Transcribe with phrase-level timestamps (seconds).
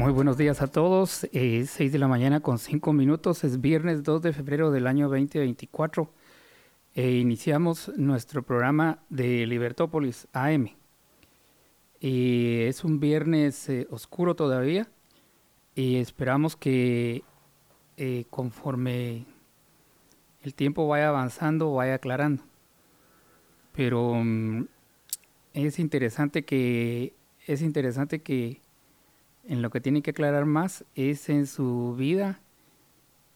[0.00, 1.28] Muy buenos días a todos.
[1.30, 3.44] Es 6 de la mañana con 5 minutos.
[3.44, 6.10] Es viernes 2 de febrero del año 2024.
[6.94, 10.70] E iniciamos nuestro programa de Libertópolis AM.
[12.00, 14.88] Y es un viernes eh, oscuro todavía.
[15.74, 17.22] Y esperamos que
[17.98, 19.26] eh, conforme
[20.40, 22.42] el tiempo vaya avanzando, vaya aclarando.
[23.72, 24.64] Pero mm,
[25.52, 27.12] es interesante que
[27.46, 28.62] es interesante que
[29.50, 32.40] en lo que tiene que aclarar más es en su vida,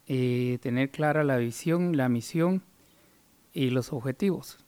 [0.07, 2.63] eh, tener clara la visión, la misión
[3.53, 4.65] y los objetivos.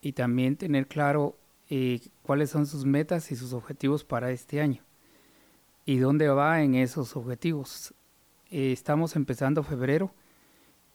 [0.00, 1.36] Y también tener claro
[1.68, 4.82] eh, cuáles son sus metas y sus objetivos para este año.
[5.84, 7.92] Y dónde va en esos objetivos.
[8.50, 10.14] Eh, estamos empezando febrero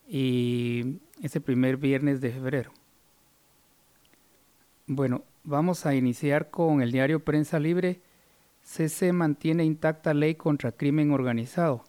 [0.07, 2.71] y es el primer viernes de febrero.
[4.87, 8.01] Bueno, vamos a iniciar con el diario Prensa Libre
[8.65, 11.85] CC mantiene intacta ley contra crimen organizado.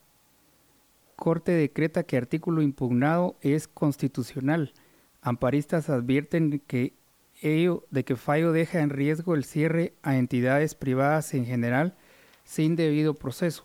[1.16, 4.74] Corte decreta que artículo impugnado es constitucional.
[5.22, 6.92] Amparistas advierten que
[7.41, 11.97] ello de que fallo deja en riesgo el cierre a entidades privadas en general
[12.44, 13.64] sin debido proceso.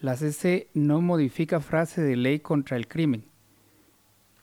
[0.00, 3.24] La CC no modifica frase de ley contra el crimen.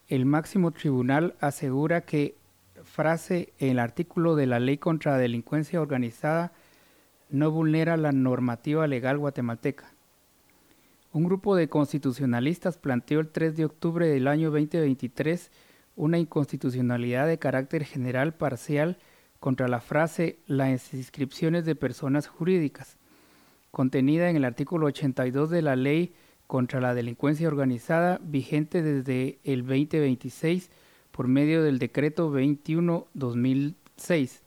[0.08, 2.36] El máximo tribunal asegura que
[2.84, 6.52] frase en el artículo de la ley contra delincuencia organizada
[7.32, 9.94] no vulnera la normativa legal guatemalteca.
[11.14, 15.52] Un grupo de constitucionalistas planteó el 3 de octubre del año 2023
[15.96, 18.98] una inconstitucionalidad de carácter general parcial
[19.40, 22.98] contra la frase las inscripciones de personas jurídicas,
[23.72, 26.14] contenida en el artículo 82 de la Ley
[26.48, 30.70] contra la Delincuencia Organizada, vigente desde el 2026
[31.12, 34.42] por medio del decreto 21-2006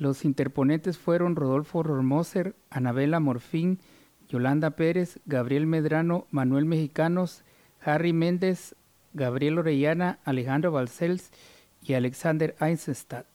[0.00, 3.80] los interponentes fueron Rodolfo Romoser, Anabela Morfín,
[4.30, 7.44] Yolanda Pérez, Gabriel Medrano, Manuel Mexicanos,
[7.84, 8.74] Harry Méndez,
[9.12, 11.30] Gabriel Orellana, Alejandro Balcells
[11.82, 13.26] y Alexander Eisenstadt.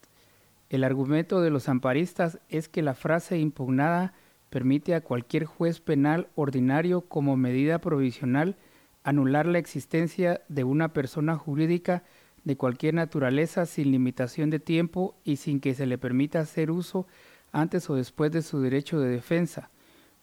[0.72, 4.14] El argumento de los amparistas es que la frase impugnada
[4.50, 8.56] permite a cualquier juez penal ordinario como medida provisional
[9.04, 12.02] anular la existencia de una persona jurídica
[12.46, 17.08] de cualquier naturaleza sin limitación de tiempo y sin que se le permita hacer uso
[17.52, 19.70] antes o después de su derecho de defensa,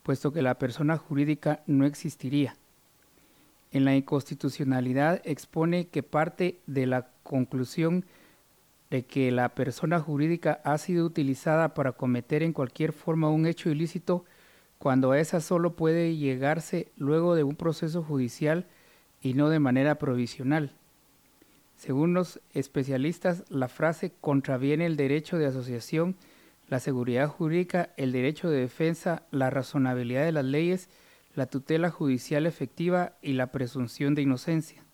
[0.02, 2.56] puesto que la persona jurídica no existiría.
[3.72, 8.04] En la inconstitucionalidad expone que parte de la conclusión
[8.90, 13.70] de que la persona jurídica ha sido utilizada para cometer en cualquier forma un hecho
[13.70, 14.24] ilícito
[14.78, 18.66] cuando a esa solo puede llegarse luego de un proceso judicial
[19.22, 20.72] y no de manera provisional.
[21.82, 26.14] Según los especialistas, la frase contraviene el derecho de asociación,
[26.68, 30.88] la seguridad jurídica, el derecho de defensa, la razonabilidad de las leyes,
[31.34, 34.84] la tutela judicial efectiva y la presunción de inocencia.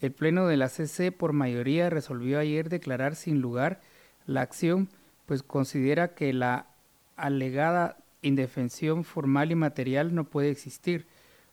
[0.00, 3.82] El Pleno de la CC por mayoría resolvió ayer declarar sin lugar
[4.24, 4.88] la acción,
[5.26, 6.66] pues considera que la
[7.14, 11.06] alegada indefensión formal y material no puede existir,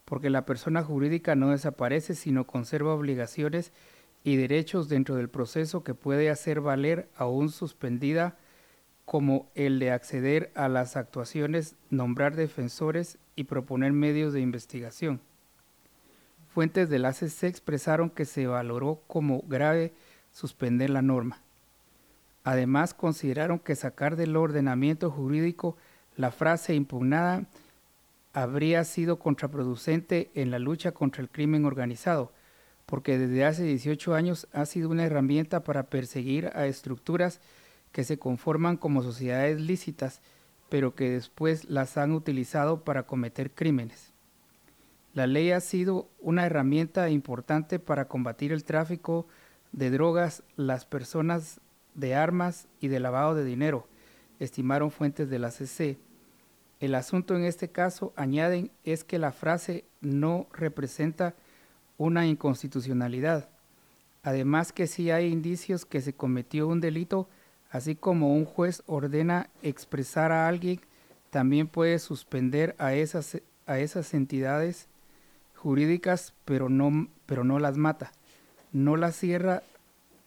[0.06, 3.74] porque la persona jurídica no desaparece, sino conserva obligaciones
[4.24, 8.38] y derechos dentro del proceso que puede hacer valer aún suspendida
[9.06, 15.20] como el de acceder a las actuaciones, nombrar defensores y proponer medios de investigación.
[16.54, 19.94] Fuentes del ACC expresaron que se valoró como grave
[20.32, 21.42] suspender la norma.
[22.44, 25.78] Además, consideraron que sacar del ordenamiento jurídico
[26.16, 27.46] la frase impugnada
[28.34, 32.32] habría sido contraproducente en la lucha contra el crimen organizado,
[32.86, 37.40] porque desde hace 18 años ha sido una herramienta para perseguir a estructuras
[37.92, 40.22] que se conforman como sociedades lícitas,
[40.70, 44.12] pero que después las han utilizado para cometer crímenes.
[45.14, 49.28] La ley ha sido una herramienta importante para combatir el tráfico
[49.74, 51.60] de drogas, las personas
[51.96, 53.88] de armas y de lavado de dinero,
[54.40, 55.98] estimaron fuentes de la CC.
[56.80, 61.36] El asunto en este caso, añaden, es que la frase no representa
[62.02, 63.48] una inconstitucionalidad.
[64.24, 67.28] Además que si hay indicios que se cometió un delito,
[67.70, 70.80] así como un juez ordena expresar a alguien,
[71.30, 73.38] también puede suspender a esas,
[73.68, 74.88] a esas entidades
[75.56, 78.12] jurídicas, pero no, pero no las mata.
[78.72, 79.62] No las cierra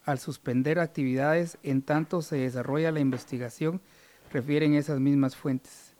[0.04, 3.80] al suspender actividades en tanto se desarrolla la investigación,
[4.32, 5.93] refieren esas mismas fuentes.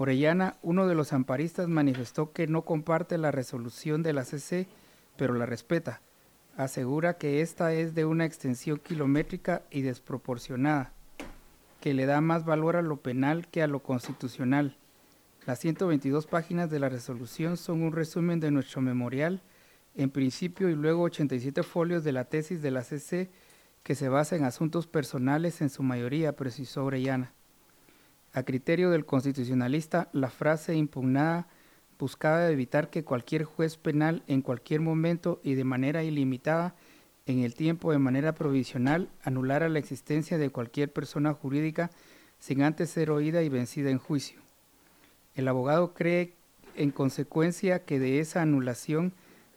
[0.00, 4.66] Orellana, uno de los amparistas, manifestó que no comparte la resolución de la CC,
[5.18, 6.00] pero la respeta.
[6.56, 10.94] Asegura que esta es de una extensión kilométrica y desproporcionada,
[11.82, 14.78] que le da más valor a lo penal que a lo constitucional.
[15.44, 19.42] Las 122 páginas de la resolución son un resumen de nuestro memorial,
[19.94, 23.28] en principio y luego 87 folios de la tesis de la CC
[23.82, 27.34] que se basa en asuntos personales en su mayoría, precisó Orellana.
[28.32, 31.48] A criterio del constitucionalista, la frase impugnada
[31.98, 36.74] buscaba evitar que cualquier juez penal en cualquier momento y de manera ilimitada
[37.26, 41.90] en el tiempo de manera provisional anulara la existencia de cualquier persona jurídica
[42.38, 44.40] sin antes ser oída y vencida en juicio.
[45.34, 46.34] El abogado cree
[46.76, 49.12] en consecuencia que de esa anulación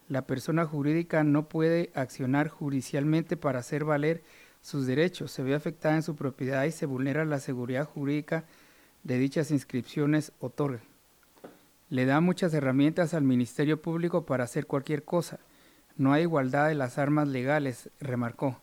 [0.08, 4.22] la persona jurídica no puede accionar judicialmente para hacer valer
[4.60, 8.44] sus derechos, se ve afectada en su propiedad y se vulnera la seguridad jurídica
[9.04, 10.80] de dichas inscripciones otorga.
[11.90, 15.38] Le da muchas herramientas al Ministerio Público para hacer cualquier cosa.
[15.96, 18.60] No hay igualdad de las armas legales, remarcó.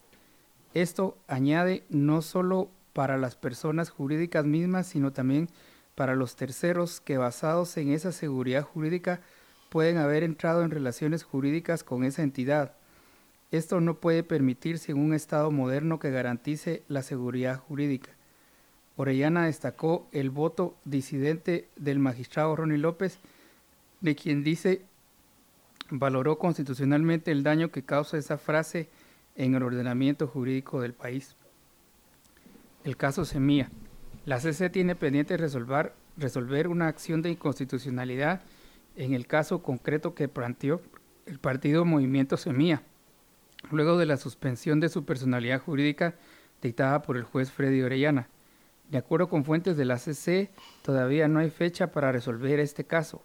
[0.73, 5.47] Esto añade no solo para las personas jurídicas mismas, sino también
[5.95, 9.21] para los terceros que basados en esa seguridad jurídica
[9.69, 12.73] pueden haber entrado en relaciones jurídicas con esa entidad.
[13.51, 18.11] Esto no puede permitirse en un Estado moderno que garantice la seguridad jurídica.
[18.97, 23.19] Orellana destacó el voto disidente del magistrado Ronnie López,
[24.01, 24.83] de quien dice
[25.89, 28.89] valoró constitucionalmente el daño que causa esa frase
[29.35, 31.35] en el ordenamiento jurídico del país.
[32.83, 33.69] El caso Semilla.
[34.25, 38.41] La CC tiene pendiente resolver, resolver una acción de inconstitucionalidad
[38.95, 40.81] en el caso concreto que planteó
[41.25, 42.83] el partido Movimiento Semilla,
[43.71, 46.15] luego de la suspensión de su personalidad jurídica
[46.61, 48.27] dictada por el juez Freddy Orellana.
[48.91, 50.51] De acuerdo con fuentes de la CC,
[50.81, 53.23] todavía no hay fecha para resolver este caso,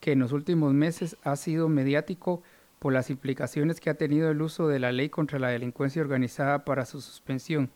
[0.00, 2.42] que en los últimos meses ha sido mediático
[2.78, 6.64] por las implicaciones que ha tenido el uso de la ley contra la delincuencia organizada
[6.64, 7.68] para su suspensión.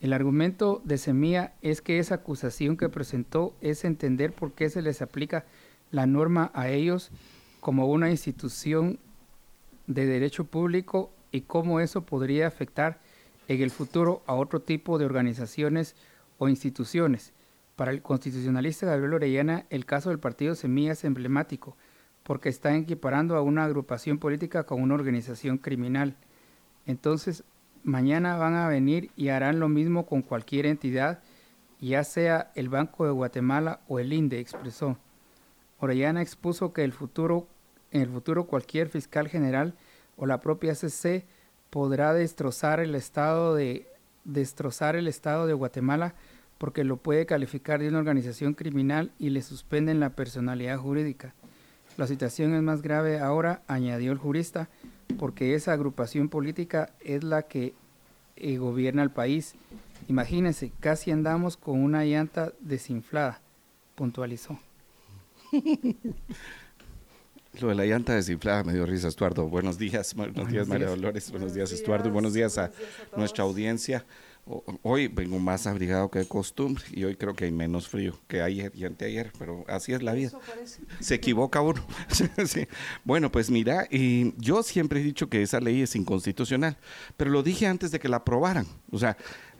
[0.00, 4.80] El argumento de Semilla es que esa acusación que presentó es entender por qué se
[4.80, 5.44] les aplica
[5.90, 7.10] la norma a ellos
[7.60, 8.98] como una institución
[9.86, 12.98] de derecho público y cómo eso podría afectar
[13.46, 15.96] en el futuro a otro tipo de organizaciones
[16.38, 17.32] o instituciones.
[17.76, 21.76] Para el constitucionalista Gabriel Orellana, el caso del partido Semilla es emblemático,
[22.22, 26.16] porque está equiparando a una agrupación política con una organización criminal.
[26.86, 27.44] Entonces,
[27.84, 31.20] mañana van a venir y harán lo mismo con cualquier entidad,
[31.80, 34.98] ya sea el Banco de Guatemala o el INDE, expresó.
[35.78, 37.46] Orellana expuso que el futuro,
[37.90, 39.74] en el futuro cualquier fiscal general
[40.16, 41.26] o la propia CC
[41.70, 43.86] podrá destrozar el estado de
[44.26, 46.14] destrozar el estado de Guatemala
[46.58, 51.34] porque lo puede calificar de una organización criminal y le suspenden la personalidad jurídica.
[51.96, 54.68] La situación es más grave ahora, añadió el jurista,
[55.18, 57.74] porque esa agrupación política es la que
[58.36, 59.54] eh, gobierna el país.
[60.08, 63.40] Imagínense, casi andamos con una llanta desinflada,
[63.94, 64.58] puntualizó.
[67.60, 69.48] Lo de la llanta desinflada me dio risa, Estuardo.
[69.48, 71.30] Buenos días, buenos, días, María Dolores.
[71.30, 72.10] Buenos, días, Estuardo.
[72.10, 72.70] buenos días a,
[73.16, 74.04] nuestra audiencia.
[74.82, 78.42] Hoy vengo más abrigado que de costumbre y hoy creo que hay menos frío que
[78.42, 80.30] ayer y anteayer, pero así es la vida.
[81.00, 81.84] Se equivoca uno.
[83.04, 86.76] Bueno, pues mira, y yo siempre he dicho que esa ley es inconstitucional,
[87.16, 88.66] pero lo dije antes de que la aprobaran.
[88.90, 89.16] O sea,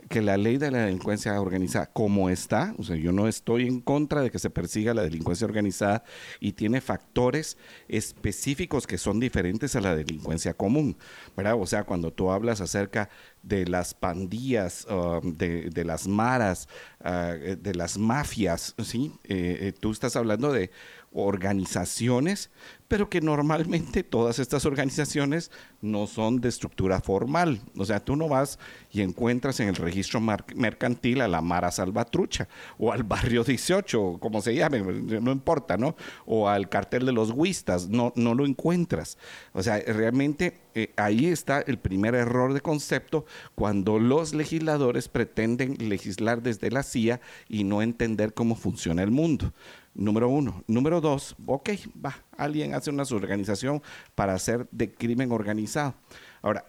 [0.08, 3.80] que la ley de la delincuencia organizada, como está, o sea, yo no estoy en
[3.80, 6.04] contra de que se persiga la delincuencia organizada
[6.38, 7.56] y tiene factores
[7.88, 10.96] específicos que son diferentes a la delincuencia común,
[11.36, 11.56] ¿verdad?
[11.58, 13.08] O sea, cuando tú hablas acerca
[13.42, 16.68] de las pandillas, um, de, las maras,
[17.04, 19.12] uh, de las mafias, ¿sí?
[19.24, 20.70] Eh, eh, tú estás hablando de
[21.16, 22.50] organizaciones,
[22.88, 27.60] pero que normalmente todas estas organizaciones no son de estructura formal.
[27.76, 28.58] O sea, tú no vas
[28.92, 34.42] y encuentras en el registro mercantil a la Mara Salvatrucha o al Barrio 18, como
[34.42, 35.96] se llame, no importa, ¿no?
[36.26, 39.18] O al cartel de los Huistas, no, no lo encuentras.
[39.52, 45.76] O sea, realmente eh, ahí está el primer error de concepto cuando los legisladores pretenden
[45.88, 49.52] legislar desde la CIA y no entender cómo funciona el mundo.
[49.96, 50.62] Número uno.
[50.66, 51.70] Número dos, ok,
[52.04, 53.82] va, alguien hace una organización
[54.14, 55.94] para hacer de crimen organizado.
[56.42, 56.66] Ahora,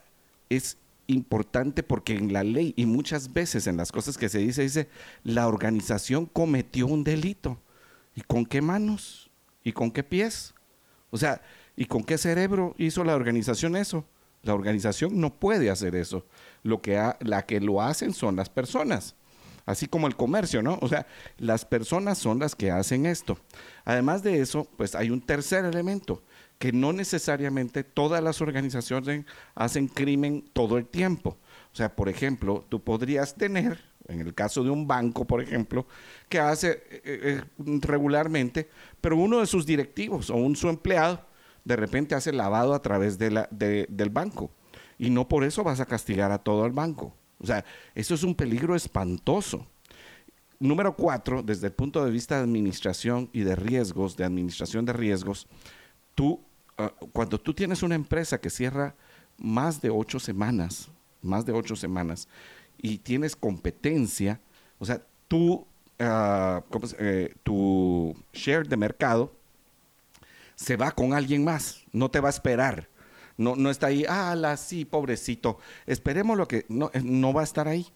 [0.50, 4.62] es importante porque en la ley y muchas veces en las cosas que se dice,
[4.62, 4.88] dice,
[5.24, 7.60] la organización cometió un delito.
[8.16, 9.30] ¿Y con qué manos?
[9.62, 10.54] ¿Y con qué pies?
[11.10, 11.42] O sea,
[11.76, 14.06] ¿y con qué cerebro hizo la organización eso?
[14.42, 16.26] La organización no puede hacer eso.
[16.64, 19.16] Lo que la que lo hacen son las personas.
[19.68, 20.80] Así como el comercio, ¿no?
[20.82, 21.06] O sea,
[21.38, 23.38] las personas son las que hacen esto.
[23.84, 26.24] Además de eso, pues hay un tercer elemento,
[26.58, 31.38] que no necesariamente todas las organizaciones hacen crimen todo el tiempo.
[31.74, 35.86] O sea, por ejemplo, tú podrías tener, en el caso de un banco, por ejemplo,
[36.30, 37.42] que hace eh, eh,
[37.82, 38.70] regularmente,
[39.02, 41.28] pero uno de sus directivos o un su empleado
[41.66, 44.50] de repente hace lavado a través de la, del banco.
[44.98, 47.14] Y no por eso vas a castigar a todo el banco.
[47.39, 47.63] O sea,
[47.94, 49.65] eso es un peligro espantoso.
[50.60, 54.94] Número cuatro, desde el punto de vista de administración y de riesgos, de administración de
[54.94, 55.48] riesgos,
[56.15, 56.41] tú,
[56.77, 58.96] ah, cuando tú tienes una empresa que cierra
[59.38, 60.89] más de ocho semanas,
[61.22, 62.27] más de ocho semanas,
[62.82, 64.39] y tienes competencia,
[64.79, 65.65] o sea, tú,
[66.00, 66.77] uh,
[67.44, 69.32] tu share de mercado
[70.56, 72.88] se va con alguien más, no te va a esperar.
[73.38, 75.60] No, no está ahí, ah, sí, pobrecito.
[75.86, 77.88] Esperemos lo que no, eh, no va a estar ahí.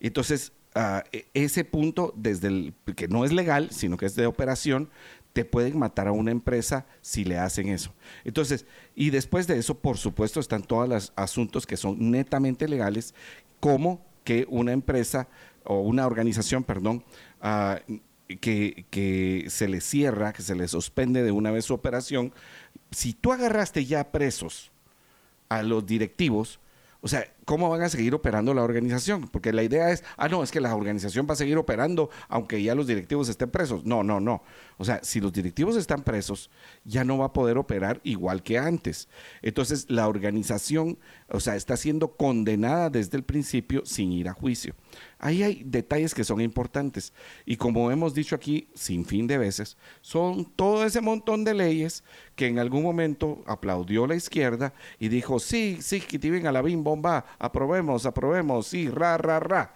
[0.00, 1.00] Entonces, uh,
[1.34, 4.90] ese punto, desde el que no es legal, sino que es de operación,
[5.32, 7.92] te pueden matar a una empresa si le hacen eso.
[8.24, 13.14] Entonces, y después de eso, por supuesto, están todos los asuntos que son netamente legales,
[13.58, 15.28] como que una empresa
[15.64, 17.04] o una organización, perdón,
[17.42, 17.96] uh,
[18.40, 22.32] que, que, se le cierra, que se le suspende de una vez su operación,
[22.92, 24.70] si tú agarraste ya presos
[25.48, 26.58] a los directivos,
[27.00, 29.28] o sea, ¿cómo van a seguir operando la organización?
[29.28, 32.62] Porque la idea es, ah, no, es que la organización va a seguir operando aunque
[32.62, 33.84] ya los directivos estén presos.
[33.84, 34.42] No, no, no.
[34.76, 36.50] O sea, si los directivos están presos,
[36.84, 39.08] ya no va a poder operar igual que antes.
[39.42, 40.98] Entonces, la organización,
[41.28, 44.74] o sea, está siendo condenada desde el principio sin ir a juicio.
[45.18, 47.12] Ahí hay detalles que son importantes.
[47.46, 52.04] Y como hemos dicho aquí, sin fin de veces, son todo ese montón de leyes
[52.36, 56.62] que en algún momento aplaudió la izquierda y dijo, sí, sí, que tienen a la
[56.62, 59.74] bim bomba, aprobemos, aprobemos, sí, ra, ra, ra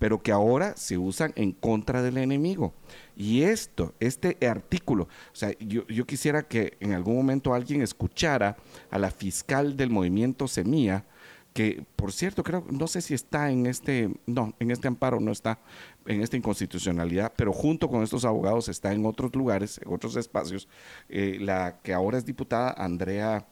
[0.00, 2.72] pero que ahora se usan en contra del enemigo.
[3.14, 8.56] Y esto, este artículo, o sea, yo, yo, quisiera que en algún momento alguien escuchara
[8.90, 11.04] a la fiscal del movimiento Semilla,
[11.52, 15.32] que por cierto, creo, no sé si está en este, no, en este amparo no
[15.32, 15.58] está,
[16.06, 20.66] en esta inconstitucionalidad, pero junto con estos abogados está en otros lugares, en otros espacios,
[21.10, 23.46] eh, la que ahora es diputada, Andrea,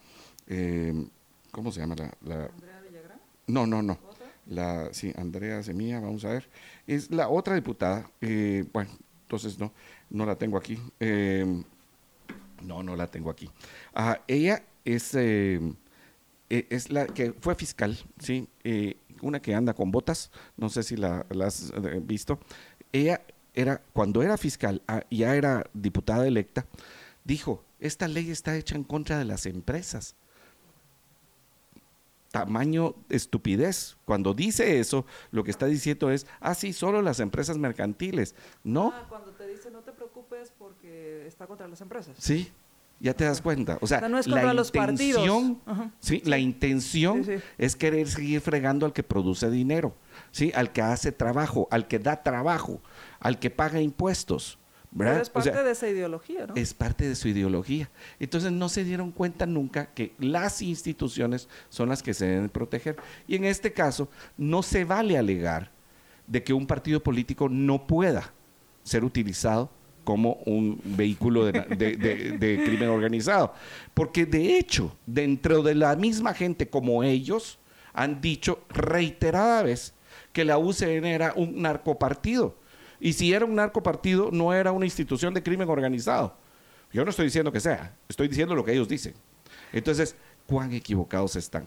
[0.46, 0.94] eh,
[1.50, 2.50] ¿cómo se llama la?
[3.48, 3.98] No, no, no.
[4.46, 6.48] La, sí, Andrea Semilla, vamos a ver,
[6.86, 8.90] es la otra diputada, eh, bueno,
[9.22, 9.72] entonces no,
[10.08, 11.64] no la tengo aquí, em,
[12.62, 13.50] no, no la tengo aquí.
[13.92, 15.74] Ah, ella es, em,
[16.48, 20.82] e, es la que fue fiscal, sí, eh, una que anda con botas, no sé
[20.82, 22.38] si la, has eh, visto,
[22.90, 23.20] ella
[23.52, 26.66] era, cuando era fiscal, ah, ya era diputada electa,
[27.22, 30.16] dijo, esta ley está hecha en contra de las empresas
[32.30, 33.96] tamaño estupidez.
[34.04, 38.34] Cuando dice eso, lo que está diciendo es, ah, sí, solo las empresas mercantiles.
[38.64, 38.92] No.
[38.94, 42.16] Ah, cuando te dice, no te preocupes porque está contra las empresas.
[42.18, 42.52] Sí,
[43.00, 43.78] ya te das cuenta.
[43.80, 45.60] O sea, no es la los intención,
[46.00, 46.22] ¿sí?
[46.24, 47.24] la intención
[47.56, 49.94] es querer seguir fregando al que produce dinero,
[50.30, 50.52] ¿sí?
[50.54, 52.80] al que hace trabajo, al que da trabajo,
[53.20, 54.58] al que paga impuestos
[55.20, 56.54] es parte de esa ideología, ¿no?
[56.54, 57.90] Es parte de su ideología.
[58.18, 62.96] Entonces no se dieron cuenta nunca que las instituciones son las que se deben proteger.
[63.26, 65.70] Y en este caso, no se vale alegar
[66.26, 68.32] de que un partido político no pueda
[68.82, 69.70] ser utilizado
[70.04, 73.52] como un vehículo de, de, crimen organizado.
[73.92, 77.58] Porque de hecho, dentro de la misma gente como ellos,
[77.92, 79.92] han dicho reiterada vez
[80.32, 82.56] que la UCN era un narcopartido
[83.00, 86.36] y si era un narcopartido, no era una institución de crimen organizado.
[86.92, 89.14] Yo no estoy diciendo que sea, estoy diciendo lo que ellos dicen.
[89.72, 91.66] Entonces, ¿cuán equivocados están?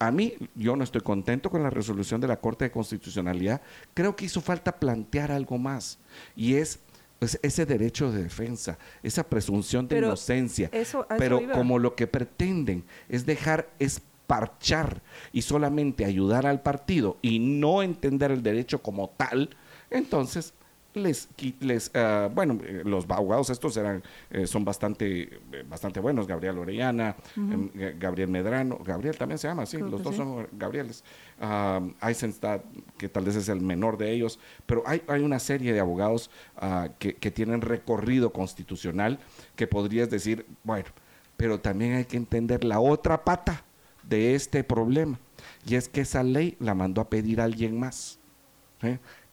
[0.00, 3.60] A mí, yo no estoy contento con la resolución de la Corte de Constitucionalidad.
[3.94, 5.98] Creo que hizo falta plantear algo más.
[6.36, 6.80] Y es
[7.18, 10.70] pues, ese derecho de defensa, esa presunción de inocencia.
[11.18, 17.82] Pero como lo que pretenden es dejar esparchar y solamente ayudar al partido y no
[17.82, 19.50] entender el derecho como tal,
[19.90, 20.54] entonces
[20.98, 21.28] les,
[21.60, 26.58] les ah, bueno, eh, los abogados estos eran, eh, son bastante, eh, bastante buenos, Gabriel
[26.58, 31.04] Orellana, em, Gabriel Medrano, Gabriel también se llama, sí, los dos son Gabrieles,
[31.40, 32.62] uh, Eisenstadt,
[32.96, 36.30] que tal vez es el menor de ellos, pero hay, hay una serie de abogados
[36.56, 39.18] ah, que, que tienen recorrido constitucional
[39.56, 40.88] que podrías decir, bueno,
[41.36, 43.64] pero también hay que entender la otra pata
[44.02, 45.18] de este problema,
[45.66, 48.18] y es que esa ley la mandó a pedir alguien más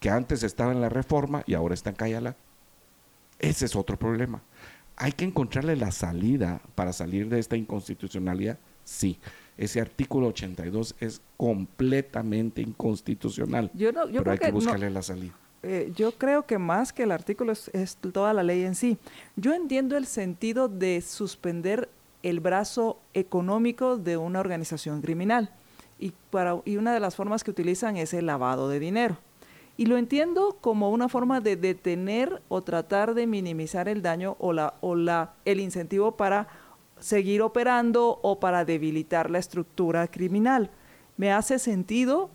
[0.06, 2.36] que antes estaba en la reforma y ahora está en Cayala.
[3.40, 4.40] Ese es otro problema.
[4.98, 8.60] ¿Hay que encontrarle la salida para salir de esta inconstitucionalidad?
[8.84, 9.18] Sí.
[9.58, 13.72] Ese artículo 82 es completamente inconstitucional.
[13.74, 15.34] Yo no, yo pero hay que buscarle la salida.
[15.64, 19.00] Eh, yo creo que más que el artículo es, es toda la ley en sí.
[19.36, 21.90] Yo entiendo el sentido de suspender
[22.22, 25.50] el brazo económico de una organización criminal
[25.98, 29.18] y, para, y una de las formas que utilizan es el lavado de dinero.
[29.78, 34.54] Y lo entiendo como una forma de detener o tratar de minimizar el daño o,
[34.54, 36.48] la, o la, el incentivo para
[37.00, 40.72] seguir operando o para debilitar la estructura criminal.
[41.18, 42.30] Me hace sentido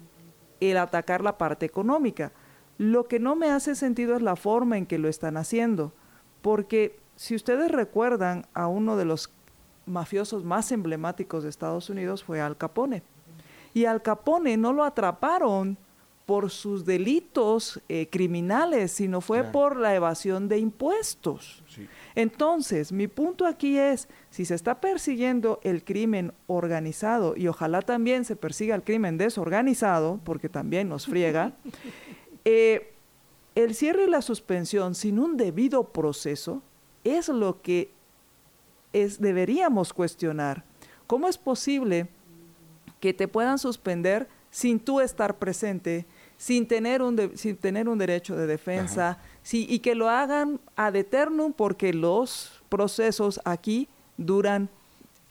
[0.60, 2.32] el atacar la parte económica.
[2.76, 5.92] Lo que no me hace sentido es la forma en que lo están haciendo,
[6.42, 9.30] porque si ustedes recuerdan a uno de los
[9.86, 13.02] mafiosos más emblemáticos de Estados Unidos fue Al Capone.
[13.74, 15.76] Y Al Capone no lo atraparon
[16.30, 19.50] por sus delitos eh, criminales, sino fue Claro.
[19.50, 21.64] por la evasión de impuestos.
[21.66, 21.88] Sí.
[22.14, 28.24] Entonces, mi punto aquí es, si se está persiguiendo el crimen organizado y ojalá también
[28.24, 31.52] se persiga el crimen desorganizado, porque también nos friega,
[32.44, 32.92] eh,
[33.56, 36.62] el cierre y la suspensión sin un debido proceso
[37.02, 37.90] es lo que
[38.92, 40.62] es, deberíamos cuestionar.
[41.08, 42.08] ¿Cómo es posible
[43.00, 46.06] que te puedan suspender sin tú estar presente,
[46.40, 50.58] sin tener un, de- sin tener un derecho de defensa, sí, y que lo hagan
[50.74, 54.70] ad eternum porque los procesos aquí duran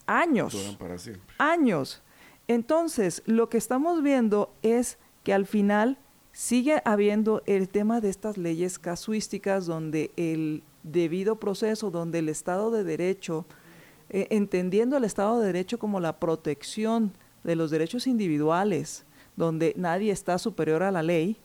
[0.06, 1.24] años Duran para siempre.
[1.40, 2.04] años.
[2.48, 5.98] Entonces, lo que estamos viendo es que al final
[6.32, 12.70] sigue habiendo el tema de estas leyes casuísticas donde el debido proceso, donde el Estado
[12.70, 13.46] de Derecho,
[14.12, 17.14] eh, entendiendo el Estado de Derecho como la protección
[17.44, 19.06] de los derechos individuales,
[19.40, 21.38] donde nadie está superior a la ley,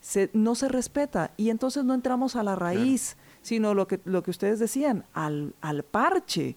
[0.00, 4.22] se- no se respeta y entonces no entramos a la raíz, sino lo que, lo
[4.22, 6.56] que ustedes decían, al, al parche.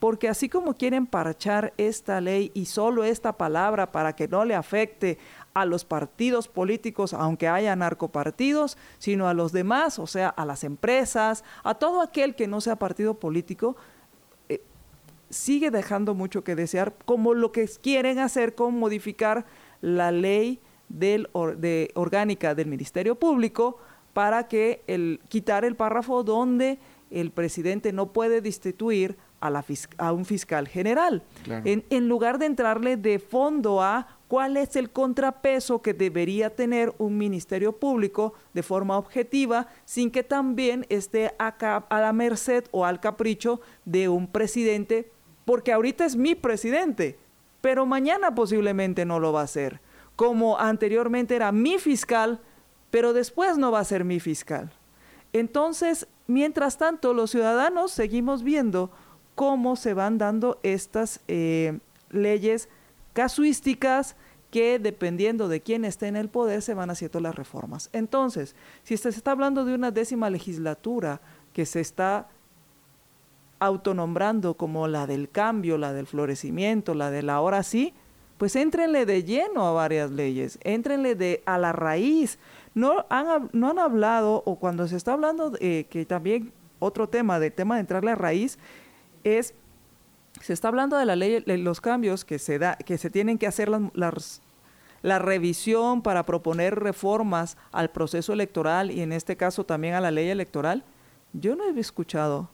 [0.00, 4.54] Porque así como quieren parchar esta ley y solo esta palabra para que no le
[4.54, 5.18] afecte
[5.54, 10.62] a los partidos políticos, aunque haya narcopartidos, sino a los demás, o sea, a las
[10.64, 13.76] empresas, a todo aquel que no sea partido político,
[14.50, 14.60] eh,
[15.30, 19.46] sigue dejando mucho que desear, como lo que quieren hacer con modificar
[19.84, 23.76] la ley del or- de orgánica del Ministerio Público
[24.14, 26.78] para que el quitar el párrafo donde
[27.10, 31.22] el presidente no puede destituir a, la fis- a un fiscal general.
[31.44, 31.62] Claro.
[31.66, 36.92] En, en lugar de entrarle de fondo a cuál es el contrapeso que debería tener
[36.98, 42.84] un ministerio público de forma objetiva, sin que también esté acá a la merced o
[42.86, 45.10] al capricho de un presidente,
[45.44, 47.18] porque ahorita es mi presidente,
[47.64, 49.80] pero mañana posiblemente no lo va a ser,
[50.16, 52.42] como anteriormente era mi fiscal,
[52.90, 54.70] pero después no va a ser mi fiscal.
[55.32, 58.90] Entonces, mientras tanto, los ciudadanos seguimos viendo
[59.34, 61.78] cómo se van dando estas eh,
[62.10, 62.68] leyes
[63.14, 64.14] casuísticas
[64.50, 67.88] que dependiendo de quién esté en el poder se van haciendo las reformas.
[67.94, 71.22] Entonces, si se está hablando de una décima legislatura
[71.54, 72.28] que se está
[73.64, 77.94] autonombrando como la del cambio, la del florecimiento, la de la ahora sí,
[78.38, 82.38] pues éntrenle de lleno a varias leyes, éntrenle de a la raíz.
[82.74, 87.38] No han, no han hablado, o cuando se está hablando, eh, que también otro tema,
[87.38, 88.58] del tema de entrarle a raíz,
[89.22, 89.54] es,
[90.40, 93.38] se está hablando de la ley, de los cambios que se, da, que se tienen
[93.38, 94.42] que hacer las-
[95.02, 100.10] la revisión para proponer reformas al proceso electoral y en este caso también a la
[100.10, 100.82] ley electoral.
[101.34, 102.48] Yo no he escuchado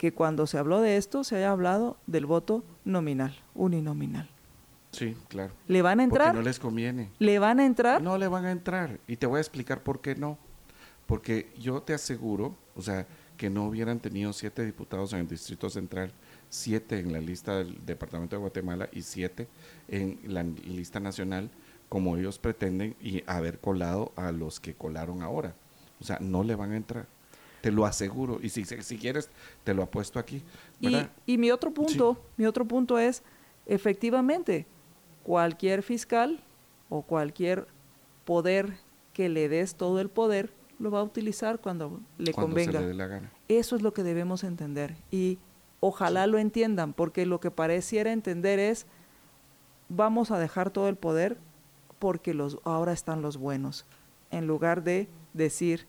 [0.00, 4.30] que cuando se habló de esto se haya hablado del voto nominal, uninominal.
[4.92, 5.52] Sí, claro.
[5.68, 6.34] ¿Le van a Porque entrar?
[6.34, 7.10] no les conviene.
[7.18, 8.00] ¿Le van a entrar?
[8.00, 8.98] No le van a entrar.
[9.06, 10.38] Y te voy a explicar por qué no.
[11.04, 15.68] Porque yo te aseguro, o sea, que no hubieran tenido siete diputados en el Distrito
[15.68, 16.14] Central,
[16.48, 19.48] siete en la lista del Departamento de Guatemala y siete
[19.88, 21.50] en la lista nacional,
[21.90, 25.54] como ellos pretenden, y haber colado a los que colaron ahora.
[26.00, 27.06] O sea, no le van a entrar.
[27.60, 28.38] Te lo aseguro.
[28.42, 29.28] Y si, si quieres,
[29.64, 30.42] te lo apuesto aquí.
[30.80, 30.96] Y,
[31.26, 33.22] y mi otro punto, mi otro punto es,
[33.66, 34.66] efectivamente,
[35.22, 36.40] cualquier fiscal
[36.88, 37.66] o cualquier
[38.24, 38.78] poder
[39.12, 42.72] que le des todo el poder, lo va a utilizar cuando le Cuando convenga.
[42.72, 43.30] se le dé la gana.
[43.48, 45.38] Eso es lo que debemos entender y
[45.80, 48.86] ojalá lo entiendan, porque lo que pareciera entender es
[49.88, 51.36] vamos a dejar todo el poder
[51.98, 53.84] porque los ahora están los buenos,
[54.30, 55.86] en lugar de decir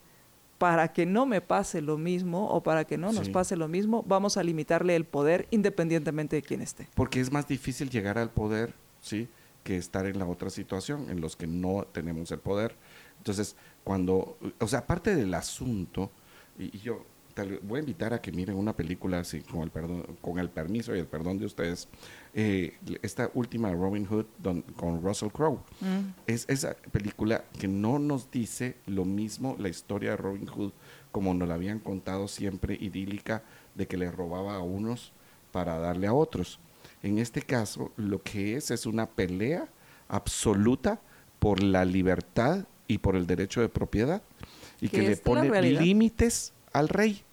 [0.62, 3.32] para que no me pase lo mismo o para que no nos Sí.
[3.32, 6.88] pase lo mismo, vamos a limitarle el poder independientemente de quién esté.
[6.94, 9.28] Porque es más difícil llegar al poder, ¿sí?
[9.64, 12.76] Que estar en la otra situación, en los que no tenemos el poder.
[13.18, 16.12] Entonces, cuando, o sea, aparte del asunto,
[16.60, 17.06] y, y yo
[17.64, 20.96] voy a invitar a que miren una película así, con el, perdón, con el permiso
[20.96, 21.88] y el perdón de ustedes.
[22.34, 24.26] Eh, esta última Robin Hood
[24.76, 25.60] con Russell Crowe.
[25.82, 26.14] Mm.
[26.28, 30.72] Es esa película que no nos dice lo mismo la historia de Robin Hood
[31.12, 33.44] como nos la habían contado siempre idílica
[33.76, 35.12] de que le robaba a unos
[35.52, 36.60] para darle a otros.
[37.04, 39.68] En este caso, lo que es es una pelea
[40.08, 41.02] absoluta
[41.40, 44.22] por la libertad y por el derecho de propiedad
[44.80, 47.24] y que le pone límites al rey.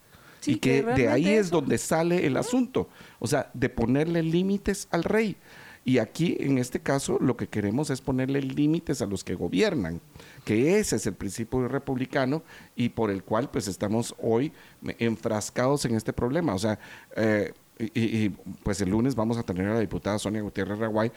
[0.47, 5.05] y que, de ahí es donde sale el asunto, o sea, de ponerle límites al
[5.05, 5.37] rey.
[5.85, 10.03] Y aquí, en este caso, lo que queremos es ponerle límites a los que gobiernan,
[10.45, 12.43] que ese es el principio republicano
[12.77, 14.53] y por el cual pues estamos hoy
[14.99, 16.55] enfrascados en este problema.
[16.55, 16.79] O sea,
[17.17, 18.31] eh, y,
[18.63, 21.13] pues el lunes vamos a tener a la diputada Sonia Gutiérrez Raguay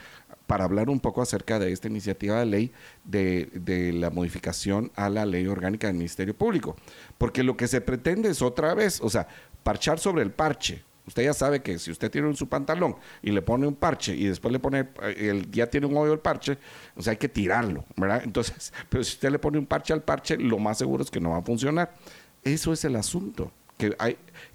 [0.48, 2.72] para hablar un poco acerca de esta iniciativa de ley
[3.04, 6.76] de, de, la modificación a la ley orgánica del Ministerio Público.
[7.18, 9.28] Porque lo que se pretende es otra vez, o sea,
[9.64, 10.84] parchar sobre el parche.
[11.08, 14.16] Usted ya sabe que si usted tiene en su pantalón y le pone un parche
[14.16, 16.58] y después le pone, eh, el, ya tiene un hoyo el parche,
[16.96, 18.22] o sea, hay que tirarlo, ¿verdad?
[18.26, 21.20] Entonces, pero si usted le pone un parche al parche, lo más seguro es que
[21.20, 21.94] no va a funcionar.
[22.44, 23.52] Eso es el asunto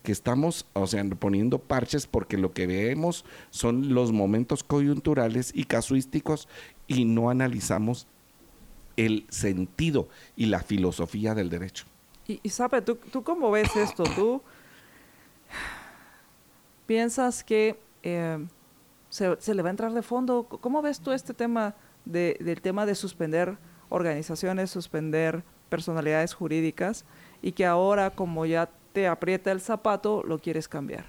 [0.03, 5.65] que estamos, o sea, poniendo parches porque lo que vemos son los momentos coyunturales y
[5.65, 6.49] casuísticos
[6.87, 8.07] y no analizamos
[8.97, 11.87] el sentido y la filosofía del derecho.
[12.29, 14.03] Y, sabe, ¿tú, ¿tú cómo ves esto?
[14.03, 14.43] ¿Tú
[16.87, 18.45] piensas que eh,
[19.09, 20.45] se, le va a entrar de fondo?
[20.45, 23.57] ¿Cómo ves tú este tema de, del tema de suspender
[23.89, 27.05] organizaciones, suspender personalidades jurídicas
[27.43, 31.05] y que ahora como ya te aprieta el zapato, lo quieres cambiar?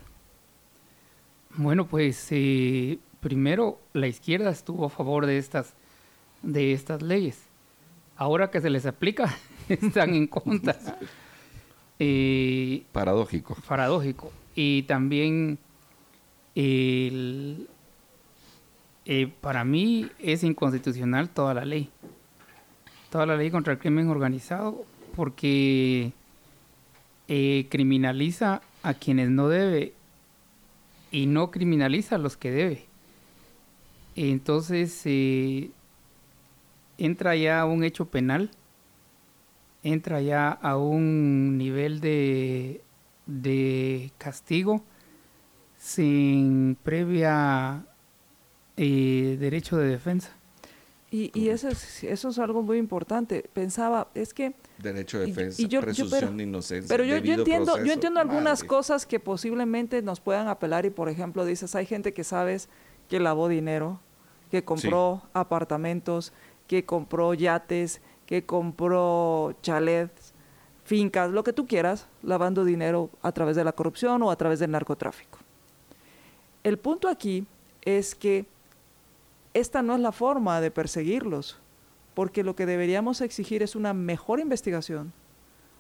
[1.56, 5.74] Bueno, pues eh, primero la izquierda estuvo a favor de estas,
[6.42, 7.44] de estas leyes.
[8.18, 9.34] Ahora que se les aplica,
[9.70, 10.76] están en contra.
[12.00, 13.58] Eh, paradójico.
[13.68, 14.32] Paradójico.
[14.54, 15.58] Y también
[16.54, 17.66] eh,
[19.42, 21.90] para mí es inconstitucional toda la ley.
[23.10, 26.14] Toda la ley contra el crimen organizado porque
[27.28, 29.94] eh, criminaliza a quienes no debe
[31.12, 32.86] y no criminaliza a los que debe.
[34.16, 35.72] Entonces eh,
[36.98, 38.52] entra ya a un hecho penal,
[39.84, 42.82] entra ya a un nivel de,
[43.26, 44.84] de castigo
[45.78, 47.86] sin previa
[48.78, 50.37] eh, derecho de defensa.
[51.10, 53.50] Y, y eso, es, eso es algo muy importante.
[53.54, 56.88] Pensaba, es que derecho de defensa, presunción de inocencia.
[56.90, 61.46] Pero yo, entiendo, yo entiendo algunas cosas que posiblemente nos puedan apelar y por ejemplo
[61.46, 62.68] dices, hay gente que sabes
[63.08, 64.02] que lavó dinero,
[64.52, 66.34] que compró apartamentos,
[66.68, 70.34] que compró yates, que compró chalets,
[70.84, 74.60] fincas, lo que tú quieras, lavando dinero a través de la corrupción o a través
[74.60, 75.40] del narcotráfico.
[76.64, 77.46] El punto aquí
[77.82, 78.46] es que
[79.60, 81.60] esta no es la forma de perseguirlos
[82.14, 85.14] porque lo que deberíamos exigir es una mejor investigación,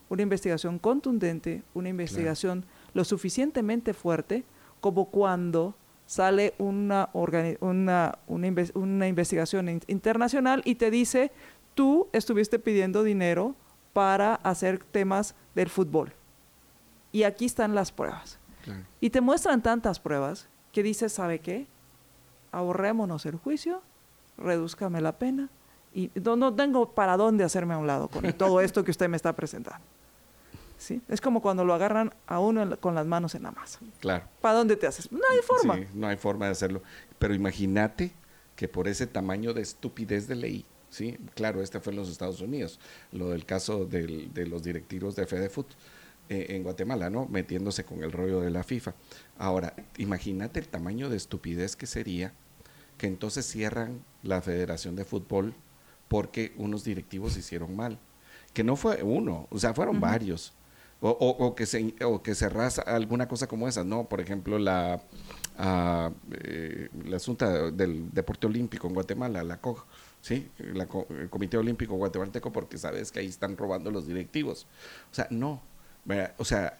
[0.09, 4.43] una investigación contundente, una investigación lo suficientemente fuerte
[4.79, 11.31] como cuando sale una, una, una, investigación internacional y te dice,
[11.73, 13.55] tú estuviste pidiendo dinero
[13.93, 16.13] para hacer temas del fútbol.
[17.11, 18.39] Y aquí están las pruebas.
[18.99, 21.67] Y te muestran tantas pruebas que dices, ¿sabe qué?
[22.57, 23.83] Ahorrémonos el juicio,
[24.35, 25.47] redúzcame la pena
[25.93, 29.15] y no, tengo para dónde hacerme a un lado con todo esto que usted me
[29.15, 29.85] está presentando.
[30.79, 30.99] ¿Sí?
[31.07, 33.79] Es como cuando lo agarran a uno con las manos en la masa.
[33.99, 34.25] Claro.
[34.41, 35.11] ¿Para dónde te haces?
[35.11, 35.75] No hay forma.
[35.75, 36.81] Sí, no hay forma de hacerlo.
[37.19, 38.11] Pero imagínate
[38.55, 41.19] que por ese tamaño de estupidez de ley, ¿sí?
[41.35, 42.79] Claro, este fue en los Estados Unidos,
[43.11, 45.67] lo del caso del, de los directivos de FedeFoot
[46.29, 47.27] eh, en Guatemala, ¿no?
[47.27, 48.95] Metiéndose con el rollo de la FIFA.
[49.37, 52.33] Ahora, imagínate el tamaño de estupidez que sería
[52.97, 55.53] que entonces cierran la Federación de Fútbol
[56.07, 57.99] porque unos directivos hicieron mal.
[58.53, 60.53] Que no fue uno, o sea, fueron varios.
[60.99, 64.09] O, o, que se, o que cerras alguna cosa como esa, ¿no?
[64.09, 64.99] Por ejemplo, la,
[65.59, 69.85] uh, eh, la Asunta del Deporte Olímpico en Guatemala, la COG,
[70.21, 70.49] ¿sí?
[70.57, 70.87] el
[71.29, 74.65] Comité Olímpico Guatemalteco, porque sabes que ahí están robando los directivos.
[75.11, 75.61] O sea, no.
[76.37, 76.77] O sea,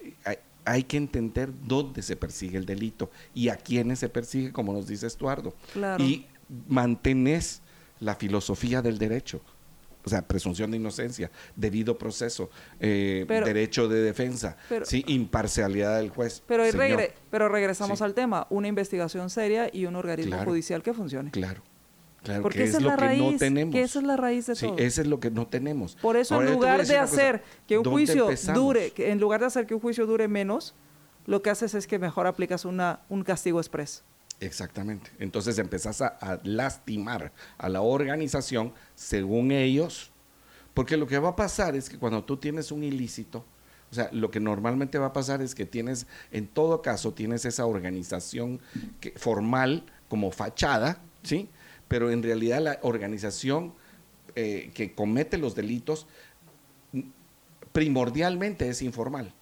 [0.68, 4.88] hay, que entender dónde se persigue el delito y a quiénes se persigue, como nos
[4.88, 5.54] dice Estuardo.
[5.74, 6.04] Claro.
[6.04, 6.28] Y
[6.68, 7.62] mantenés
[8.00, 9.42] la filosofía del derecho.
[10.06, 12.50] O sea, presunción de inocencia, debido proceso,
[12.80, 16.42] eh, derecho de defensa, sí, imparcialidad del juez.
[16.48, 16.64] Pero,
[17.30, 21.32] pero regresamos al tema, una investigación seria y un organismo judicial que funcione.
[21.32, 21.62] Claro.
[22.42, 24.78] Porque esa es, la raíz, Que esa es la raíz de sí, todo.
[24.78, 25.96] Ese es lo que no tenemos.
[25.96, 29.74] Por eso, en lugar de hacer que un juicio dure, en lugar de hacer que
[29.74, 30.76] un juicio dure menos,
[31.26, 34.04] lo que haces es que mejor aplicas una, un castigo expreso.
[34.40, 35.12] Exactamente.
[35.20, 40.12] Entonces empezás a, lastimar a la organización según ellos,
[40.74, 43.44] porque lo que va a pasar es que cuando tú tienes un ilícito,
[43.92, 47.46] o sea, lo que normalmente va a pasar es que tienes, en todo caso, tienes
[47.46, 48.60] esa organización
[49.00, 51.50] que, formal como fachada, ¿sí?
[51.88, 53.74] Pero en realidad la organización
[54.36, 56.08] eh, que comete los delitos
[57.72, 59.34] primordialmente es informal.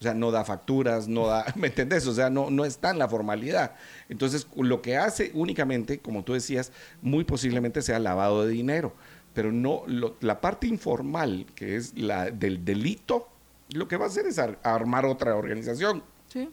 [0.00, 2.06] O sea, no da facturas, no da, ¿me entendés?
[2.06, 3.74] O sea, no, no está en la formalidad.
[4.08, 8.94] Entonces, lo que hace únicamente, como tú decías, muy posiblemente sea lavado de dinero.
[9.34, 9.82] Pero no,
[10.20, 13.28] la parte informal, que es la del delito,
[13.70, 16.02] lo que va a hacer es armar otra organización.
[16.28, 16.48] Sí.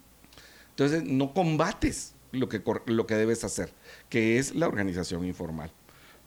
[0.72, 3.74] Entonces, no combates lo que, lo que debes hacer,
[4.10, 5.72] que es la organización informal.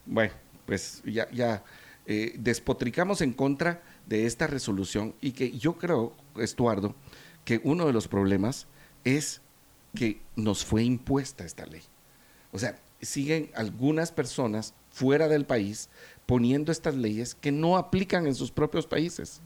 [0.05, 0.33] Bueno,
[0.65, 1.63] pues ya, ya
[2.05, 6.95] eh, despotricamos en contra de esta resolución y que yo creo, Estuardo,
[7.45, 8.67] que uno de los problemas
[9.03, 9.41] es
[9.95, 11.81] que nos fue impuesta esta ley.
[12.51, 15.89] O sea, siguen algunas personas fuera del país
[16.25, 19.41] poniendo estas leyes que no aplican en sus propios países.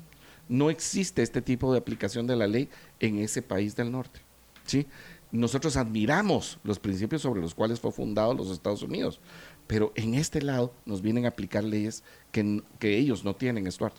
[0.50, 4.22] No existe este tipo de aplicación de la ley en ese país del norte.
[4.66, 4.88] ¿sí?
[5.34, 9.20] Nosotros admiramos los principios sobre los cuales fue fundado los Estados Unidos,
[9.66, 13.98] pero en este lado nos vienen a aplicar leyes que, que ellos no tienen, Estuardo.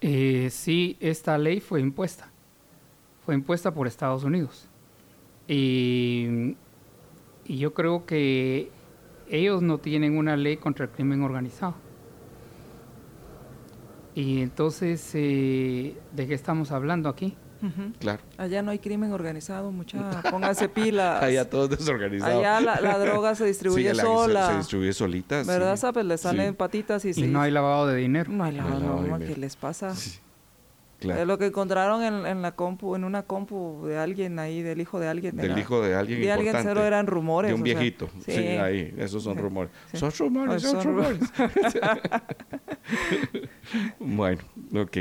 [0.00, 2.28] Eh, sí, esta ley fue impuesta.
[3.24, 4.66] Fue impuesta por Estados Unidos.
[5.46, 6.56] Y,
[7.46, 8.70] yo creo que
[9.28, 11.74] ellos no tienen una ley contra el crimen organizado.
[14.14, 17.36] Y entonces, eh, ¿de qué estamos hablando aquí?
[17.98, 18.22] Claro.
[18.36, 20.22] Allá no hay crimen organizado, mucha.
[20.30, 21.22] Póngase pilas.
[21.22, 22.38] Allá todo desorganizado.
[22.38, 24.48] Allá la, droga se distribuye sola.
[24.48, 25.42] Se, distribuye solita.
[25.44, 25.76] ¿Verdad?
[25.76, 26.04] ¿Sabes?
[26.04, 28.30] Le salen patitas y, y no hay lavado de dinero.
[28.32, 29.34] No hay lavado, de dinero.
[29.34, 29.94] ¿Qué les pasa?
[30.98, 31.24] Claro.
[31.24, 35.00] lo que encontraron en, en, la compu, en una compu de alguien ahí, del hijo
[35.00, 35.36] de alguien.
[35.36, 37.50] Del hijo de alguien De alguien cero eran rumores.
[37.50, 38.08] De un viejito.
[38.24, 38.32] sí.
[38.32, 38.94] ahí.
[38.96, 39.72] Esos son rumores.
[39.94, 41.18] Son rumores, son, son rumores.
[43.98, 44.42] bueno,
[44.76, 44.98] ok.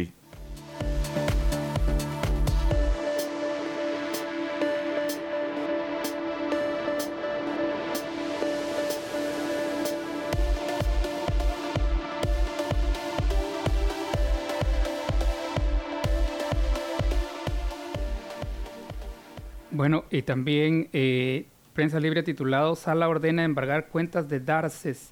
[19.82, 25.12] Bueno, y también eh, Prensa Libre titulado Sala ordena embargar cuentas de Darces.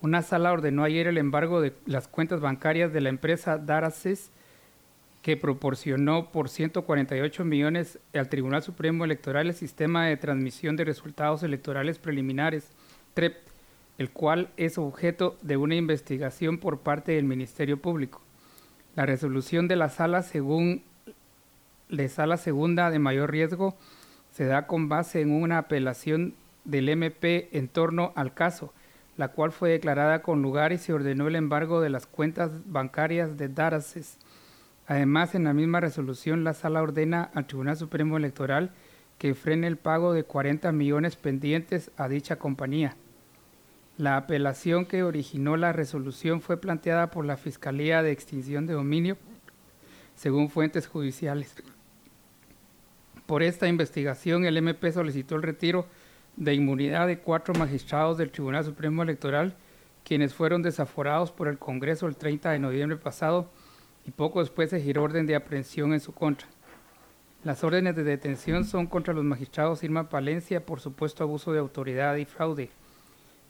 [0.00, 4.30] Una sala ordenó ayer el embargo de las cuentas bancarias de la empresa Darces
[5.20, 11.42] que proporcionó por 148 millones al Tribunal Supremo Electoral el sistema de transmisión de resultados
[11.42, 12.70] electorales preliminares,
[13.12, 13.36] TREP,
[13.98, 18.22] el cual es objeto de una investigación por parte del Ministerio Público.
[18.94, 20.84] La resolución de la sala según
[21.90, 23.76] de sala segunda de mayor riesgo
[24.36, 26.34] se da con base en una apelación
[26.66, 28.70] del MP en torno al caso,
[29.16, 33.38] la cual fue declarada con lugar y se ordenó el embargo de las cuentas bancarias
[33.38, 34.18] de Daraces.
[34.86, 38.72] Además, en la misma resolución, la sala ordena al Tribunal Supremo Electoral
[39.16, 42.94] que frene el pago de 40 millones pendientes a dicha compañía.
[43.96, 49.16] La apelación que originó la resolución fue planteada por la Fiscalía de Extinción de Dominio,
[50.14, 51.54] según fuentes judiciales.
[53.26, 55.86] Por esta investigación, el MP solicitó el retiro
[56.36, 59.56] de inmunidad de cuatro magistrados del Tribunal Supremo Electoral,
[60.04, 63.50] quienes fueron desaforados por el Congreso el 30 de noviembre pasado
[64.06, 66.46] y poco después se giró orden de aprehensión en su contra.
[67.42, 72.14] Las órdenes de detención son contra los magistrados Irma Palencia por supuesto abuso de autoridad
[72.16, 72.70] y fraude,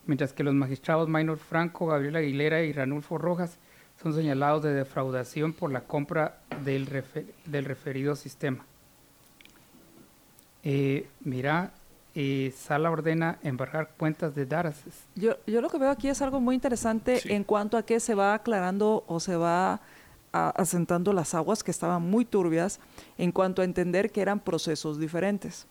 [0.06, 3.58] mientras que los magistrados Maynor Franco, Gabriel Aguilera y Ranulfo Rojas
[4.02, 6.88] son señalados de defraudación por la compra del,
[7.44, 8.64] del referido sistema.
[10.68, 11.70] Eh, mira,
[12.16, 14.94] eh, Sala ordena embargar cuentas de Daraces.
[15.14, 18.16] Yo, yo lo que veo aquí es algo muy interesante en cuanto a que se
[18.16, 19.80] va aclarando o se va
[20.32, 22.80] asentando las aguas que estaban muy turbias
[23.16, 25.68] en cuanto a entender que eran procesos diferentes.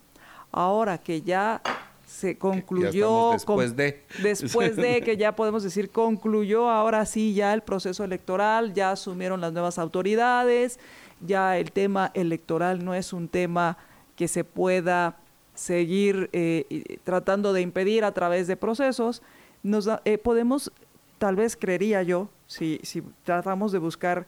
[0.50, 1.60] Ahora que ya
[2.06, 7.62] se concluyó después de después de que ya podemos decir concluyó ahora sí ya el
[7.62, 10.78] proceso electoral ya asumieron las nuevas autoridades
[11.20, 13.76] ya el tema electoral no es un tema
[14.16, 15.16] que se pueda
[15.54, 19.22] seguir eh, tratando de impedir a través de procesos,
[19.62, 20.72] nos eh, podemos,
[21.18, 24.26] tal vez creería yo, si, si tratamos de buscar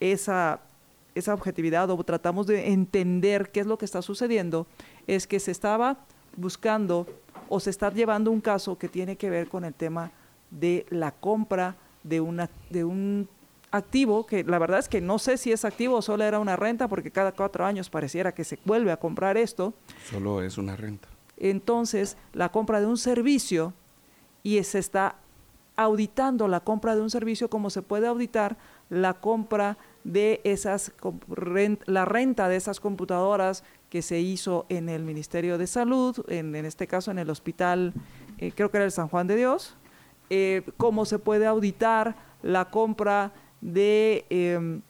[0.00, 0.60] esa,
[1.14, 4.66] esa objetividad o tratamos de entender qué es lo que está sucediendo,
[5.06, 5.98] es que se estaba
[6.36, 7.06] buscando
[7.48, 10.10] o se está llevando un caso que tiene que ver con el tema
[10.50, 13.28] de la compra de, una, de un
[13.72, 16.56] activo, que la verdad es que no sé si es activo o solo era una
[16.56, 19.74] renta, porque cada cuatro años pareciera que se vuelve a comprar esto.
[20.08, 21.08] Solo es una renta.
[21.38, 23.72] Entonces, la compra de un servicio
[24.42, 25.16] y se está
[25.74, 28.56] auditando la compra de un servicio como se puede auditar
[28.90, 30.92] la compra de esas,
[31.86, 36.86] la renta de esas computadoras que se hizo en el Ministerio de Salud, en, este
[36.86, 37.94] caso en el hospital,
[38.38, 39.76] eh, creo que era el San Juan de Dios,
[40.28, 44.82] eh, cómo se puede auditar la compra de, em,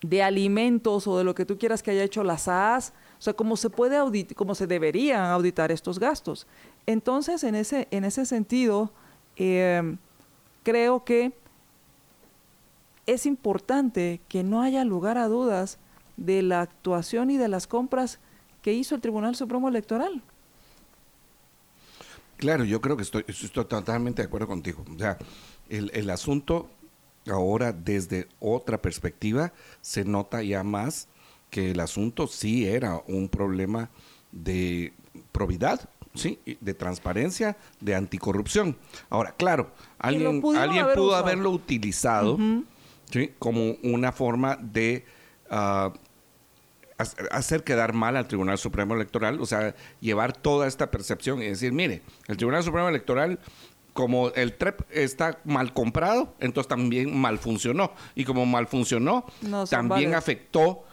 [0.00, 3.34] de alimentos o de lo que tú quieras que haya hecho la SAS, o sea,
[3.34, 6.46] cómo se puede auditar, cómo se deberían auditar estos gastos.
[6.86, 8.90] Entonces, en ese, en ese sentido,
[9.36, 9.98] em,
[10.62, 11.32] creo que
[13.06, 15.78] es importante que no haya lugar a dudas
[16.16, 18.18] de la actuación y de las compras
[18.62, 20.22] que hizo el Tribunal Supremo Electoral.
[22.36, 24.84] Claro, yo creo que estoy, estoy totalmente de acuerdo contigo.
[24.92, 25.16] O sea,
[25.68, 26.68] el, el asunto
[27.30, 31.08] ahora desde otra perspectiva se nota ya más
[31.50, 33.90] que el asunto sí era un problema
[34.32, 34.92] de
[35.32, 38.76] probidad, sí, de transparencia, de anticorrupción.
[39.10, 42.38] Ahora, claro, alguien, alguien pudo haberlo utilizado
[43.38, 45.04] como una forma de
[45.50, 45.92] ah,
[47.30, 51.72] hacer quedar mal al Tribunal Supremo Electoral, o sea, llevar toda esta percepción y decir,
[51.72, 53.38] mire, el Tribunal Supremo Electoral
[53.92, 57.92] como el TREP está mal comprado, entonces también mal funcionó.
[58.14, 59.26] Y como mal funcionó,
[59.68, 60.84] también afectó,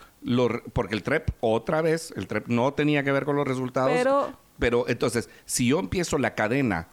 [0.72, 3.92] porque el TREP, otra vez, el TREP no tenía que ver con los resultados.
[3.94, 6.88] Pero, pero entonces, si yo empiezo la cadena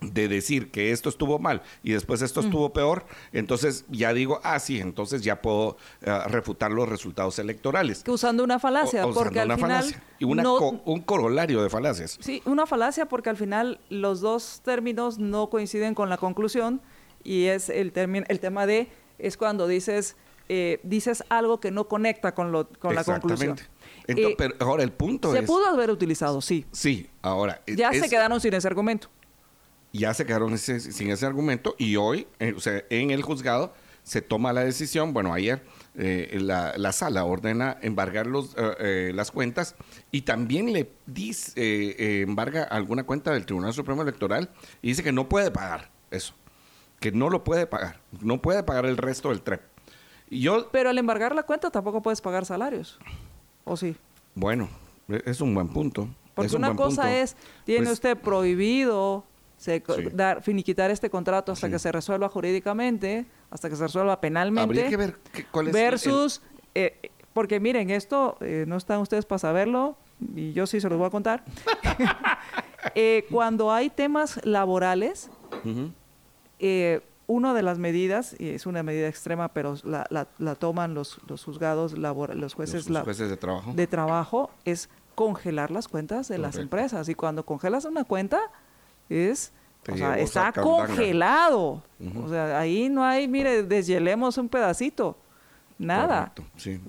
[0.00, 4.58] de decir que esto estuvo mal y después esto estuvo peor, entonces ya digo, ah,
[4.60, 8.04] sí, entonces ya puedo eh, refutar los resultados electorales.
[8.04, 9.84] Que usando una falacia, porque al final...
[10.20, 12.18] Y un corolario de falacias.
[12.20, 16.80] Sí, una falacia porque al final los dos términos no coinciden con la conclusión
[17.22, 20.16] y es el, el tema de, es cuando dices,
[20.48, 23.58] eh, dices algo que no conecta con, lo, con la conclusión.
[24.06, 25.40] Entonces, eh, pero ahora el punto es...
[25.40, 26.66] Se pudo haber utilizado, sí.
[26.72, 27.62] Sí, ahora...
[27.66, 29.08] Ya se quedaron sin ese argumento
[29.92, 34.22] ya se quedaron sin ese argumento y hoy, eh, o sea, en el juzgado se
[34.22, 35.62] toma la decisión, bueno, ayer
[35.94, 39.76] eh, la, sala ordena embargar los, eh, las cuentas
[40.10, 45.28] y también le dice, embarga alguna cuenta del Tribunal Supremo Electoral y dice que no
[45.28, 46.34] puede pagar eso,
[47.00, 49.60] que no lo puede pagar, no puede pagar el resto del TREP.
[50.30, 52.98] Y yo, Pero al embargar la cuenta tampoco puedes pagar salarios,
[53.64, 53.96] ¿o sí?
[54.34, 54.68] Bueno,
[55.08, 56.08] e, es un buen punto.
[56.34, 59.24] Porque una cosa es, tiene pues usted prohibido
[59.58, 59.82] se,
[60.14, 64.62] dar, finiquitar este contrato hasta que se resuelva jurídicamente, hasta que se resuelva penalmente.
[64.62, 65.18] Habría que ver
[65.50, 66.40] cuál es versus,
[66.74, 69.96] eh, porque miren, esto eh, no están ustedes para saberlo,
[70.34, 71.44] y yo sí se los voy a contar.
[72.94, 75.30] Eh, cuando hay temas laborales,
[77.26, 80.06] una de las medidas, y es una medida extrema, pero la,
[80.38, 83.72] la, toman los, los juzgados, los jueces, los, jueces de, trabajo.
[83.74, 87.08] de trabajo, es congelar las cuentas de las empresas.
[87.08, 88.38] Y cuando congelas una cuenta,
[89.08, 89.52] es,
[89.90, 91.82] o sea, está congelado.
[92.22, 95.16] O sea, ahí no hay, mire, deshielemos un pedacito.
[95.78, 96.32] Nada.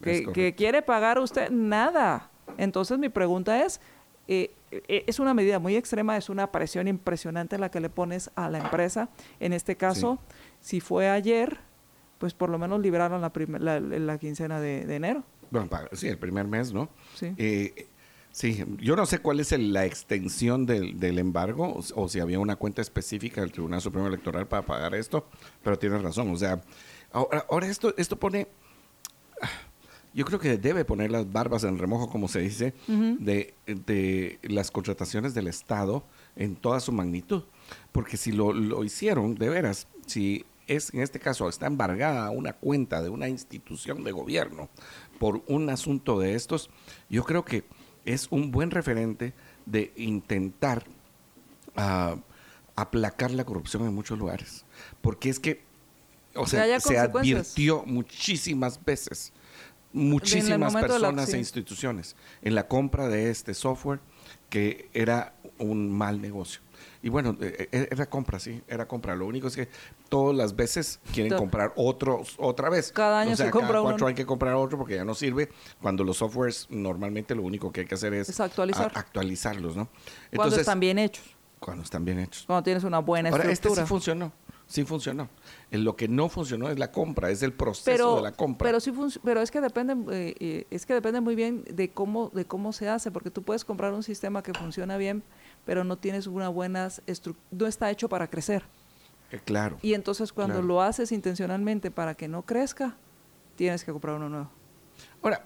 [0.01, 2.29] que, quiere pagar usted, nada.
[2.57, 3.79] Entonces mi pregunta es,
[4.27, 8.31] eh, eh, es una medida muy extrema, es una presión impresionante la que le pones
[8.35, 9.09] a la empresa.
[9.39, 10.19] En este caso,
[10.59, 11.59] si fue ayer,
[12.17, 15.23] pues por lo menos libraron la, la, quincena de, enero.
[15.51, 16.89] Bueno, sí, el primer mes, ¿no?
[17.15, 17.33] Sí.
[17.37, 17.87] Eh,
[18.31, 22.81] Sí, yo no sé cuál es la extensión del, embargo o, si había una cuenta
[22.81, 25.27] específica del Tribunal Supremo Electoral para pagar esto,
[25.63, 26.29] pero tienes razón.
[26.31, 26.61] O sea,
[27.11, 28.47] ahora, esto, esto pone,
[30.13, 34.69] yo creo que debe poner las barbas en remojo, como se dice, de, de, las
[34.69, 36.03] contrataciones del Estado
[36.35, 37.43] en toda su magnitud.
[37.91, 42.53] Porque si lo, lo hicieron, de veras, si es en este caso está embargada una
[42.53, 44.69] cuenta de una institución de gobierno
[45.17, 46.69] por un asunto de estos,
[47.09, 47.63] yo creo que
[48.05, 49.33] es un buen referente
[49.65, 50.83] de intentar
[51.75, 52.17] ah,
[52.75, 54.65] aplacar la corrupción en muchos lugares.
[55.01, 55.61] Porque es que,
[56.35, 59.33] o sea, se advirtió muchísimas veces,
[59.91, 63.99] muchísimas personas e instituciones en la compra de este software
[64.49, 66.61] que era un mal negocio.
[67.01, 69.15] Y bueno, eh, eh, era compra, sí, era compra.
[69.15, 69.69] Lo único es que
[70.09, 72.91] todas las veces quieren comprar otro otra vez.
[72.91, 75.49] Cada año se compra cada cuatro hay que comprar otro porque ya no sirve.
[75.81, 78.91] Cuando los softwares normalmente lo único que hay que hacer es, actualizar.
[78.93, 79.89] actualizarlos, ¿no?
[80.31, 81.23] Entonces, cuando están bien hechos.
[81.59, 82.43] Cuando están bien hechos.
[82.45, 83.81] Cuando tienes una buena Ahora, estructura.
[83.81, 84.31] este sí funcionó.
[84.67, 85.29] sí funcionó.
[85.71, 88.65] lo que no funcionó es la compra, es el proceso de la compra.
[88.67, 88.93] Pero sí
[89.23, 92.73] pero es que depende eh, eh, es que depende muy bien de cómo de cómo
[92.73, 95.23] se hace, porque tú puedes comprar un sistema que funciona bien,
[95.69, 96.89] pero no tienes una buena
[97.51, 98.63] no está hecho para crecer.
[99.29, 99.77] Eh, claro.
[99.83, 102.97] Y entonces cuando lo haces intencionalmente para que no crezca,
[103.55, 104.49] tienes que comprar uno nuevo.
[105.21, 105.45] Ahora,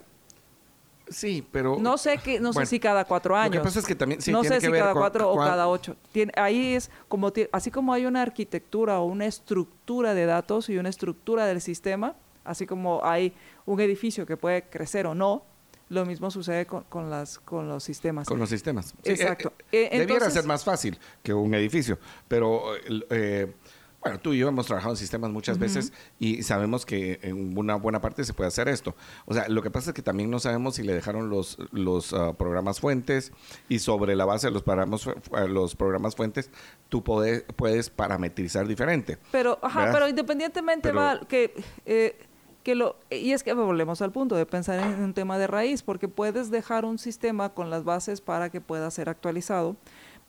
[1.10, 1.78] Sí, pero...
[1.78, 3.56] No sé, que, no sé si cada cuatro años.
[3.56, 4.22] Lo que pasa es que también...
[4.32, 5.98] no sé si cada cuatro o cada ocho.
[6.38, 7.34] Ahí es como...
[7.52, 12.16] Así como hay una arquitectura o una estructura de datos y una estructura del sistema,
[12.46, 13.34] así como hay
[13.66, 15.44] un edificio que puede crecer o no,
[15.94, 18.28] lo mismo sucede con, con, las, con los sistemas.
[18.28, 18.94] Con los sistemas.
[19.04, 19.54] Exacto.
[19.72, 22.64] Eh, eh, debiera ser más fácil que un edificio, pero
[23.10, 23.54] eh,
[24.04, 27.76] bueno, tú y yo hemos trabajado en sistemas muchas veces y sabemos que en una
[27.76, 28.96] buena parte se puede hacer esto.
[29.26, 32.12] O sea, lo que pasa es que también no sabemos si le dejaron los, los
[32.12, 33.32] ah, programas fuentes
[33.70, 35.08] y sobre la base de los programas,
[35.48, 36.50] los programas fuentes
[36.90, 39.18] tú puedes, puedes parametrizar diferente.
[39.32, 41.54] Pero, ajá, pero independientemente va que...
[42.64, 45.84] Que lo, y es que volvemos al punto de pensar en un tema de raíz,
[45.84, 49.76] porque puedes dejar un sistema con las bases para que pueda ser actualizado,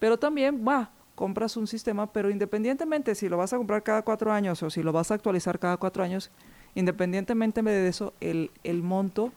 [0.01, 4.33] pero también va, compras un sistema, pero independientemente si lo vas a comprar cada cuatro
[4.33, 6.31] años o si lo vas a actualizar cada cuatro años,
[6.75, 9.33] independientemente de eso, el, el monto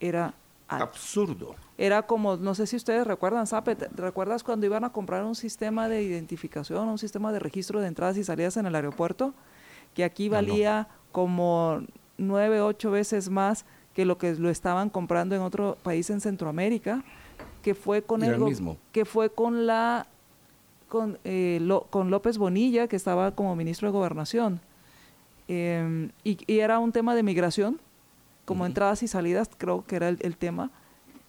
[0.00, 0.34] era
[0.68, 1.54] absurdo.
[1.76, 5.88] Era como, no sé si ustedes recuerdan, Sape, ¿recuerdas cuando iban a comprar un sistema
[5.88, 9.34] de identificación, un sistema de registro de entradas y salidas en el aeropuerto?
[9.94, 11.82] Que aquí valía como
[12.18, 17.04] nueve, ocho veces más que lo que lo estaban comprando en otro país en Centroamérica,
[17.62, 18.76] que fue con el, mismo.
[18.92, 20.06] que fue con la
[20.88, 21.60] con, eh,
[21.90, 24.60] con López Bonilla, que estaba como ministro de Gobernación.
[25.48, 27.80] Em, y, era un tema de migración,
[28.44, 30.70] como entradas y salidas, creo que era el, tema,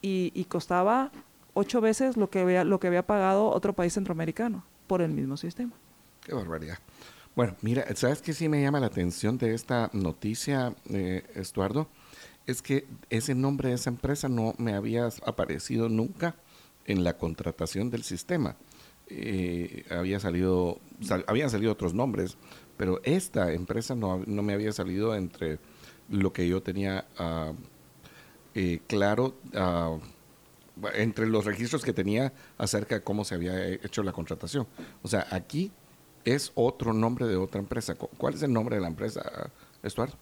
[0.02, 1.12] y, costaba
[1.54, 5.38] ocho veces lo que, había, lo que había pagado otro país centroamericano por el mismo
[5.38, 5.72] sistema.
[6.22, 6.78] Qué barbaridad.
[7.36, 11.90] Bueno, mira, ¿sabes qué sí me llama la atención de esta noticia, eh, Estuardo?
[12.48, 16.36] Es que ese nombre de esa empresa no me había aparecido nunca
[16.86, 18.56] en la contratación del sistema
[19.08, 20.80] eh, había salido,
[21.28, 22.38] habían salido otros nombres,
[22.78, 25.60] pero esta empresa no, no, me había salido entre
[26.10, 27.54] lo que yo tenía ah,
[28.54, 29.98] eh, claro, ah,
[30.94, 34.68] entre los registros que tenía acerca de cómo se había hecho la contratación.
[35.04, 35.72] O sea, aquí
[36.26, 37.96] es otro nombre de otra empresa.
[37.96, 39.50] ¿Cuál es el nombre de la empresa,
[39.84, 40.16] Estuardo?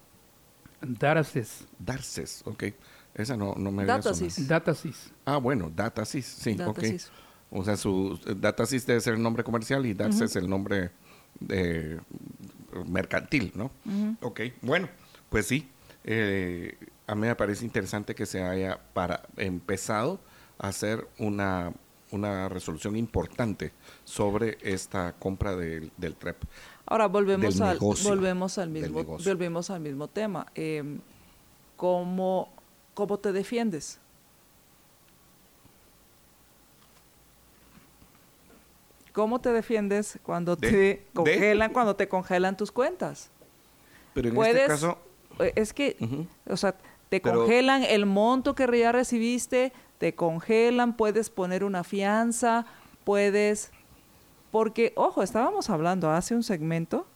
[0.80, 1.64] Darces.
[1.78, 2.64] Darces, ok.
[3.14, 4.46] Esa no, no me había Datasys.
[4.46, 5.12] Datasys.
[5.24, 7.06] Ah, bueno, Datasys, sí, Datasys.
[7.06, 7.24] ok.
[7.56, 10.90] O sea, su DataSys debe ser el nombre comercial y DATS es el nombre
[11.38, 12.00] de,
[12.86, 13.70] mercantil, ¿no?
[14.20, 14.88] Ok, bueno,
[15.28, 15.70] pues sí.
[16.02, 16.76] Eh,
[17.06, 20.20] a mí me parece interesante que se haya para empezado
[20.58, 21.72] a hacer una,
[22.14, 23.72] una resolución importante
[24.04, 26.44] sobre esta compra del, del TREP.
[26.86, 30.46] Ahora volvemos al volvemos al mismo volvemos al mismo tema.
[30.54, 30.98] Eh,
[31.76, 32.48] ¿cómo,
[32.94, 33.98] ¿Cómo te defiendes?
[39.12, 43.30] ¿Cómo te defiendes cuando te congelan, cuando te congelan tus cuentas?
[44.12, 44.98] Pero en este caso...
[45.38, 45.96] Eh, es que,
[46.48, 46.76] o sea,
[47.08, 52.66] te congelan el monto que ya recibiste, te congelan, puedes poner una fianza,
[53.04, 53.70] puedes...
[54.50, 57.06] Porque, ojo, estábamos hablando hace un segmento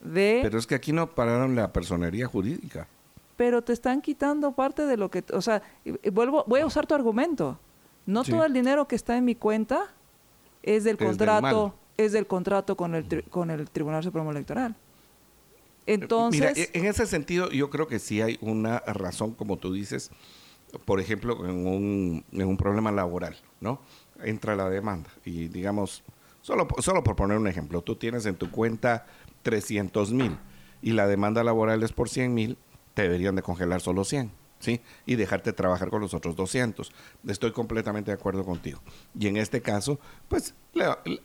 [0.00, 0.40] de...
[0.42, 2.86] Pero es que aquí no pararon la personería jurídica.
[3.36, 5.24] Pero te están quitando parte de lo que...
[5.32, 5.62] O sea,
[6.12, 7.58] vuelvo, voy a usar tu argumento.
[8.04, 9.90] No todo el dinero que está en mi cuenta
[10.62, 14.76] es del contrato, es del contrato con el, con el Tribunal Supremo Electoral.
[15.86, 19.72] Entonces, Mira, e, en ese sentido yo creo que sí hay una razón, como tú
[19.72, 20.10] dices,
[20.84, 23.80] por ejemplo, en un, problema laboral, ¿no?
[24.22, 26.02] Entra la demanda y digamos,
[26.42, 29.06] solo, solo por poner un ejemplo, tú tienes en tu cuenta
[29.42, 30.38] 300 mil
[30.82, 32.58] y la demanda laboral es por 100 mil,
[32.94, 34.80] te deberían de congelar solo 100 ¿sí?
[35.04, 36.92] Y dejarte trabajar con los otros 200.
[37.28, 38.80] Estoy completamente de acuerdo contigo.
[39.18, 39.98] Y en este caso,
[40.28, 40.54] pues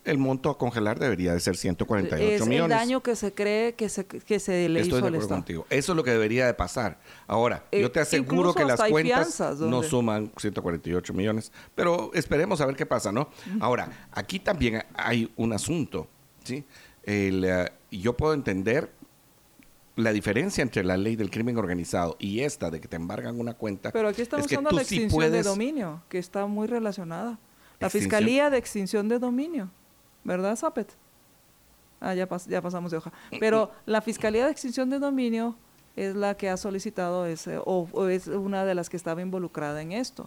[0.05, 2.75] el monto a congelar debería de ser 148 es millones.
[2.75, 5.27] Es el daño que se cree que se, que se le Estoy hizo de acuerdo
[5.27, 5.65] contigo.
[5.69, 6.99] Eso es lo que debería de pasar.
[7.27, 12.65] Ahora, yo te eh, aseguro que las cuentas no suman 148 millones, pero esperemos a
[12.65, 13.29] ver qué pasa, ¿no?
[13.59, 16.07] Ahora, aquí también hay un asunto,
[16.43, 16.63] ¿sí?
[17.03, 18.91] El, eh, yo puedo entender
[19.95, 23.53] la diferencia entre la ley del crimen organizado y esta de que te embargan una
[23.53, 23.91] cuenta.
[23.91, 27.39] Pero aquí estamos hablando de la extinción de dominio, que está muy relacionada.
[27.79, 29.69] La Fiscalía de Extinción de Dominio,
[30.23, 30.93] ¿verdad, Zapet?
[31.99, 33.11] Ah, ya, ya pasamos de hoja.
[33.39, 35.55] Pero la Fiscalía de Extinción de Dominio
[35.95, 39.91] es la que ha solicitado ese, o, es una de las que estaba involucrada en
[39.91, 40.25] esto.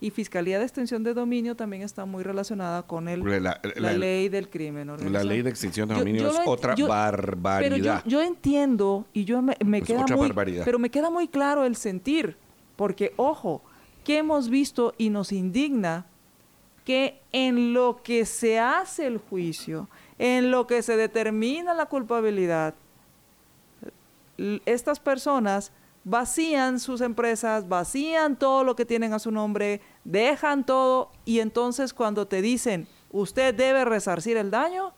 [0.00, 4.48] Y Fiscalía de Extensión de Dominio también está muy relacionada con el, la, ley del
[4.48, 8.02] crimen La ley de extinción de dominio es otra barbaridad.
[8.02, 10.32] Pero yo, entiendo y yo me, queda muy,
[10.64, 12.36] pero me queda muy claro el sentir,
[12.76, 13.62] porque ojo,
[14.04, 16.06] que hemos visto y nos indigna
[16.84, 19.88] que en lo que se hace el juicio,
[20.18, 22.74] en lo que se determina la culpabilidad,
[24.66, 25.72] estas personas
[26.04, 31.94] vacían sus empresas, vacían todo lo que tienen a su nombre, dejan todo y entonces
[31.94, 34.92] cuando te dicen, usted debe resarcir el daño,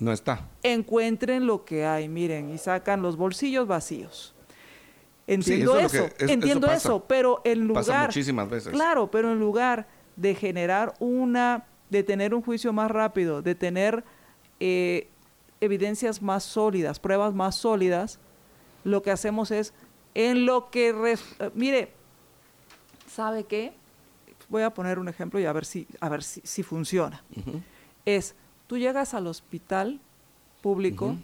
[0.00, 0.48] no está.
[0.62, 4.34] Encuentren lo que hay, miren, y sacan los bolsillos vacíos.
[5.26, 7.84] Entiendo eso, entiendo eso, pero en lugar...
[7.84, 8.72] Pasa muchísimas veces.
[8.72, 14.02] Claro, pero en lugar de generar una, de tener un juicio más rápido, de tener
[14.58, 15.08] eh,
[15.60, 18.18] evidencias más sólidas, pruebas más sólidas,
[18.84, 19.74] lo que hacemos es,
[20.14, 21.16] en lo que,
[21.54, 21.92] mire,
[23.08, 23.72] ¿sabe qué?
[24.48, 27.22] Voy a poner un ejemplo y a ver si, a ver si, funciona.
[28.04, 28.34] Es,
[28.66, 30.00] tú llegas al hospital
[30.60, 31.16] público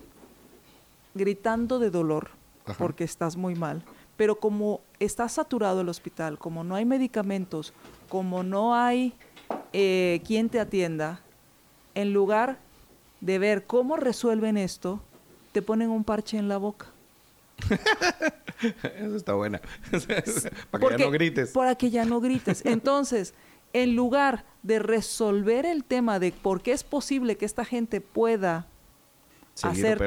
[1.14, 2.30] gritando de dolor
[2.78, 3.82] porque estás muy mal,
[4.16, 7.72] pero como está saturado el hospital, como no hay medicamentos,
[8.09, 9.14] como no hay
[9.72, 11.20] eh, quien te atienda,
[11.95, 12.59] en lugar
[13.20, 15.01] de ver cómo resuelven esto,
[15.53, 16.87] te ponen un parche en la boca.
[18.98, 19.61] Eso está buena.
[20.70, 21.50] para que ya no grites.
[21.50, 22.64] Para que ya no grites.
[22.64, 23.34] Entonces,
[23.72, 28.66] en lugar de resolver el tema de por qué es posible que esta gente pueda
[29.62, 29.98] hacer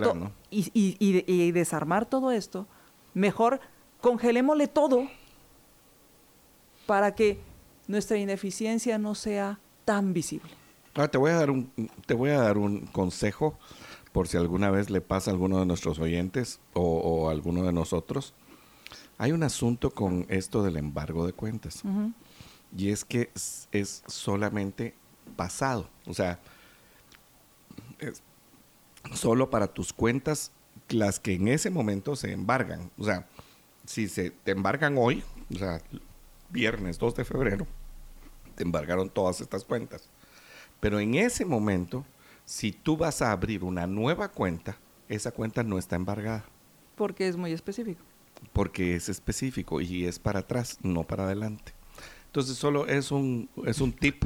[0.50, 2.68] y, y, desarmar todo esto,
[3.14, 3.60] mejor
[4.02, 5.08] congelémosle todo
[6.86, 7.40] para que
[7.88, 10.50] nuestra ineficiencia no sea tan visible.
[11.12, 11.72] te voy a dar un,
[12.06, 13.58] te voy a dar un consejo
[14.12, 17.74] por si alguna vez le pasa a alguno de nuestros oyentes o, a alguno de
[17.74, 18.34] nosotros.
[19.18, 21.84] Hay un asunto con esto del embargo de cuentas.
[22.76, 23.30] Y es que
[23.72, 24.96] es, solamente
[25.36, 25.90] pasado.
[26.06, 26.40] O sea,
[28.00, 28.24] es
[29.14, 30.52] solo para tus cuentas
[30.90, 32.92] las que en ese momento se embargan.
[32.98, 33.28] O sea,
[33.86, 35.82] si se te embargan hoy, o sea,
[36.50, 37.68] viernes 2 de febrero,
[38.56, 40.10] te embargaron todas estas cuentas.
[40.80, 42.06] Pero en ese momento
[42.50, 44.76] si tú vas a abrir una nueva cuenta,
[45.08, 46.46] esa cuenta no está embargada.
[46.96, 48.02] Porque es muy específico.
[48.54, 51.74] Porque es específico y es para atrás, no para adelante.
[52.26, 54.26] Entonces solo es un, es un tip.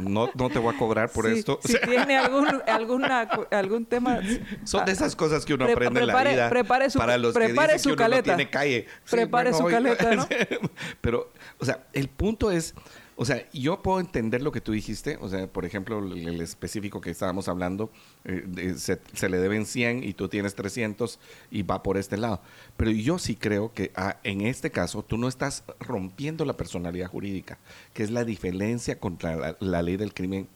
[0.00, 1.58] No, no te voy a cobrar por esto.
[1.64, 4.20] Si tiene algún, alguna, algún tema.
[4.62, 6.48] Son de esas cosas que uno aprende en la vida.
[6.48, 8.22] Prepare su, para los prepare que su caleta.
[8.22, 8.86] tiene calle.
[9.10, 10.28] Prepare su caleta, ¿no?
[11.00, 12.72] Pero, o sea, el punto es
[13.16, 17.00] o sea, yo puedo entender lo que tú dijiste, o sea, por ejemplo, el, específico
[17.00, 17.90] que estábamos hablando,
[18.24, 21.18] eh, se, le deben 100 y tú tienes 300
[21.50, 22.40] y va por este lado.
[22.76, 27.08] Pero yo sí creo que ah, en este caso tú no estás rompiendo la personalidad
[27.08, 27.58] jurídica,
[27.92, 30.48] que es la diferencia contra la, ley del crimen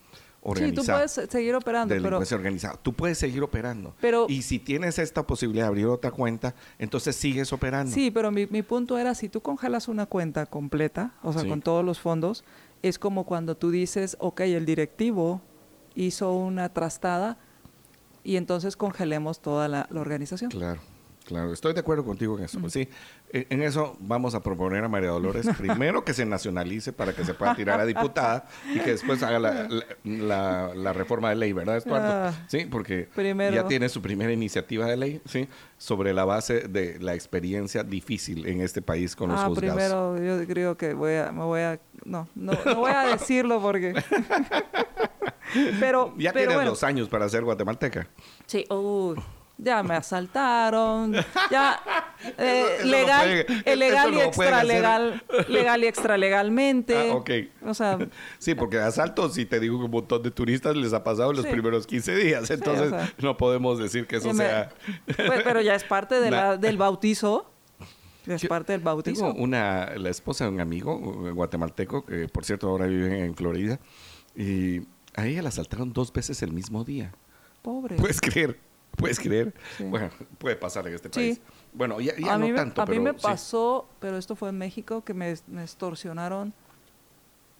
[0.46, 0.82] organizado.
[0.82, 1.94] Sí, tú puedes seguir operando.
[2.00, 2.78] Pero, organizado.
[2.82, 3.94] Tú puedes seguir operando.
[4.00, 7.92] Pero, y si tienes esta posibilidad de abrir otra cuenta, entonces sigues operando.
[7.92, 11.62] Sí, pero mi, mi punto era, si tú congelas una cuenta completa, o sea, con
[11.62, 12.44] todos los fondos,
[12.82, 15.40] es como cuando tú dices, ok, el directivo
[15.94, 17.38] hizo una trastada
[18.22, 20.50] y entonces congelemos toda la organización.
[20.50, 20.80] Claro.
[21.26, 22.60] Claro, estoy de acuerdo contigo en eso.
[22.60, 22.88] Pues sí,
[23.32, 27.24] e, en eso vamos a proponer a María Dolores primero que se nacionalice para que
[27.24, 29.40] se pueda tirar a diputada y que después haga
[30.04, 32.06] la, reforma de ley, ¿verdad, Estuardo?
[32.06, 33.08] Ah, sí, porque
[33.52, 35.48] ya tiene su primera iniciativa de ley, ¿sí?
[35.78, 40.46] Sobre la base de la experiencia difícil en este país con los ah, primero yo
[40.46, 43.94] creo que voy a, me voy a, no, no, voy a decirlo porque...
[45.80, 48.08] pero, ya pero tienes dos años para ser guatemalteca.
[48.46, 49.14] Sí, uh,
[49.58, 51.14] ya me asaltaron,
[51.50, 51.80] ya
[52.38, 53.46] eh, legal,
[53.76, 57.10] legal y extra legal, legal y extra legalmente.
[57.10, 57.30] Ah, ok.
[57.64, 57.98] O sea,
[58.38, 61.38] sí, porque asaltos, si te digo que un montón de turistas les ha pasado en
[61.38, 64.70] los primeros 15 días, entonces no podemos decir que eso sea.
[65.16, 67.50] Pues, pero ya es parte de la, del bautizo.
[68.26, 69.28] Es parte del bautizo.
[69.28, 70.98] Tengo una, la esposa de un amigo
[71.32, 73.78] guatemalteco, que por cierto ahora vive en Florida,
[74.34, 74.82] y
[75.14, 77.12] a ella la asaltaron dos veces el mismo día.
[77.62, 77.96] Pobre.
[77.96, 78.58] Puedes creer.
[78.96, 79.54] ¿Puedes creer?
[79.78, 81.40] Bueno, puede pasar en este país.
[81.72, 85.04] Bueno, ya, a no mí tanto, A mí me pasó, pero esto fue en México,
[85.04, 86.54] que me, extorsionaron.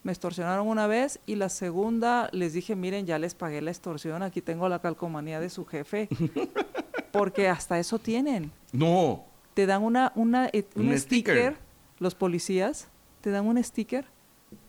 [0.03, 4.22] Me extorsionaron una vez y la segunda les dije, miren, ya les pagué la extorsión,
[4.22, 6.09] aquí tengo la calcomanía de su jefe.
[7.12, 8.53] Porque hasta eso tienen.
[8.72, 9.24] No.
[9.55, 11.57] Te dan una, una, eh, un, sticker,
[11.99, 12.89] los policías,
[13.20, 14.05] te dan un sticker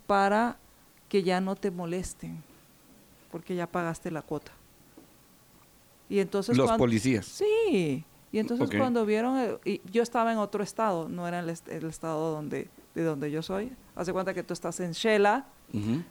[0.08, 0.58] para
[1.10, 2.42] que ya no te molesten,
[3.32, 4.52] porque ya pagaste la cuota.
[6.10, 7.26] Y entonces los policías.
[7.26, 8.04] Sí.
[8.32, 12.70] Y entonces cuando vieron, y yo estaba en otro estado, no era el, estado donde
[12.98, 13.72] de donde yo soy.
[13.96, 15.46] Haz de cuenta que tú estás en Shela,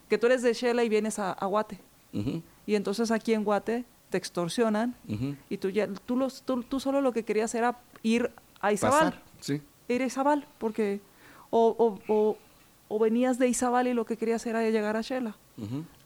[0.09, 1.81] que tú eres de Shela y vienes a, Guate.
[2.67, 4.95] Y entonces aquí en Guate te extorsionan
[5.51, 8.31] y tú, ya, tú, los, tú, solo lo que querías era ir
[8.61, 9.23] a Izabal.
[9.41, 9.61] sí.
[9.89, 11.01] Ir a Izabal, porque
[11.51, 12.37] o, o,
[12.89, 15.37] o, venías de Izabal y lo que querías era llegar a Shela.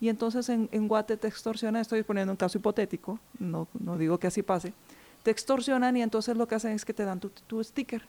[0.00, 4.18] Y entonces en, en, Guate te extorsionan, estoy poniendo un caso hipotético, no, no digo
[4.18, 4.72] que así pase,
[5.24, 8.02] te extorsionan y entonces lo que hacen es que te dan tu, tu sticker.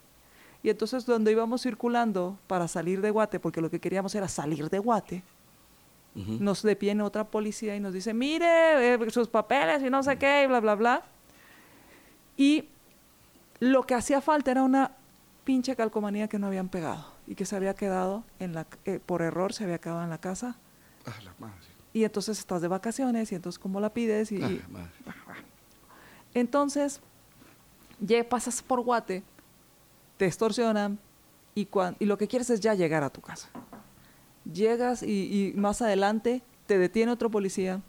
[0.64, 4.70] Y entonces donde íbamos circulando para salir de Guate, porque lo que queríamos era salir
[4.70, 5.24] de Guate,
[6.14, 10.44] nos detiene otra policía y nos dice, mire, eh, sus papeles y no sé qué,
[10.44, 11.04] y bla, bla, bla.
[12.36, 12.68] Y
[13.60, 14.92] lo que hacía falta era una
[15.46, 19.22] pinche calcomanía que no habían pegado y que se había quedado en la, eh, por
[19.22, 20.58] error, se había quedado en la casa.
[21.06, 21.56] Ah, la madre.
[21.94, 24.32] Y entonces estás de vacaciones y entonces ¿cómo la pides?
[24.32, 24.88] Y, ah,
[26.34, 27.02] Entonces,
[28.00, 29.24] ya pasas por Guate,
[30.18, 31.00] te extorsionan
[31.54, 31.68] y,
[32.00, 33.50] y lo que quieres es ya llegar a tu casa
[34.46, 37.82] llegas y, más adelante te detiene otro policía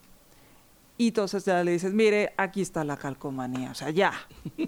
[0.99, 4.13] y entonces ya le dices, mire, aquí está la calcomanía, o sea, ya.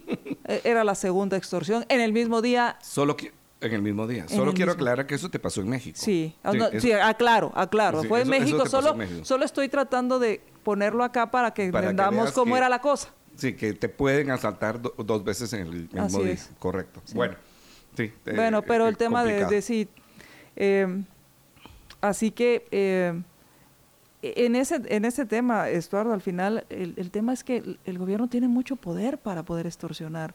[0.47, 2.77] E, era la segunda extorsión en el mismo día.
[2.83, 3.33] Solo que
[3.67, 4.29] en el mismo día.
[4.29, 5.99] Solo quiero aclarar que eso te pasó en México.
[6.01, 6.35] Sí,
[6.79, 8.05] sí, aclaro, aclaro.
[8.05, 12.69] Fue en, México, solo, solo estoy tratando de ponerlo acá para que entendamos cómo era
[12.69, 13.09] la cosa.
[13.37, 16.37] Sí, que te pueden asaltar dos veces en el mismo día.
[16.59, 17.03] Correcto.
[17.15, 17.35] Bueno,
[17.97, 18.13] sí.
[18.25, 19.89] Bueno, pero el tema de, de sí,
[20.55, 21.03] eh,
[22.05, 23.19] Así que eh,
[24.21, 28.47] en, ese, en ese tema, Estuardo, al final, el, tema es que el, gobierno tiene
[28.47, 30.35] mucho poder para poder extorsionar.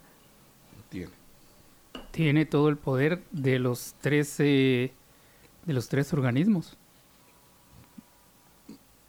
[0.89, 1.11] Tiene.
[2.11, 4.93] Tiene todo el poder de los tres, de
[5.65, 6.77] los tres organismos.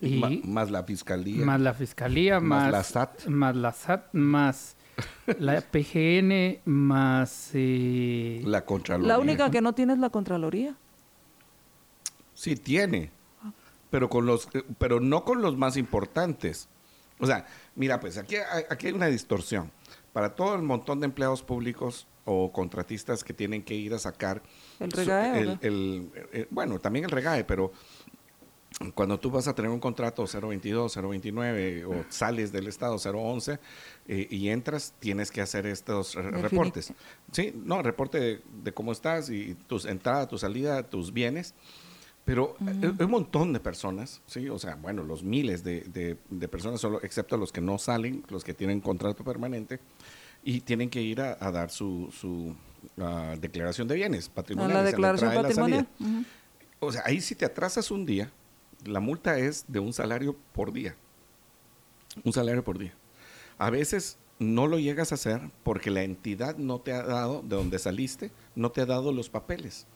[0.01, 1.45] Y más la fiscalía.
[1.45, 3.27] Más la fiscalía, más, la SAT.
[3.27, 4.77] Más la SAT, más
[5.39, 7.51] la PGN, más...
[7.53, 9.09] Eh, la Contraloría.
[9.15, 10.75] La única que no tiene es la Contraloría.
[12.33, 13.11] Sí, tiene,
[13.91, 14.49] pero, con los,
[14.79, 16.69] pero no con los más importantes.
[17.19, 18.37] O sea, mira, pues aquí,
[18.71, 19.71] aquí hay una distorsión.
[20.15, 24.43] Para todo el montón de empleados públicos o contratistas que tienen que ir a sacar...
[24.79, 25.59] El regae.
[25.62, 27.73] Eh, bueno, también el regae, pero
[28.95, 33.59] cuando tú vas a tener un contrato 022, 029 o sales del estado 011
[34.07, 36.93] eh, y entras, tienes que hacer estos reportes.
[37.33, 41.55] Sí, no, reporte de, de, cómo estás y tus entrada, tu salida, tus bienes.
[42.25, 44.49] Pero hay un montón de personas, ¿sí?
[44.49, 48.45] O sea, bueno, los miles de, de, personas, solo, excepto los que no salen, los
[48.45, 49.81] que tienen contrato permanente,
[50.43, 52.55] y tienen que ir a, dar su, su
[53.41, 54.76] declaración de bienes patrimoniales.
[54.76, 55.88] la declaración patrimonial.
[56.78, 58.30] O sea, ahí si te atrasas un día,
[58.84, 60.97] la multa es de un salario por día.
[62.24, 62.95] Un salario por día.
[63.59, 67.57] A veces no lo llegas a hacer porque la entidad no te ha dado, de
[67.57, 69.86] donde saliste, no te ha dado los papeles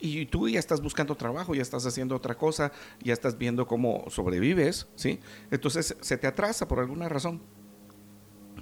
[0.00, 2.72] y tú ya estás buscando trabajo, ya estás haciendo otra cosa,
[3.02, 5.20] ya estás viendo cómo sobrevives, ¿sí?
[5.50, 7.40] Entonces se te atrasa por alguna razón.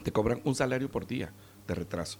[0.02, 1.32] Te cobran un salario por día
[1.66, 2.18] de retraso.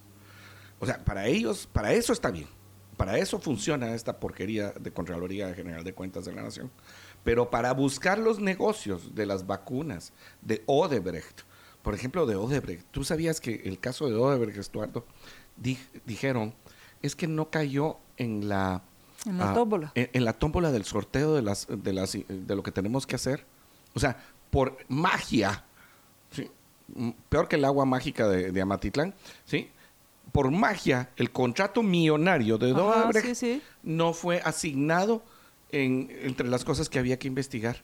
[0.79, 2.49] O sea, para ellos, para eso está bien.
[2.97, 6.71] Para eso funciona esta porquería de Contraloría General de Cuentas de la Nación.
[7.25, 11.43] Pero para buscar los negocios de las vacunas de Odebrecht,
[11.83, 15.05] por ejemplo, de Odebrecht, tú sabías que el caso de Odebrecht, Estuardo,
[16.07, 16.55] dijeron,
[17.03, 18.83] es que no cayó en la
[19.27, 19.93] en la tómbola.
[19.95, 23.45] En, la tómbola del sorteo de, las, de, las, de lo que tenemos que hacer.
[23.95, 24.17] O sea,
[24.51, 25.65] por magia,
[27.29, 29.15] peor que el agua mágica de, Amatitlán,
[29.45, 29.71] ¿sí?
[30.33, 35.23] por magia, el contrato millonario de Dobrecht no fue asignado
[35.73, 37.83] en, entre las cosas que había que investigar.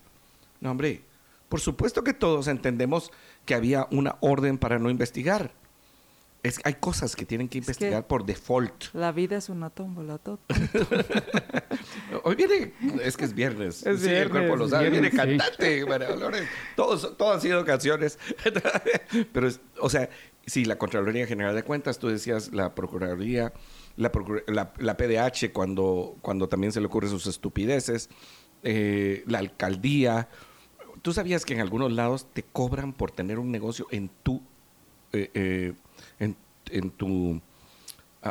[0.61, 1.03] No, hombre,
[1.48, 3.11] por supuesto que todos entendemos
[3.44, 5.53] que había una orden para no investigar.
[6.43, 8.93] Es, hay cosas que tienen que investigar por default.
[8.95, 10.40] La vida es una tómbola, todo.
[12.24, 13.76] Hoy viene, es que es viernes.
[13.76, 14.90] sí, el cuerpo lo sabe.
[14.90, 15.84] viene cantante,
[16.76, 18.18] Todos, han sido canciones.
[19.32, 19.49] Pero,
[19.80, 20.11] o sea,
[20.45, 23.53] sí, la Contraloría General de Cuentas, tú decías la Procuraduría,
[23.97, 24.11] la,
[24.78, 28.11] la, PDH, cuando, cuando también se le ocurren sus estupideces,
[28.64, 30.28] eh, la alcaldía.
[31.03, 34.43] ¿Tú sabías que en algunos lados te cobran por tener un negocio en tu
[35.12, 35.74] eh, eh,
[36.72, 37.40] en, tu...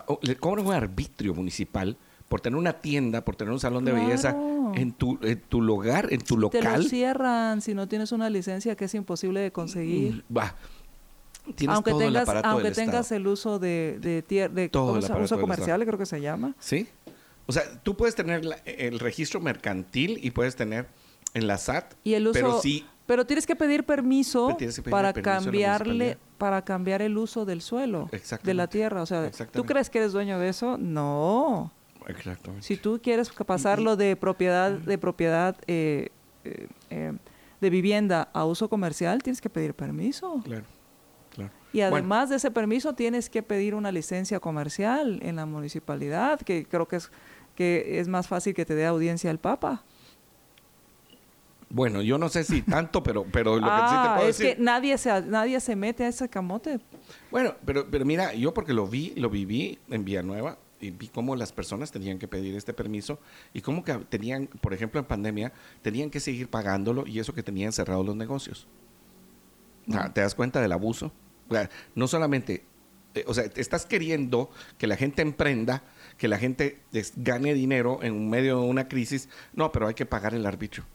[0.08, 1.98] Uh, le cobran un arbitrio municipal
[2.32, 4.38] por tener una tienda, por tener un salón de belleza
[4.76, 6.62] en tu, en tu lugar, en tu local.
[6.62, 10.24] Te lo cierran si no tienes una licencia que es imposible de conseguir.
[10.30, 10.56] Mm, va.
[11.68, 14.70] aunque tengas, aunque tengas el uso de, de, de,
[15.22, 16.56] uso comercial, creo que se llama.
[16.58, 16.88] Sí.
[17.48, 20.88] O sea, tú puedes tener el registro mercantil y puedes tener
[21.34, 24.58] en la SAT, y el uso, pero sí pero tienes que pedir permiso
[24.90, 28.10] para cambiarle, para cambiar el uso del suelo,
[28.42, 29.02] de la tierra.
[29.02, 30.78] O sea, ¿tú crees que eres dueño de eso?
[30.78, 31.74] No.
[32.08, 32.66] Exactamente.
[32.66, 36.08] Si tú quieres pasarlo de propiedad, de propiedad eh,
[36.46, 37.12] eh, eh,
[37.60, 40.40] de vivienda a uso comercial, tienes que pedir permiso.
[40.46, 40.64] Claro,
[41.36, 41.52] claro.
[41.74, 41.98] Y Bueno.
[41.98, 46.88] además de ese permiso, tienes que pedir una licencia comercial en la municipalidad, que creo
[46.88, 47.12] que es
[47.56, 49.84] que es más fácil que te dé audiencia el Papa.
[51.74, 54.38] Bueno, yo no sé si tanto, pero, pero lo que sí te ah, puedo es
[54.38, 54.58] decir.
[54.58, 56.80] que nadie se, nadie se mete a ese camote.
[57.32, 61.36] Bueno, pero, pero mira, yo porque lo vi, lo viví en Villanueva y vi cómo
[61.36, 63.20] las personas tenían que pedir este permiso
[63.54, 67.44] y cómo que tenían, por ejemplo, en pandemia, tenían que seguir pagándolo y eso que
[67.44, 68.68] tenían cerrados los negocios.
[69.90, 71.12] Sea, ¿Te das cuenta del abuso?
[71.48, 72.66] O sea, no solamente,
[73.14, 75.84] eh, o sea, estás queriendo que la gente emprenda,
[76.18, 76.82] que la gente
[77.16, 80.86] gane dinero en medio de una crisis, no, pero hay que pagar el arbitrio.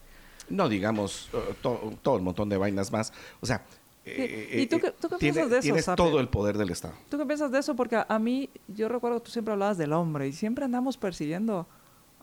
[0.48, 3.12] No digamos eh, to- todo el montón de vainas más.
[3.40, 3.64] O sea,
[4.04, 6.56] eh, ¿Y tú eh, qué- tú qué tiene- piensas de eso, tienes todo el poder
[6.58, 6.94] del Estado.
[7.08, 7.74] ¿Tú qué piensas de eso?
[7.74, 10.96] Porque a, a mí, yo recuerdo que tú siempre hablabas del hombre y siempre andamos
[10.96, 11.66] persiguiendo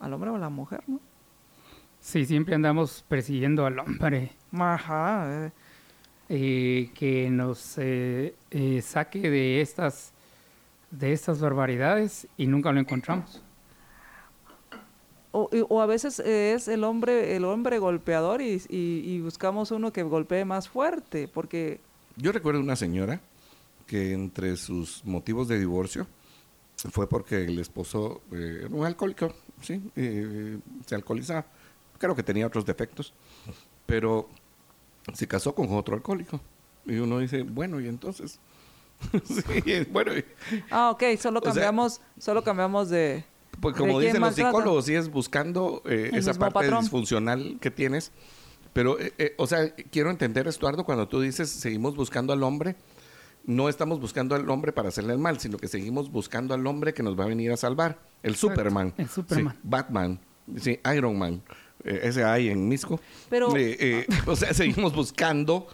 [0.00, 0.98] al hombre o a la mujer, ¿no?
[2.00, 5.46] Sí, siempre andamos persiguiendo al hombre Ajá.
[5.46, 5.52] eh.
[6.28, 10.12] eh, que nos eh, eh, saque de estas
[10.90, 13.42] de estas barbaridades y nunca lo encontramos.
[15.36, 20.04] O, a veces es el hombre el hombre golpeador y, y- y buscamos uno que
[20.04, 21.80] golpee más fuerte, porque
[22.16, 23.20] Yo recuerdo una señora
[23.88, 26.06] que entre sus motivos de divorcio
[26.92, 31.44] fue porque el esposo eh, era un alcohólico, sí, eh, se alcoholizaba.
[31.98, 33.12] Creo que tenía otros defectos,
[33.86, 34.28] pero
[35.14, 36.40] se casó con otro alcohólico.
[36.86, 38.38] Y uno dice, bueno, y entonces,
[39.24, 40.24] sí, bueno, y-
[40.70, 43.24] ah, ok, solo O sea- cambiamos solo cambiamos de
[43.60, 46.80] Pues ¿De como dicen los psicólogos, sí es buscando eh, esa parte patrón.
[46.80, 48.12] disfuncional que tienes.
[48.72, 52.76] Pero, eh, eh, o sea, quiero entender, Estuardo, cuando tú dices seguimos buscando al hombre,
[53.44, 56.92] no estamos buscando al hombre para hacerle el mal, sino que seguimos buscando al hombre
[56.94, 57.98] que nos va a venir a salvar.
[58.22, 58.94] El Exacto, Superman.
[58.96, 59.54] el Superman.
[59.54, 60.20] Sí, Batman.
[60.56, 61.42] Sí, Iron Man.
[61.84, 63.00] Ese hay en Misco.
[63.28, 63.48] Pero-
[64.26, 65.68] o sea, seguimos buscando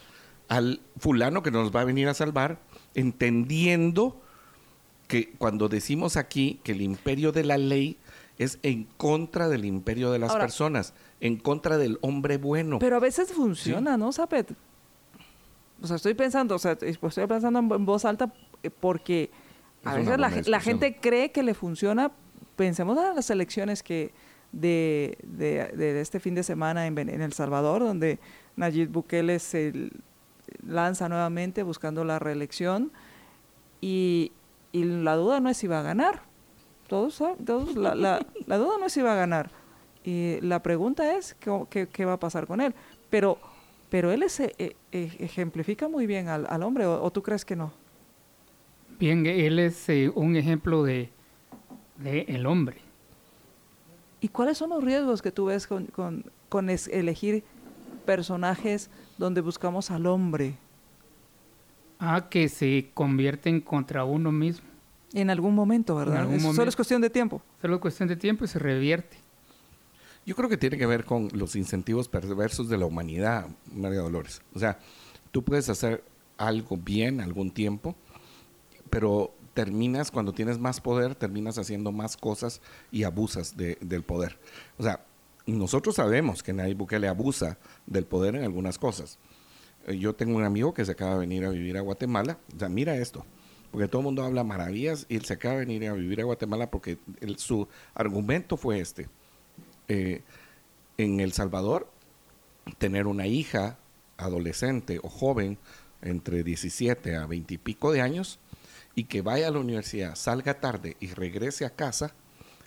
[0.49, 2.61] al fulano que nos va a venir a salvar,
[2.95, 4.20] entendiendo
[5.11, 7.99] que cuando decimos aquí que el imperio de la ley
[8.39, 12.79] es en contra del imperio de las Ahora- personas, en contra del hombre bueno.
[12.79, 14.55] Pero a veces funciona, ¿no, Zapet?
[15.83, 18.33] O sea, estoy pensando, o sea, estoy pensando en, voz alta
[18.63, 19.31] eh, porque
[19.85, 22.13] a Es veces la, gente cree que le funciona.
[22.57, 24.13] Pensemos en las elecciones que
[24.53, 28.19] de, de- de este fin de semana en, en El Salvador, donde
[28.57, 29.91] Nayib Bukele se
[30.67, 32.93] lanza nuevamente buscando la reelección
[33.81, 34.33] y,
[34.73, 36.23] y la duda no es si va a ganar.
[36.89, 39.51] Todos, saben- todos la, la- la duda no es si va a ganar.
[40.05, 42.75] Y la pregunta es qué, qué- qué va a pasar con él.
[43.11, 43.39] Pero,
[43.91, 47.45] pero él es, eh, eh, ejemplifica muy bien al, al hombre, o, o tú crees
[47.45, 47.73] que no?
[48.99, 51.11] Bien, él es eh, un ejemplo de,
[51.97, 52.79] de el hombre.
[54.21, 57.43] ¿Y cuáles son los riesgos que tú ves con, con, con es- elegir
[58.05, 60.55] personajes donde buscamos al hombre
[62.01, 64.66] A que se convierten contra uno mismo.
[65.12, 66.18] en algún momento, verdad?
[66.18, 66.68] algún Es- Solo momento.
[66.68, 67.42] es cuestión de tiempo.
[67.61, 69.16] Solo es cuestión de tiempo y se revierte.
[70.24, 74.40] Yo creo que tiene que ver con los incentivos perversos de la humanidad, María Dolores.
[74.55, 74.78] O sea,
[75.32, 76.05] tú puedes hacer
[76.38, 77.96] algo bien algún tiempo,
[78.88, 82.61] pero terminas, cuando tienes más poder, terminas haciendo más cosas
[82.92, 84.38] y abusas de- del poder.
[84.78, 85.05] O sea,
[85.46, 89.18] nosotros sabemos que Nayib Bukele abusa del poder en algunas cosas.
[89.87, 92.39] Eh, Yo tengo un amigo que se acaba de venir a vivir a Guatemala.
[92.55, 93.24] O sea, mira esto.
[93.70, 96.24] Porque todo el mundo habla maravillas y él se acaba de venir a vivir a
[96.24, 99.09] Guatemala porque él- su argumento fue este.
[99.89, 100.22] Eh,
[100.99, 101.89] en El Salvador,
[102.78, 103.78] tener una hija
[104.16, 105.57] adolescente o joven
[106.03, 108.39] entre 17 a 20 y pico de años
[108.95, 112.12] y que vaya a la universidad, salga tarde y regrese a casa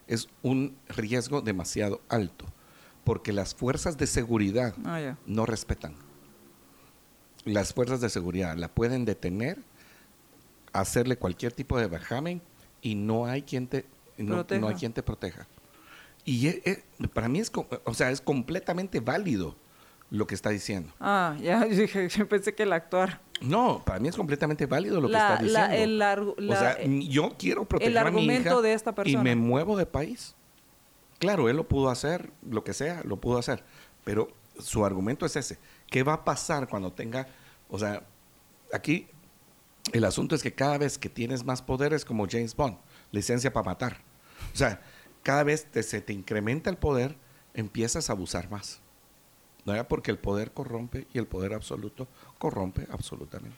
[0.07, 2.45] es un riesgo demasiado alto
[3.03, 5.95] porque las fuerzas de seguridad Ah, no respetan.
[7.45, 9.57] Las fuerzas de seguridad la pueden detener,
[10.71, 12.41] hacerle cualquier tipo de vejamen
[12.81, 13.85] y no hay quien te
[14.17, 15.47] no, hay quien te proteja.
[16.25, 17.51] Y e- e- para mí es,
[17.83, 19.55] o sea, es completamente válido
[20.09, 20.93] lo que está diciendo.
[20.99, 23.21] Ah, ya, dije, yo pensé que el actuar.
[23.41, 25.83] No, para mí es completamente válido lo La- que está la- diciendo.
[25.95, 28.91] el argu- o sea, eh, yo quiero proteger el a mi argumento hija de esta
[28.91, 29.23] y persona.
[29.23, 30.35] me muevo de país.
[31.19, 33.63] Claro, él lo pudo hacer, lo que sea, lo pudo hacer.
[34.03, 34.29] Pero
[34.59, 35.57] su argumento es ese.
[35.93, 37.27] ¿Qué va a pasar cuando tenga,
[37.69, 38.01] o sea,
[38.73, 39.05] aquí
[39.91, 42.77] el asunto es que cada vez que tienes más poder es como James Bond,
[43.11, 43.97] licencia para matar.
[44.51, 44.81] O sea,
[45.21, 47.15] cada vez te- se te incrementa el poder,
[47.53, 48.81] empiezas a abusar más.
[49.65, 49.87] ¿No era?
[49.87, 52.07] Porque el poder corrompe y el poder absoluto
[52.39, 53.55] corrompe absolutamente.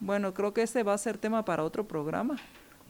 [0.00, 2.36] Bueno, creo que este va a ser tema para otro programa,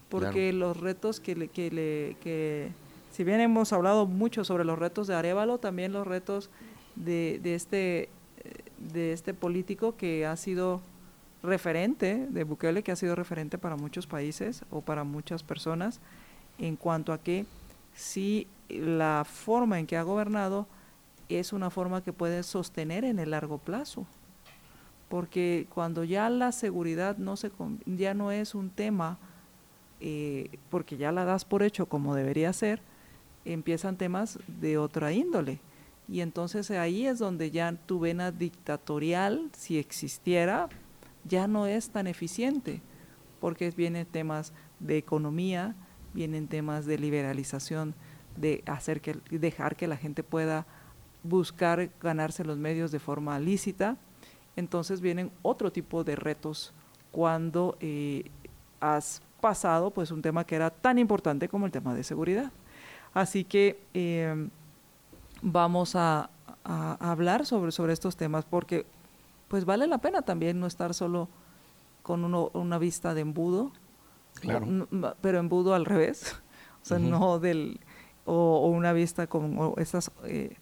[0.08, 0.58] porque Claro.
[0.58, 2.72] los retos que le, que le, que,
[3.12, 6.50] si bien hemos hablado mucho sobre los retos de Arevalo, también los retos
[6.96, 8.08] de, de este,
[8.80, 10.80] de este político que ha sido
[11.42, 16.00] referente, de Bukele, que ha sido referente para muchos países o para muchas personas,
[16.58, 17.46] en cuanto a que
[17.94, 20.66] si la forma en que ha gobernado
[21.28, 24.06] es una forma que puede sostener en el largo plazo.
[25.08, 27.50] Porque cuando ya la seguridad no se
[27.86, 29.18] ya no es un tema,
[30.00, 32.80] eh, porque ya la das por hecho como debería ser,
[33.44, 35.60] empiezan temas de otra índole.
[36.10, 40.68] Y entonces ahí es donde ya tu vena dictatorial, si existiera,
[41.24, 42.82] ya no es tan eficiente,
[43.38, 45.76] porque vienen temas de economía,
[46.12, 47.94] vienen temas de liberalización,
[48.36, 50.66] de hacer que, dejar que la gente pueda
[51.22, 53.96] buscar ganarse los medios de forma lícita.
[54.56, 56.74] Entonces vienen otro tipo de retos
[57.12, 58.24] cuando eh,
[58.80, 62.50] has pasado pues un tema que era tan importante como el tema de seguridad.
[63.14, 64.48] Así que eh,
[65.42, 66.30] vamos a,
[66.62, 68.86] hablar sobre, sobre estos temas porque
[69.48, 71.28] pues vale la pena también no estar solo
[72.02, 73.72] con una vista de embudo,
[75.20, 76.36] pero embudo al revés,
[76.82, 77.80] o sea, no del,
[78.24, 80.56] o, una vista con estas, eh,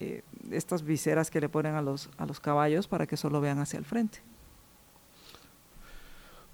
[0.00, 3.58] eh, estas viseras que le ponen a los, a los caballos para que solo vean
[3.60, 4.20] hacia el frente.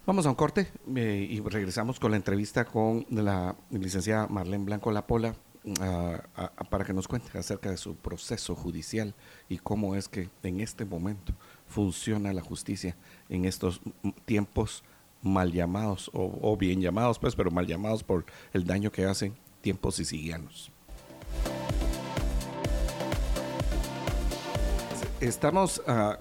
[0.06, 4.90] Vamos a un corte eh, y regresamos con la entrevista con la licenciada Marlene Blanco
[4.90, 5.34] Lapola
[6.70, 9.14] para que nos cuente acerca de su proceso judicial
[9.48, 11.32] y cómo es que en este momento
[11.66, 12.96] funciona la justicia
[13.28, 13.80] en estos
[14.24, 14.84] tiempos
[15.22, 19.96] mal llamados o, bien llamados, pues, pero mal llamados por el daño que hacen tiempos
[19.96, 20.70] sicilianos.
[25.20, 26.20] Estamos ah,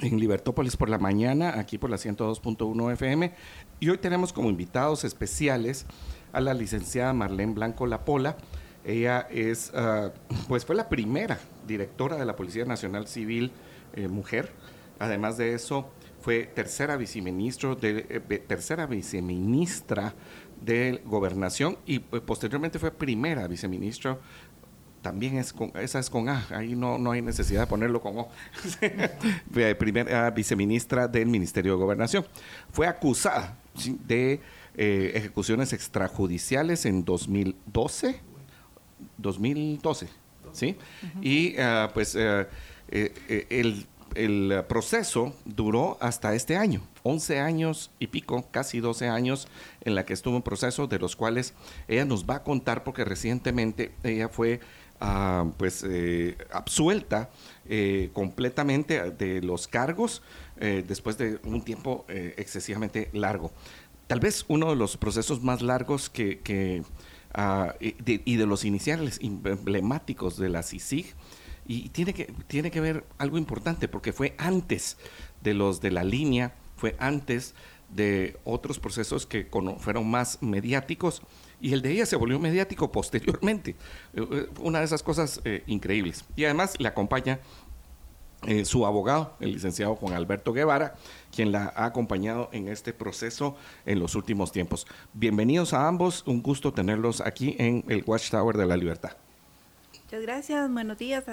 [0.00, 3.32] en Libertópolis por la mañana, aquí por la 102.1 FM,
[3.78, 5.86] y hoy tenemos como invitados especiales
[6.32, 8.36] a la licenciada Marlene Blanco Lapola.
[8.84, 10.12] Ella es, ah,
[10.48, 13.52] pues fue la primera directora de la Policía Nacional Civil
[13.94, 14.52] eh, mujer.
[14.98, 20.14] Además de eso, fue tercera viceministro de, eh, tercera viceministra
[20.60, 24.18] de gobernación y pues, posteriormente fue primera viceministra
[25.02, 28.18] también es con, esa es con A, ahí no, no hay necesidad de ponerlo con
[28.18, 28.28] O.
[29.78, 32.26] primera viceministra del Ministerio de Gobernación.
[32.70, 33.56] Fue acusada
[34.06, 34.40] de
[34.76, 38.20] eh, ejecuciones extrajudiciales en 2012,
[39.18, 40.08] 2012,
[40.52, 40.76] ¿sí?
[41.20, 42.46] Y ah, pues eh,
[42.88, 49.48] eh, el, el, proceso duró hasta este año, 11 años y pico, casi 12 años
[49.80, 51.52] en la que estuvo en proceso, de los cuales
[51.88, 54.60] ella nos va a contar porque recientemente ella fue
[55.00, 55.84] ah, pues
[56.52, 57.28] absuelta
[58.12, 60.22] completamente de los cargos
[60.56, 63.52] después de un tiempo excesivamente largo
[64.10, 66.82] tal vez uno de los procesos más largos que,
[67.32, 71.14] ah, y de los iniciales emblemáticos de la CICIG,
[71.64, 74.96] y tiene que, tiene que ver algo importante, porque fue antes
[75.42, 77.54] de los de la línea, fue antes
[77.88, 79.48] de otros procesos que
[79.78, 81.22] fueron más mediáticos,
[81.60, 83.76] y el de ella se volvió mediático posteriormente.
[84.14, 86.24] Eh, eh, una de esas cosas eh, increíbles.
[86.34, 87.38] Y además le acompaña
[88.46, 90.94] eh, su abogado, el licenciado Juan Alberto Guevara,
[91.34, 94.86] quien la ha acompañado en este proceso en los últimos tiempos.
[95.12, 99.12] Bienvenidos a ambos, un gusto tenerlos aquí en el Watchtower de la Libertad.
[100.04, 101.24] Muchas gracias, buenos días.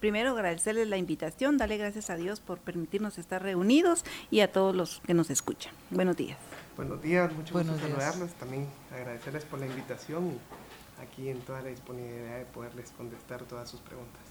[0.00, 4.74] primero agradecerles la invitación, darle gracias a Dios por permitirnos estar reunidos y a todos
[4.74, 5.72] los que nos escuchan.
[5.90, 6.36] Buenos días.
[6.76, 11.68] Buenos días, mucho gusto saludarlos, también agradecerles por la invitación y aquí en toda la
[11.68, 14.27] disponibilidad de poderles contestar todas sus preguntas.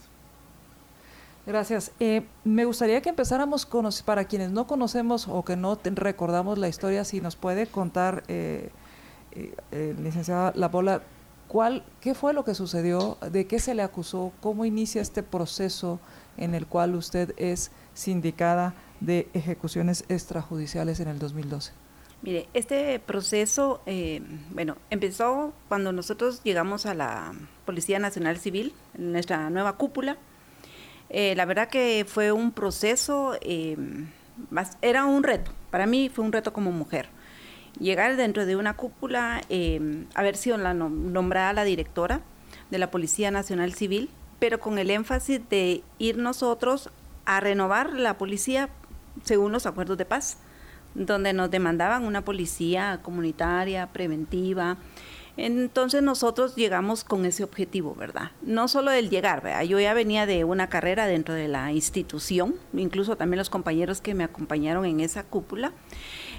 [1.47, 1.93] Gracias.
[2.01, 6.67] Eh, me gustaría que empezáramos con, para quienes no conocemos o que no recordamos la
[6.67, 8.69] historia, si nos puede contar, eh,
[9.31, 11.03] eh, licenciada La Bola,
[11.47, 13.17] ¿cuál, ¿qué fue lo que sucedió?
[13.31, 14.33] ¿De qué se le acusó?
[14.41, 16.01] ¿Cómo inicia este proceso
[16.35, 21.71] en el cual usted es sindicada de ejecuciones extrajudiciales en el 2012?
[22.23, 23.79] Mire, este proceso,
[24.51, 27.31] bueno, empezó cuando nosotros llegamos a la
[27.65, 30.17] Policía Nacional Civil, en nuestra nueva cúpula,
[31.09, 33.77] eh, la verdad que fue un proceso, eh,
[34.81, 37.09] era un reto, para mí fue un reto como mujer.
[37.79, 42.21] Llegar dentro de una cúpula, eh, haber sido la nombrada la directora
[42.71, 46.89] de la Policía Nacional Civil, pero con el énfasis de ir nosotros
[47.25, 48.69] a renovar la policía
[49.23, 50.37] según los acuerdos de paz,
[50.95, 54.77] donde nos demandaban una policía comunitaria, preventiva,
[55.37, 58.31] Entonces nosotros llegamos con ese objetivo, ¿verdad?
[58.41, 59.61] No solo del llegar, ¿verdad?
[59.61, 64.15] Yo ya venía de una carrera dentro de la institución, incluso también los compañeros que
[64.15, 65.73] me acompañaron en esa cúpula.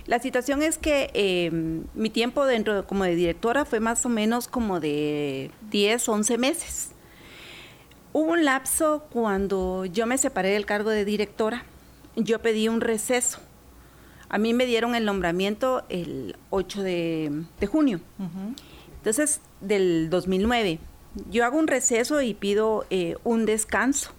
[0.06, 4.48] La situación es que em, mi tiempo dentro como de directora fue más o menos
[4.48, 6.90] como de 10, 11 meses.
[8.12, 11.64] Hubo un lapso cuando yo me separé del cargo de directora,
[12.16, 13.38] yo pedí un receso.
[14.28, 18.00] A mí me dieron el nombramiento el 8 de, junio.
[18.98, 20.78] Entonces, del 2009,
[21.30, 24.12] yo hago un receso y pido eh, un descanso.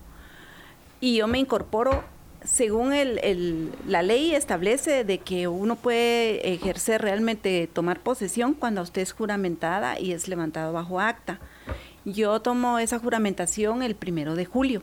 [1.02, 2.04] Y yo me incorporo,
[2.44, 9.02] según el, la ley establece de que uno puede ejercer realmente, tomar posesión cuando usted
[9.02, 11.40] es juramentada y es levantado bajo acta.
[12.06, 14.82] Yo tomo esa juramentación el primero de julio.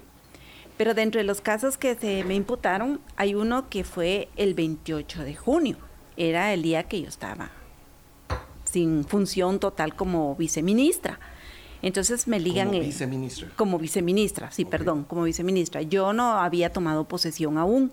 [0.77, 5.25] Pero dentro de los casos que se me imputaron, hay uno que fue el 28
[5.25, 5.79] de junio.
[6.19, 7.51] Era el día que yo estaba
[8.67, 11.19] sin función total como viceministra.
[11.83, 12.69] Entonces me ligan...
[12.69, 13.49] Como viceministra.
[13.57, 15.83] Como viceministra, sí, perdón, como viceministra.
[15.83, 17.93] Yo no había tomado posesión aún.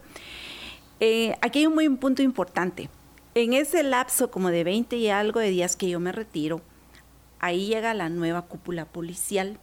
[1.00, 2.90] Eh, aquí hay un muy un punto importante.
[3.36, 6.62] En ese lapso como de 20 y algo de días que yo me retiro,
[7.40, 9.60] ahí llega la nueva cúpula policial.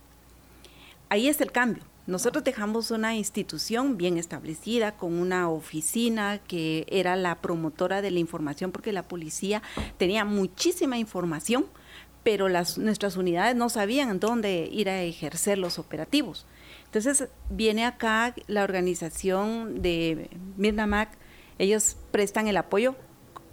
[1.08, 1.84] Ahí es el cambio.
[2.06, 8.18] Nosotros dejamos una institución bien establecida, con una oficina que era la promotora de la
[8.18, 9.62] información, porque la policía
[9.98, 11.66] tenía muchísima información,
[12.22, 16.46] pero las, nuestras unidades no sabían dónde ir a ejercer los operativos.
[16.86, 21.10] Entonces viene acá la organización de Mirnamac,
[21.58, 22.96] ellos prestan el apoyo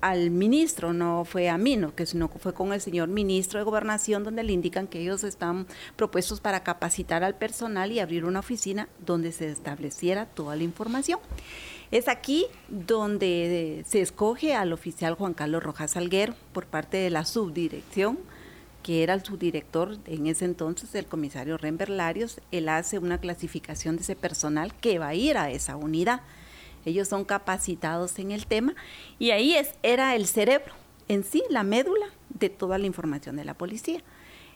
[0.09, 3.65] al ministro, no fue a mí, no, que sino fue con el señor ministro de
[3.65, 8.39] Gobernación, donde le indican que ellos están propuestos para capacitar al personal y abrir una
[8.39, 11.19] oficina donde se estableciera toda la información.
[11.91, 17.25] Es aquí donde se escoge al oficial Juan Carlos Rojas Alguero por parte de la
[17.25, 18.17] subdirección,
[18.83, 22.39] que era el subdirector en ese entonces, el comisario Renber Larios.
[22.51, 26.21] Él hace una clasificación de ese personal que va a ir a esa unidad
[26.87, 28.75] ellos son capacitados en el tema
[29.19, 30.73] y ahí es, era el cerebro
[31.07, 34.01] en sí, la médula de toda la información de la policía.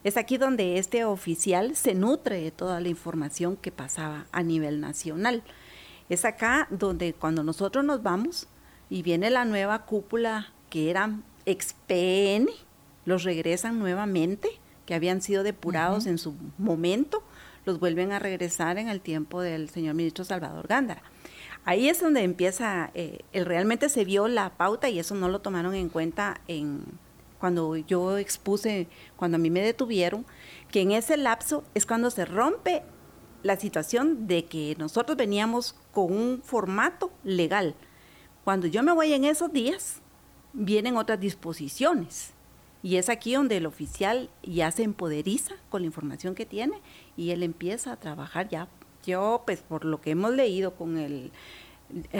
[0.04, 4.82] Es aquí donde este oficial se nutre de toda la información que pasaba a nivel
[4.82, 5.44] nacional.
[6.10, 8.48] Es acá donde cuando nosotros nos vamos
[8.90, 12.48] y viene la nueva cúpula que eran ex-PN,
[13.06, 14.50] los regresan nuevamente,
[14.86, 17.24] que habían sido depurados en su momento,
[17.66, 21.04] los vuelven a regresar en el tiempo del señor ministro Salvador Gándara.
[21.64, 25.42] Ahí es donde empieza, eh, el, realmente se vio la pauta y eso no lo
[25.42, 26.84] tomaron en cuenta en
[27.40, 30.26] cuando yo expuse, cuando a mí me detuvieron,
[30.72, 32.84] que en ese lapso es cuando se rompe
[33.44, 37.76] la situación de que nosotros veníamos con un formato legal.
[38.44, 40.02] Cuando yo me voy en esos días,
[40.54, 42.34] vienen otras disposiciones.
[42.84, 46.82] Y es aquí donde el oficial ya se empoderiza con la información que tiene
[47.16, 48.68] y él empieza a trabajar ya
[49.06, 51.32] yo, pues por lo que hemos leído con el,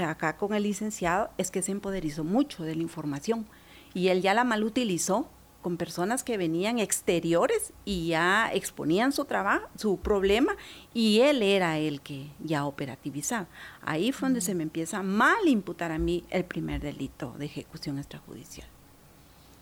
[0.04, 3.46] acá con el licenciado, es que se empoderizó mucho de la información
[3.94, 5.28] y él ya la mal utilizó
[5.62, 10.56] con personas que venían exteriores y ya exponían su trabajo, su problema,
[10.94, 13.48] y él era el que ya operativizaba.
[13.84, 17.46] Ahí fue donde se me empieza a mal imputar a mí el primer delito de
[17.46, 18.68] ejecución extrajudicial.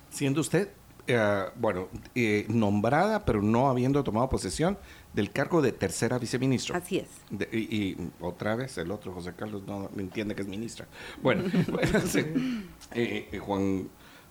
[0.09, 0.70] Siendo usted,
[1.07, 4.78] eh, bueno, eh, nombrada, pero no habiendo tomado posesión
[5.14, 6.76] del cargo de tercera viceministro.
[6.76, 7.07] Así es.
[7.51, 10.88] y, otra vez el otro, José Carlos, no entiende que es ministra.
[11.22, 11.43] Bueno,
[12.93, 13.89] eh, eh, Juan,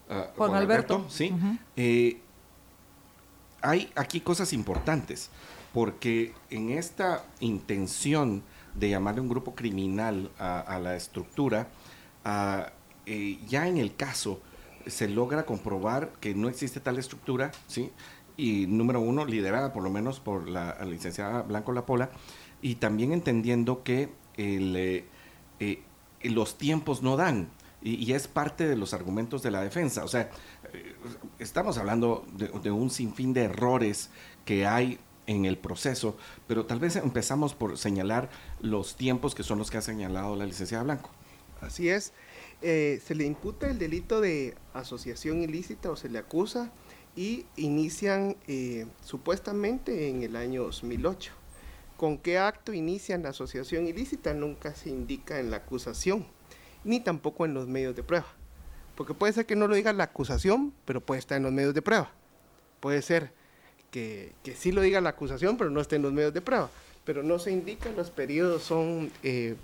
[0.08, 1.34] ah, Juan, Alberto, sí.
[1.76, 2.20] Eh,
[3.60, 5.30] hay aquí cosas importantes,
[5.74, 8.42] porque en esta intención
[8.74, 11.68] de llamarle un grupo criminal a, la estructura,
[12.24, 12.72] ah,
[13.48, 14.40] ya en el caso
[14.86, 17.90] se logra comprobar que no existe tal estructura, ¿sí?
[18.38, 22.10] Y número uno, liderada por lo menos por la, licenciada Blanco Lapola,
[22.62, 25.04] y también entendiendo que eh,
[25.58, 25.82] eh,
[26.22, 27.50] los tiempos no dan,
[27.82, 30.04] y, es parte de los argumentos de la defensa.
[30.04, 30.30] O sea,
[30.72, 30.94] eh,
[31.38, 34.10] estamos hablando de, un sinfín de errores
[34.44, 36.16] que hay en el proceso,
[36.46, 38.30] pero tal vez empezamos por señalar
[38.60, 41.10] los tiempos que son los que ha señalado la licenciada Blanco.
[41.60, 42.12] Así es.
[42.60, 46.72] se le imputa el delito de asociación ilícita o se le acusa
[47.18, 51.32] y inician eh, supuestamente en el año 2008.
[51.96, 54.34] ¿Con qué acto inician la asociación ilícita?
[54.34, 56.24] Nunca se indica en la acusación,
[56.84, 58.28] ni tampoco en los medios de prueba.
[58.94, 61.74] Porque puede ser que no lo diga la acusación, pero puede estar en los medios
[61.74, 62.12] de prueba.
[62.78, 63.32] Puede ser
[63.90, 66.70] que, sí lo diga la acusación, pero no esté en los medios de prueba.
[67.04, 69.56] Pero no se indica, los periodos son eh,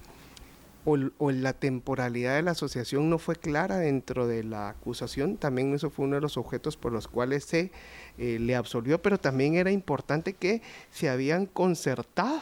[0.84, 5.36] o, la temporalidad de la asociación no fue clara dentro de la acusación.
[5.36, 7.70] También eso fue uno de los objetos por los cuales se
[8.18, 12.40] eh, le absolvió, pero también era importante que se habían concertado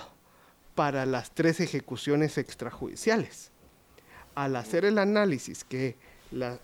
[0.74, 3.50] para las tres ejecuciones extrajudiciales.
[4.34, 5.96] Al hacer el análisis que
[6.30, 6.58] la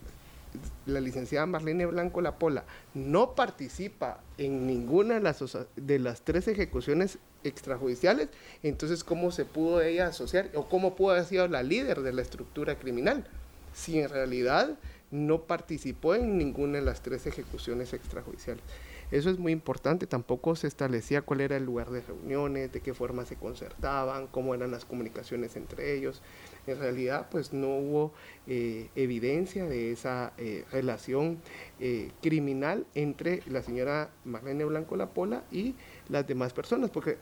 [0.85, 2.63] la licenciada Marlene Blanco Lapola
[2.93, 8.29] no participa en ninguna de las, de las tres ejecuciones extrajudiciales,
[8.63, 12.21] entonces ¿cómo se pudo ella asociar o cómo pudo haber sido la líder de la
[12.21, 13.25] estructura criminal?
[13.73, 14.77] Si en realidad
[15.11, 18.63] no participó en ninguna de las tres ejecuciones extrajudiciales.
[19.11, 22.93] Eso es muy importante, tampoco se establecía cuál era el lugar de reuniones, de qué
[22.93, 26.21] forma se concertaban, cómo eran las comunicaciones entre ellos.
[26.67, 28.13] En realidad, pues no hubo
[28.45, 31.39] eh, evidencia de esa eh, relación
[31.79, 35.73] eh, criminal entre la señora Marlene Blanco Lapola y
[36.07, 37.17] las demás personas, porque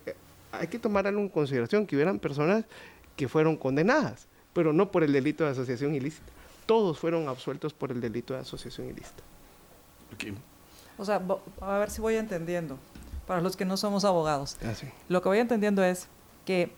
[0.51, 2.65] hay que tomar algo en consideración, que hubieran personas
[3.15, 6.33] que fueron condenadas, pero no por el delito de asociación ilícita.
[6.65, 9.23] Todos fueron absueltos por el delito de asociación ilícita.
[10.97, 11.21] O sea,
[11.61, 12.77] a ver si voy entendiendo,
[13.25, 14.57] para los que no somos abogados.
[14.63, 14.73] Ah,
[15.09, 16.07] Lo que voy entendiendo es
[16.45, 16.71] que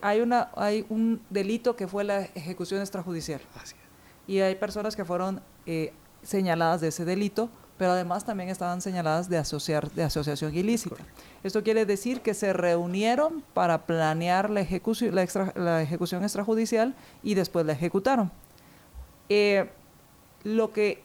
[0.00, 3.40] hay, una, hay un delito que fue la ejecución extrajudicial.
[4.26, 5.92] Y hay personas que fueron eh,
[6.22, 10.96] señaladas de ese delito, pero además también estaban señaladas de, asociar, de asociación ilícita.
[11.44, 17.34] Esto quiere decir que se reunieron para planear la ejecución, la, la ejecución extrajudicial y
[17.34, 18.32] después la ejecutaron.
[19.28, 19.70] Eh,
[20.42, 21.02] lo que,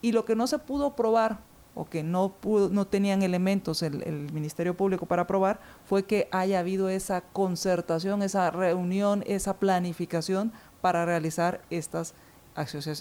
[0.00, 1.38] y lo que no se pudo probar
[1.76, 2.34] o que no,
[2.70, 8.22] no tenían elementos el, el, Ministerio Público para probar fue que haya habido esa concertación,
[8.22, 12.14] esa reunión, esa planificación para realizar estas,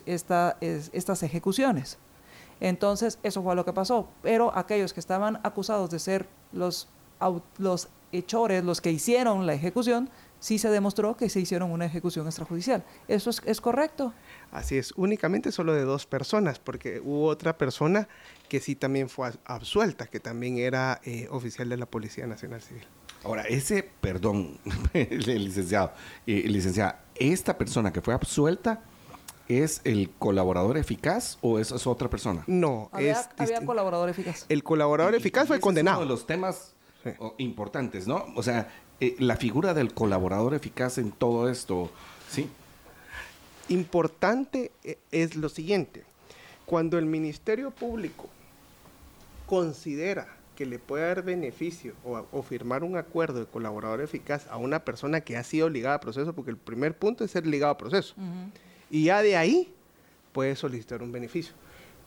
[0.06, 1.98] esta, estas ejecuciones.
[2.60, 4.10] Entonces, eso fue lo que pasó.
[4.22, 6.90] Pero aquellos que estaban acusados de ser los,
[7.58, 10.10] los hechores, los que hicieron la ejecución,
[10.40, 12.84] sí se demostró que se hicieron una ejecución extrajudicial.
[13.08, 14.14] ¿Eso es, es correcto?
[14.56, 18.08] Así es, únicamente solo de dos personas, porque hubo otra persona
[18.48, 22.86] que sí también fue absuelta, que también era eh, oficial de la Policía Nacional Civil.
[23.26, 24.58] Ahora, ese, perdón,
[24.94, 25.92] licenciado,
[26.26, 28.82] eh, licenciada, ¿esta persona que fue absuelta
[29.50, 32.46] es el colaborador eficaz o es, otra persona?
[32.48, 33.30] No, había, es...
[33.38, 34.46] Había colaborador eficaz.
[34.48, 35.98] El colaborador eficaz fue condenado.
[35.98, 36.76] Es uno de los temas
[37.38, 38.26] importantes, ¿no?
[38.38, 38.70] O sea,
[39.02, 41.92] eh, la figura del colaborador eficaz en todo esto,
[42.30, 42.50] ¿sí?
[43.70, 44.72] Importante
[45.12, 46.04] es lo siguiente,
[46.66, 48.30] cuando el Ministerio Público
[49.48, 54.86] considera que le puede dar beneficio o, firmar un acuerdo de colaborador eficaz a una
[54.86, 57.78] persona que ha sido ligada a proceso, porque el primer punto es ser ligado a
[57.78, 58.16] proceso.
[58.90, 59.74] Y ya de ahí
[60.32, 61.54] puede solicitar un beneficio.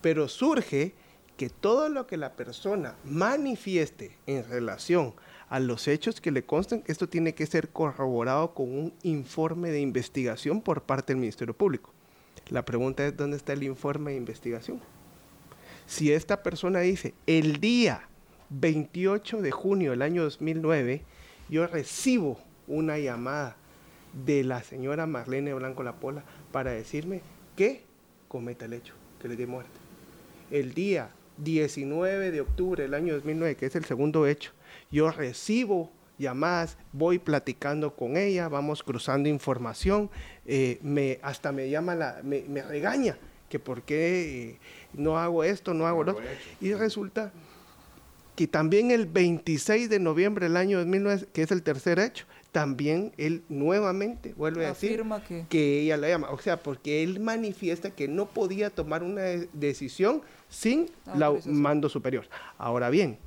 [0.00, 0.94] Pero surge
[1.36, 5.14] que todo lo que la persona manifieste en relación
[5.48, 9.80] a los hechos que le constan, esto tiene que ser corroborado con un informe de
[9.80, 11.92] investigación por parte del Ministerio Público.
[12.50, 14.80] La pregunta es, ¿dónde está el informe de investigación?
[15.86, 18.08] Si esta persona dice, el día
[18.50, 21.02] 28 de junio del año 2009,
[21.48, 23.56] yo recibo una llamada
[24.12, 27.22] de la señora Marlene Blanco Lapola para decirme
[27.56, 27.84] que
[28.28, 29.72] cometa el hecho, que le dé muerte.
[30.50, 34.52] El día 19 de octubre del año 2009, que es el segundo hecho,
[34.90, 40.10] yo recibo llamadas, voy platicando con ella, vamos cruzando información,
[40.46, 43.16] eh, me, hasta me llama, la, me, me regaña
[43.48, 44.58] que por qué eh,
[44.92, 46.24] no hago esto, no hago lo otro.
[46.60, 47.32] Y resulta
[48.36, 53.12] que también el 26 de noviembre del año 2009, que es el tercer hecho, también
[53.18, 55.02] él nuevamente vuelve a decir
[55.48, 55.80] que...
[55.82, 56.30] ella la llama.
[56.30, 59.22] O sea, porque él manifiesta que no podía tomar una
[59.52, 62.26] decisión sin la mando superior.
[62.56, 63.18] Ahora bien,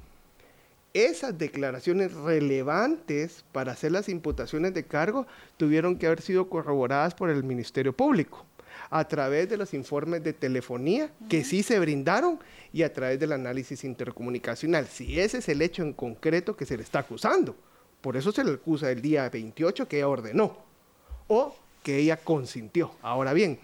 [0.93, 5.25] esas declaraciones relevantes para hacer las imputaciones de cargo
[5.57, 8.45] tuvieron que haber sido corroboradas por el Ministerio Público
[8.89, 12.39] a través de los informes de telefonía que sí se brindaron
[12.73, 14.87] y a través del análisis intercomunicacional.
[14.87, 17.55] Si ese es el hecho en concreto que se le está acusando.
[18.01, 20.57] Por eso se le acusa el día 28 que ella ordenó
[21.27, 22.91] o que ella consintió.
[23.01, 23.59] Ahora bien,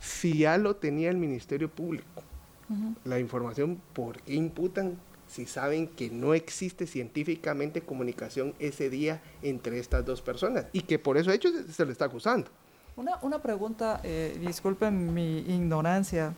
[0.00, 2.22] si ya lo tenía el Ministerio Público,
[3.04, 4.96] la información, ¿por qué imputan
[5.32, 10.98] si saben que no existe científicamente comunicación ese día entre estas dos personas y que
[10.98, 12.50] por eso hecho se le está acusando?
[12.96, 16.34] Una, una pregunta, eh, disculpen mi ignorancia,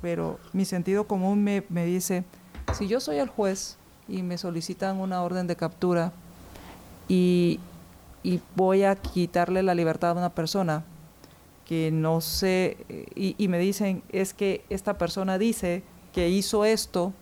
[0.00, 2.22] pero mi sentido común me, me dice,
[2.78, 3.76] si yo soy el juez
[4.06, 6.12] y me solicitan una orden de captura
[7.08, 7.58] y,
[8.22, 10.84] y voy a quitarle la libertad a una persona
[11.64, 12.76] que no sé,
[13.16, 17.12] y, y, me dicen, es que esta persona dice que hizo esto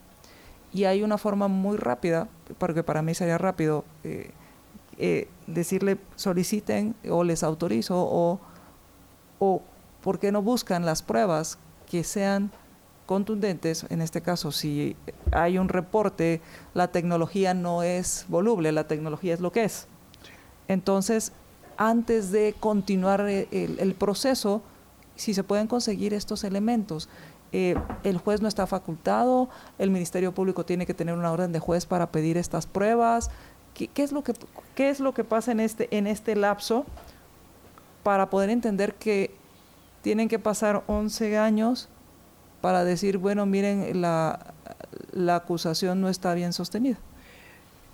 [0.75, 2.29] y hay una forma muy rápida,
[2.59, 4.33] porque para mí sería rápido, eh,
[4.99, 8.41] eh, decirle soliciten o les autorizo o,
[9.39, 9.63] o
[10.03, 12.51] por qué no buscan las pruebas que sean
[13.07, 14.97] contundentes, en este caso si
[15.31, 16.41] hay un reporte,
[16.75, 19.87] la tecnología no es voluble, la tecnología es lo que es.
[20.67, 21.33] Entonces,
[21.77, 24.63] antes de continuar el, el proceso,
[25.15, 27.09] si se pueden conseguir estos elementos,
[27.57, 29.49] eh, el juez no está facultado,
[29.79, 33.31] el Ministerio Público tiene que tener una orden de juez para pedir estas pruebas.
[33.75, 34.33] ¿Qué, es, lo que,
[34.75, 36.85] qué es lo que pasa en este, en este lapso
[38.03, 39.31] para poder entender que
[40.03, 41.89] tienen que pasar 11 años
[42.61, 44.53] para decir, bueno, miren, la,
[45.13, 46.99] la acusación no está bien sostenida?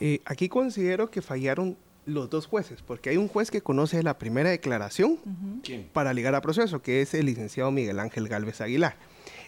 [0.00, 1.76] Eh, aquí considero que fallaron
[2.06, 5.18] los dos jueces, porque hay un juez que conoce la primera declaración
[5.92, 8.96] para ligar a proceso, que es el licenciado Miguel Ángel Galvez Aguilar.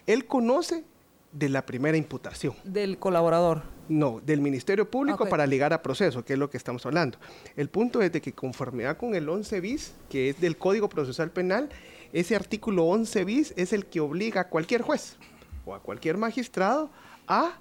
[0.06, 0.84] Él conoce
[1.32, 2.54] de la primera imputación.
[2.64, 3.62] Del colaborador.
[3.88, 7.18] No, del Ministerio Público para ligar a proceso, que es lo que estamos hablando.
[7.56, 11.30] El punto es de que conformidad con el 11 bis, que es del Código Procesal
[11.30, 11.68] Penal,
[12.12, 15.16] ese artículo 11 bis es el que obliga a cualquier juez
[15.64, 16.90] o a cualquier magistrado
[17.26, 17.58] a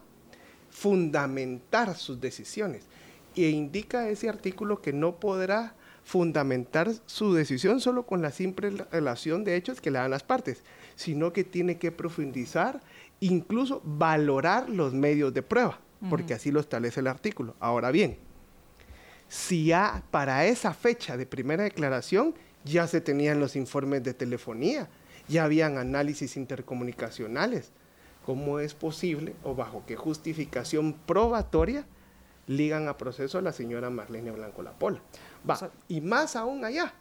[0.70, 2.86] fundamentar sus decisiones.
[3.36, 9.44] E indica ese artículo que no podrá fundamentar su decisión solo con la simple relación
[9.44, 10.64] de hechos que le dan las partes,
[10.96, 12.82] sino que tiene que profundizar,
[13.20, 15.80] incluso valorar los medios de prueba,
[16.10, 17.56] porque así lo establece el artículo.
[17.60, 18.18] Ahora bien,
[19.28, 24.90] si ya para esa fecha de primera declaración ya se tenían los informes de telefonía,
[25.28, 27.72] ya habían análisis intercomunicacionales,
[28.26, 31.86] ¿cómo es posible o bajo qué justificación probatoria
[32.48, 35.02] ligan a proceso a la señora Marlene Blanco Lapola?
[35.50, 36.94] Va, y más aún allá,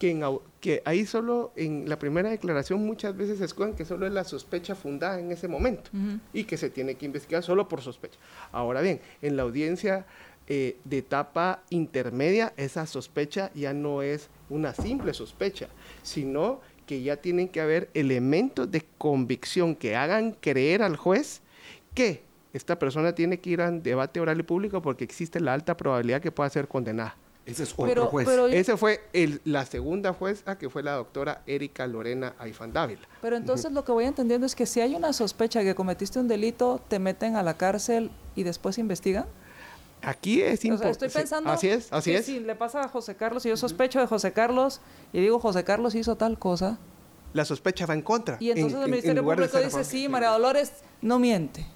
[0.00, 4.24] que, ahí solo en la primera declaración muchas veces se escudan que solo es la
[4.24, 5.90] sospecha fundada en ese momento
[6.32, 8.18] y que se tiene que investigar solo por sospecha.
[8.50, 10.06] Ahora bien, en la audiencia
[10.48, 15.68] eh, de etapa intermedia, esa sospecha ya no es una simple sospecha,
[16.02, 21.42] sino que ya tienen que haber elementos de convicción que hagan creer al juez
[21.94, 25.76] que esta persona tiene que ir a debate oral y público porque existe la alta
[25.76, 27.16] probabilidad que pueda ser condenada.
[27.46, 28.28] Ese es otro juez.
[28.52, 29.00] Ese fue
[29.44, 33.02] la segunda jueza que fue la doctora Erika Lorena Aifán Dávila.
[33.22, 36.28] Pero entonces lo que voy entendiendo es que si hay una sospecha que cometiste un
[36.28, 39.26] delito, te meten a la cárcel y después investigan.
[40.02, 41.06] Aquí es importante.
[41.06, 41.50] estoy pensando.
[41.50, 42.26] así es, así es.
[42.26, 44.80] Si le pasa a José Carlos y yo sospecho de José Carlos
[45.12, 46.78] y digo José Carlos hizo tal cosa.
[47.32, 48.36] La sospecha va en contra.
[48.40, 50.72] Y entonces el Ministerio Público dice: Sí, María Dolores
[51.02, 51.66] no miente.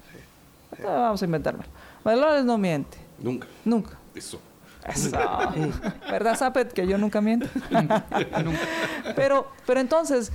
[0.83, 1.63] Vamos a inventarlo.
[2.03, 2.97] María Dolores no miente.
[3.19, 3.47] Nunca.
[3.63, 3.97] Nunca.
[4.13, 4.39] Eso.
[6.11, 6.71] ¿Verdad, Zapet?
[6.71, 7.47] Que yo nunca miento.
[9.15, 10.31] pero, pero entonces,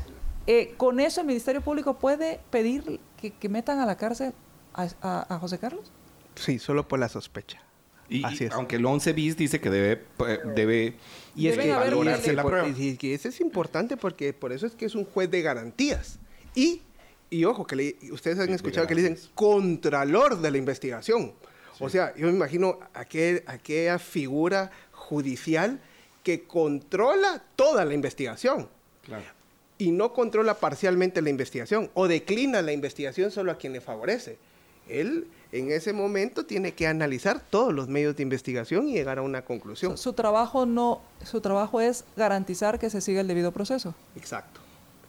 [0.46, 4.32] eh, con eso el Ministerio Público puede pedir que, metan a la cárcel
[4.74, 5.92] a, José Carlos.
[6.34, 7.60] Sí, solo por la sospecha.
[8.08, 8.52] Y, Así es.
[8.52, 10.96] aunque el 11 bis dice que debe, eh, debe
[11.36, 12.66] y es que valorarse la prueba.
[12.66, 16.18] Y, que eso es importante porque por eso es que es un juez de garantías.
[16.56, 16.82] Y,
[17.30, 21.32] y ojo, que ustedes han escuchado que le dicen contralor de la investigación.
[21.78, 25.80] O sea, yo me imagino aquella figura judicial
[26.22, 28.68] que controla toda la investigación.
[29.78, 34.36] Y no controla parcialmente la investigación o declina la investigación solo a quien le favorece.
[34.88, 39.22] Él en ese momento tiene que analizar todos los medios de investigación y llegar a
[39.22, 39.96] una conclusión.
[39.96, 43.94] Su, trabajo no, su trabajo es garantizar que se siga el debido proceso.
[44.16, 44.59] Exacto.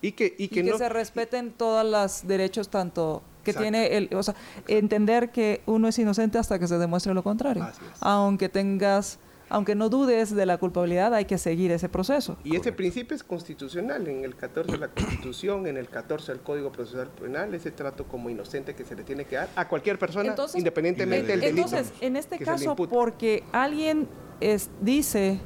[0.01, 4.23] Y que, y que, que se respeten todos los derechos tanto que tiene el, o
[4.23, 4.35] sea,
[4.67, 7.67] entender que uno es inocente hasta que se demuestre lo contrario.
[7.99, 9.19] Aunque tengas,
[9.49, 12.37] aunque no dudes de la culpabilidad, hay que seguir ese proceso.
[12.43, 16.41] Y ese principio es constitucional, en el 14 de la Constitución, en el 14 del
[16.41, 19.97] Código Procesal Penal, ese trato como inocente que se le tiene que dar a cualquier
[19.97, 21.65] persona, independientemente del delito.
[21.65, 24.07] Entonces, en este caso, porque alguien
[24.39, 25.39] es, dice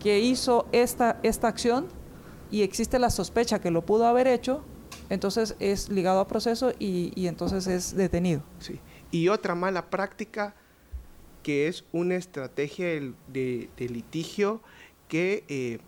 [0.00, 1.97] que hizo esta, esta acción
[2.50, 4.64] y existe la sospecha que lo pudo haber hecho,
[5.10, 8.42] entonces es ligado a proceso y, entonces es detenido.
[8.58, 8.80] Sí.
[9.10, 10.54] Y otra mala práctica
[11.42, 14.60] que es una estrategia de, litigio
[15.08, 15.78] que eh,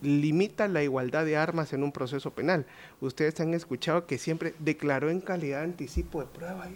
[0.00, 2.66] limita la igualdad de armas en un proceso penal.
[3.00, 6.68] Ustedes han escuchado que siempre declaró en calidad de anticipo de prueba.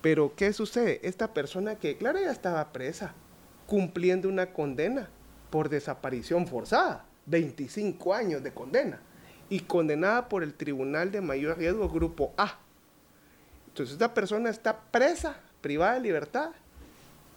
[0.00, 1.00] Pero ¿qué sucede?
[1.02, 3.14] Esta persona que declara ya estaba presa,
[3.66, 5.10] cumpliendo una condena
[5.50, 9.00] por desaparición forzada, 25 años de condena
[9.50, 12.58] y condenada por el Tribunal de Mayor Riesgo Grupo A.
[13.68, 16.50] Entonces esta persona está presa, privada de libertad.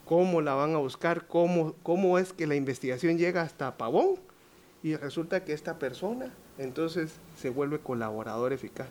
[0.06, 1.28] ¿Cómo la van a buscar?
[1.28, 4.16] ¿Cómo, cómo es que la investigación llega hasta Pavón?
[4.84, 8.88] Y resulta que esta persona entonces se vuelve colaborador eficaz.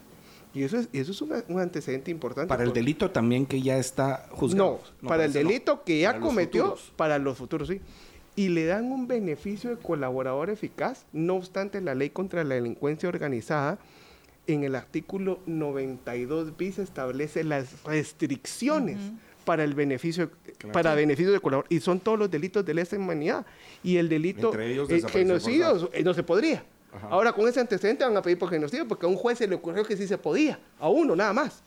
[0.52, 2.48] Y eso es, eso es un, antecedente importante.
[2.48, 4.80] Para el delito también que ya está juzgado.
[5.00, 7.80] No, para el delito que ya cometió, para los futuros, sí.
[8.36, 13.08] Y le dan un beneficio de colaborador eficaz, no obstante la ley contra la delincuencia
[13.08, 13.78] organizada,
[14.46, 18.98] en el artículo 92 bis establece las restricciones
[19.44, 20.30] para el beneficio
[20.72, 23.46] para beneficio de colaborador y son todos los delitos de lesa humanidad
[23.82, 26.64] y el delito eh, genocidio eh, no se podría.
[27.08, 29.54] Ahora con ese antecedente van a pedir por genocidio porque a un juez se le
[29.54, 31.62] ocurrió que sí se podía, a uno nada más.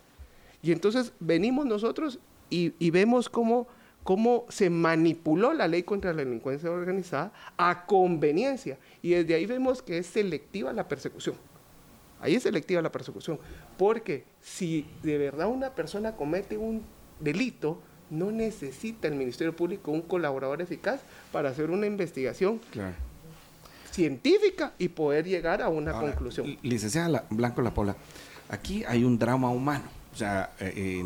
[0.61, 2.19] Y entonces venimos nosotros
[2.49, 3.67] y, vemos cómo,
[4.03, 8.77] cómo se manipuló la ley contra la delincuencia organizada a conveniencia.
[9.01, 11.35] Y desde ahí vemos que es selectiva la persecución.
[12.19, 13.39] Ahí es selectiva la persecución.
[13.77, 16.83] Porque si de verdad una persona comete un
[17.19, 21.01] delito, no necesita el Ministerio Público un colaborador eficaz
[21.31, 22.95] para hacer una investigación claro
[23.93, 26.57] científica y poder llegar a una conclusión.
[26.63, 27.95] Licenciada Blanco La Pola,
[28.49, 31.03] aquí hay un drama humano, o sea, eh,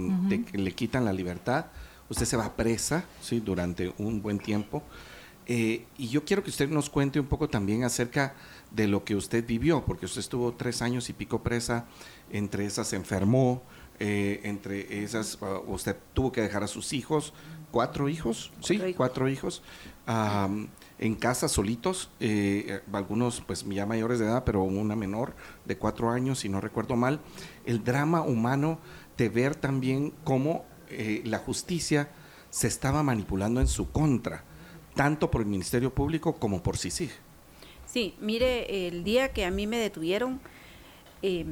[0.53, 1.65] le quitan la libertad,
[2.09, 3.39] usted se va presa, ¿sí?
[3.39, 4.84] Durante un buen tiempo.
[5.49, 8.35] Eh, y yo quiero que usted nos cuente un poco también acerca
[8.71, 11.85] de lo que usted vivió, porque usted estuvo tres años y pico presa,
[12.31, 13.63] entre esas se enfermó,
[13.99, 17.34] eh, entre esas uh, usted tuvo que dejar a sus hijos,
[17.71, 19.63] cuatro hijos, sí, cuatro hijos
[20.99, 25.35] en casa solitos, eh, algunos pues ya mayores de edad, pero una menor
[25.65, 27.19] de cuatro años, si no recuerdo mal,
[27.65, 28.79] el drama humano
[29.17, 32.09] de ver también cómo eh, la justicia
[32.49, 34.43] se estaba manipulando en su contra,
[34.95, 37.11] tanto por el Ministerio Público como por CICIG.
[37.85, 40.39] Sí, mire, el día que a mí me detuvieron,
[41.22, 41.45] eh,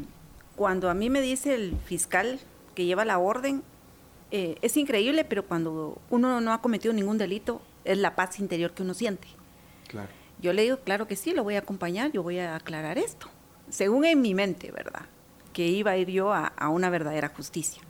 [0.56, 2.40] cuando a mí me dice el fiscal
[2.76, 3.64] que lleva la orden,
[4.32, 8.84] es increíble, pero cuando uno no ha cometido ningún delito, es la paz interior que
[8.84, 9.30] uno siente.
[9.88, 10.10] Claro.
[10.42, 13.30] Yo le digo, claro que sí, lo voy a acompañar, yo voy a aclarar esto.
[13.70, 15.04] Según en mi mente, ¿verdad?
[15.54, 17.82] Que iba a ir yo a, una verdadera justicia.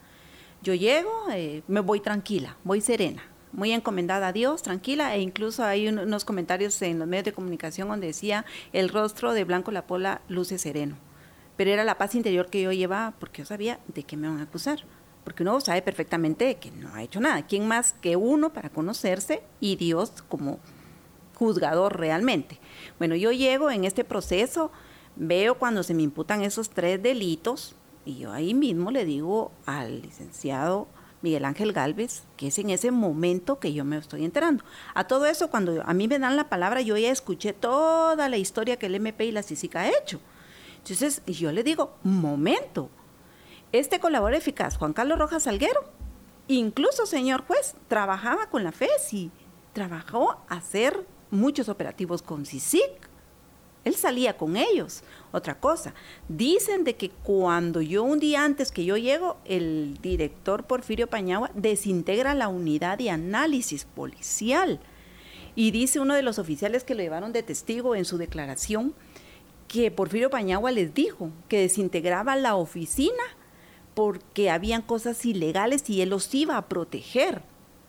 [0.65, 3.21] Yo llego, eh, me voy tranquila, voy serena,
[3.51, 7.87] muy encomendada a Dios, tranquila, e incluso hay unos comentarios en los medios de comunicación
[7.87, 10.97] donde decía, el rostro de Blanco La Pola luce sereno.
[11.55, 14.39] Pero era la paz interior que yo llevaba porque yo sabía de qué me van
[14.39, 14.79] a acusar
[15.23, 17.45] porque uno sabe perfectamente que no ha hecho nada.
[17.45, 20.59] ¿Quién más que uno para conocerse y Dios como
[21.35, 22.59] juzgador realmente?
[22.97, 24.71] Bueno, yo llego en este proceso,
[25.15, 27.75] veo cuando se me imputan esos tres delitos
[28.05, 30.87] y yo ahí mismo le digo al licenciado
[31.21, 34.63] Miguel Ángel Galvez, que es en ese momento que yo me estoy enterando.
[34.93, 38.37] A todo eso, cuando a mí me dan la palabra, yo ya escuché toda la
[38.37, 40.19] historia que el MP y la CICIC ha hecho.
[40.77, 42.91] Entonces, yo le digo, momento,
[43.71, 45.83] este colaborador eficaz, Juan Carlos Rojas Salguero,
[46.47, 49.31] incluso, señor juez, trabajaba con la FESI,
[49.73, 53.09] trabajó a hacer muchos operativos con CICIC.
[53.83, 55.03] Él salía con ellos.
[55.35, 55.93] Otra cosa,
[56.29, 61.51] dicen de que cuando yo un día antes que yo llego, el director Porfirio Pañagua
[61.53, 64.79] desintegra la unidad de análisis policial.
[65.53, 68.93] Y dice uno de los oficiales que lo llevaron de testigo en su declaración
[69.67, 73.23] que Porfirio Pañagua les dijo que desintegraba la oficina
[73.93, 77.41] porque habían cosas ilegales y él los iba a proteger.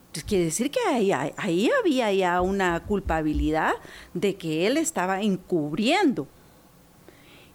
[0.09, 3.74] Entonces, quiere decir que ahí, ahí había ya una culpabilidad
[4.14, 6.27] de que él estaba encubriendo.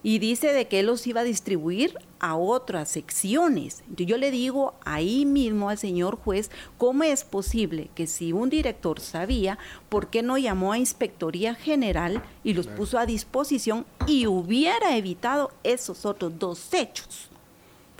[0.04, 3.84] Y dice de que él los iba a distribuir a otras secciones.
[3.96, 9.00] Yo le digo ahí mismo al señor juez, ¿cómo es posible que si un director
[9.00, 9.60] sabía,
[9.90, 15.52] ¿por qué no llamó a Inspectoría General y los puso a disposición y hubiera evitado
[15.64, 17.32] esos otros dos hechos?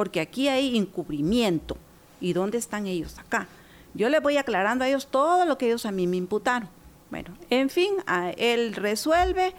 [0.02, 1.78] porque aquí hay encubrimiento.
[2.20, 3.48] ¿Y dónde están ellos acá?
[3.94, 6.68] Yo les voy aclarando a ellos todo lo que ellos a mí me imputaron.
[7.12, 7.94] Bueno, en fin,
[8.38, 9.54] él resuelve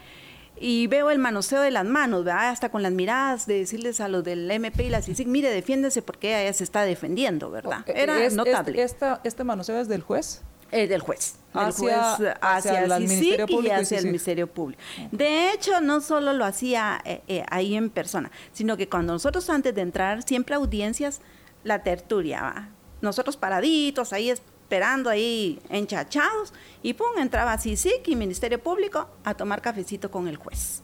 [0.63, 4.23] y veo el manoseo de las manos, hasta con las miradas de decirles a los
[4.23, 7.85] del MP y la CICIC, mire, defiéndese porque ella se está defendiendo, ¿verdad?
[7.87, 8.81] Era notable.
[9.25, 10.43] ¿Este manoseo es del juez?
[10.71, 11.35] Eh, del juez.
[11.53, 14.81] Hacia, hacia, el Ministerio Público y hacia el Ministerio Público.
[15.11, 19.51] De hecho, no solo lo hacía eh, eh, ahí en persona, sino que cuando nosotros
[19.51, 21.21] antes de entrar, siempre audiencias,
[21.65, 22.71] la tertulia,
[23.03, 24.33] nosotros paraditos ahí
[24.73, 30.37] esperando ahí enchachados, y pum, entraba CICIC y Ministerio Público a tomar cafecito con el
[30.37, 30.81] juez.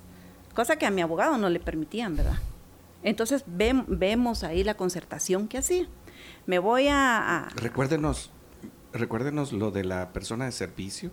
[0.54, 2.38] Cosa que a mi abogado no le permitían, ¿verdad?
[3.02, 5.88] Entonces vemos ahí la concertación que hacía.
[6.44, 7.46] Me voy a...
[7.46, 8.30] a Recuérdenos,
[8.92, 11.10] recuérdenos lo de la persona de servicio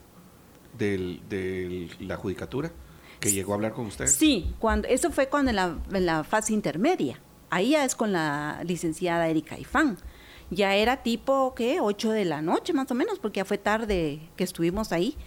[0.77, 2.73] de la judicatura
[3.21, 4.07] que llegó a hablar con usted.
[4.07, 7.21] Sí, cuando, eso fue cuando en la, fase intermedia.
[7.49, 9.97] Ahí ya es con la licenciada Erika Ifán.
[10.51, 11.79] Ya era tipo, ¿qué?
[11.81, 15.17] 8 de la noche más o menos, porque ya fue tarde que estuvimos ahí.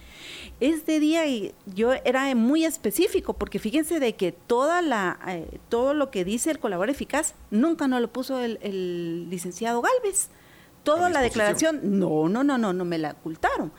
[0.59, 1.23] Este día
[1.65, 6.51] yo era muy específico, porque fíjense de que toda la, eh, todo lo que dice
[6.51, 10.29] el colaborador eficaz nunca nos lo puso el, licenciado Galvez.
[10.83, 13.71] Toda la declaración, no, no, no, no, no me la ocultaron.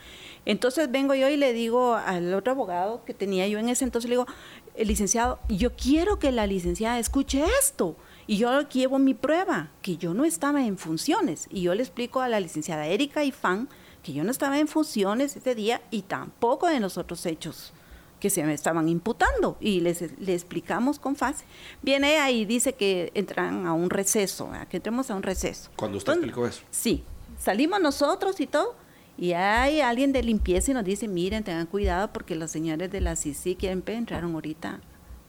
[0.44, 4.08] Entonces vengo yo y le digo al otro abogado que tenía yo en ese entonces,
[4.08, 4.26] le digo,
[4.74, 7.96] el licenciado, yo quiero que la licenciada escuche esto.
[8.30, 11.48] Y yo llevo mi prueba, que yo no estaba en funciones.
[11.50, 13.68] Y yo le explico a la licenciada Erika Ifán
[14.04, 17.72] que yo no estaba en funciones ese día y tampoco en los otros hechos
[18.20, 19.56] que se me estaban imputando.
[19.58, 21.44] Y les, le explicamos con fase.
[21.82, 25.68] Viene ahí y dice que entran a un receso, que entremos a un receso.
[25.74, 26.62] Cuando usted explicó eso.
[26.70, 27.02] Sí.
[27.36, 28.76] Salimos nosotros y todo.
[29.18, 33.00] Y hay alguien de limpieza y nos dice, miren, tengan cuidado porque los señores de
[33.00, 34.78] la CICI quieren entraron ahorita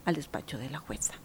[0.05, 1.15] al despacho de la jueza.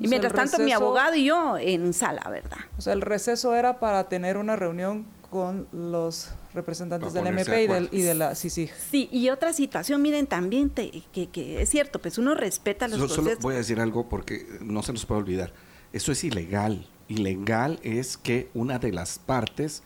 [0.00, 2.58] Y mientras tanto mi abogado y yo en sala, ¿verdad?
[2.78, 7.66] O sea, el receso era para tener una reunión con los representantes del MP y,
[7.68, 8.70] del, y, de la CICI.
[8.90, 13.24] Sí, y otra situación, miren, también que, que, es cierto, pues uno respeta los procesos.
[13.24, 15.52] Solo voy a decir algo porque no se nos puede olvidar.
[15.92, 16.88] Eso es ilegal.
[17.08, 19.82] Ilegal es que una de las partes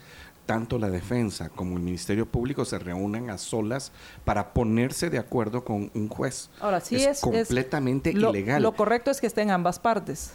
[0.47, 3.93] tanto la defensa como el Ministerio Público se reúnan a solas
[4.25, 6.51] para ponerse de acuerdo con un juez.
[6.61, 8.63] Ahora, sí es, completamente ilegal.
[8.63, 10.33] Lo correcto es que estén ambas partes.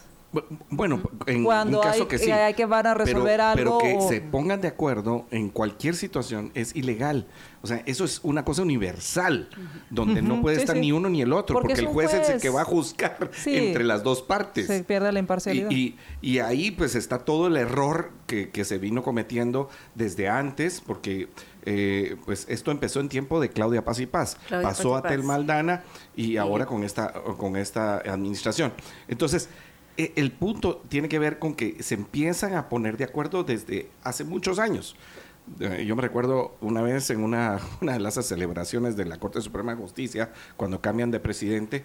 [0.70, 2.30] Bueno, en un caso que sí.
[2.30, 3.78] hay que van a resolver algo.
[3.78, 7.26] Pero que se pongan de acuerdo en cualquier situación es ilegal.
[7.62, 9.48] O sea, eso es una cosa universal,
[9.90, 12.48] donde no puede estar ni uno ni el otro, porque, el juez, es el que
[12.48, 14.66] va a juzgar entre las dos partes.
[14.66, 15.70] Se pierde la imparcialidad.
[15.70, 20.80] Y, y, ahí pues está todo el error que, que se vino cometiendo desde antes,
[20.80, 21.28] porque
[21.66, 24.36] eh, pues esto empezó en tiempo de Claudia Paz y Paz.
[24.48, 25.82] Pasó a Tel Maldana
[26.16, 28.72] y ahora con esta, con esta administración.
[29.08, 29.48] Entonces,
[29.96, 34.24] el punto tiene que ver con que se empiezan a poner de acuerdo desde hace
[34.24, 34.96] muchos años.
[35.58, 39.40] Eh, yo me recuerdo una vez en una, una de las celebraciones de la Corte
[39.40, 41.84] Suprema de Justicia, cuando cambian de presidente,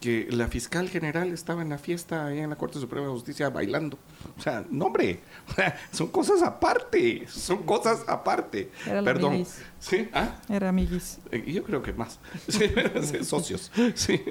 [0.00, 3.48] que la fiscal general estaba en la fiesta ahí en la Corte Suprema de Justicia
[3.50, 3.98] bailando.
[4.36, 5.20] O sea, no hombre,
[5.90, 8.70] son cosas aparte, son cosas aparte.
[8.86, 9.44] Era Perdón.
[9.80, 10.08] ¿Sí?
[10.12, 10.40] ¿Ah?
[10.48, 11.18] Era amiguis.
[11.32, 12.20] Eh, yo creo que más.
[13.22, 13.72] socios.
[13.94, 14.22] Sí,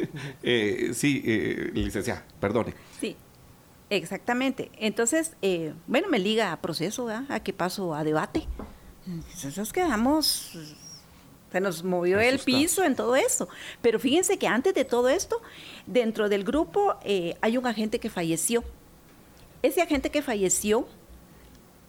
[0.41, 2.73] eh, sí eh, licenciada, perdone.
[3.89, 4.71] Exactamente.
[4.77, 8.45] Entonces, eh, bueno, me liga a proceso, a que paso a debate.
[9.05, 10.57] Entonces quedamos
[11.51, 13.47] se nos movió el piso en todo eso.
[13.81, 15.41] Pero fíjense que antes de todo esto,
[15.85, 18.63] dentro del grupo eh, hay un agente que falleció.
[19.63, 20.87] Ese agente que falleció,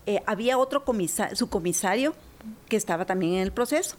[0.07, 2.15] eh, había otro comisario, su comisario
[2.69, 3.97] que estaba también en el proceso.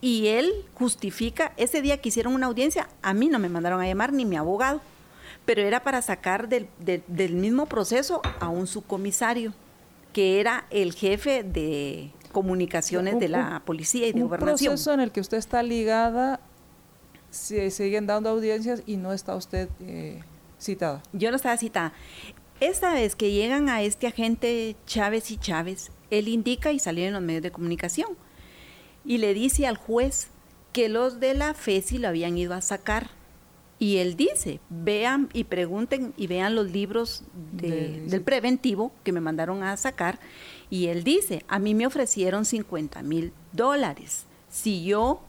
[0.00, 3.86] Y él justifica, ese día que hicieron una audiencia, a mí no me mandaron a
[3.86, 4.80] llamar ni mi abogado,
[5.44, 9.52] pero era para sacar del, del mismo proceso a un subcomisario,
[10.12, 14.72] que era el jefe de comunicaciones de la policía y de un gobernación.
[14.72, 16.40] Un proceso en el que usted está ligada,
[17.30, 20.22] se siguen dando audiencias y no está usted eh,
[20.60, 21.02] citada.
[21.12, 21.92] Yo no estaba citada.
[22.60, 27.14] Esta vez que llegan a este agente Chávez y Chávez, él indica y salió en
[27.14, 28.10] los medios de comunicación
[29.04, 30.28] y le dice al juez
[30.72, 33.10] que los de la FESI lo habían ido a sacar.
[33.82, 39.64] Y él dice, vean y pregunten y vean los libros del preventivo que me mandaron
[39.64, 40.20] a sacar
[40.70, 44.26] y él dice, a mí me ofrecieron 50 mil dólares.
[44.48, 45.20] Si yo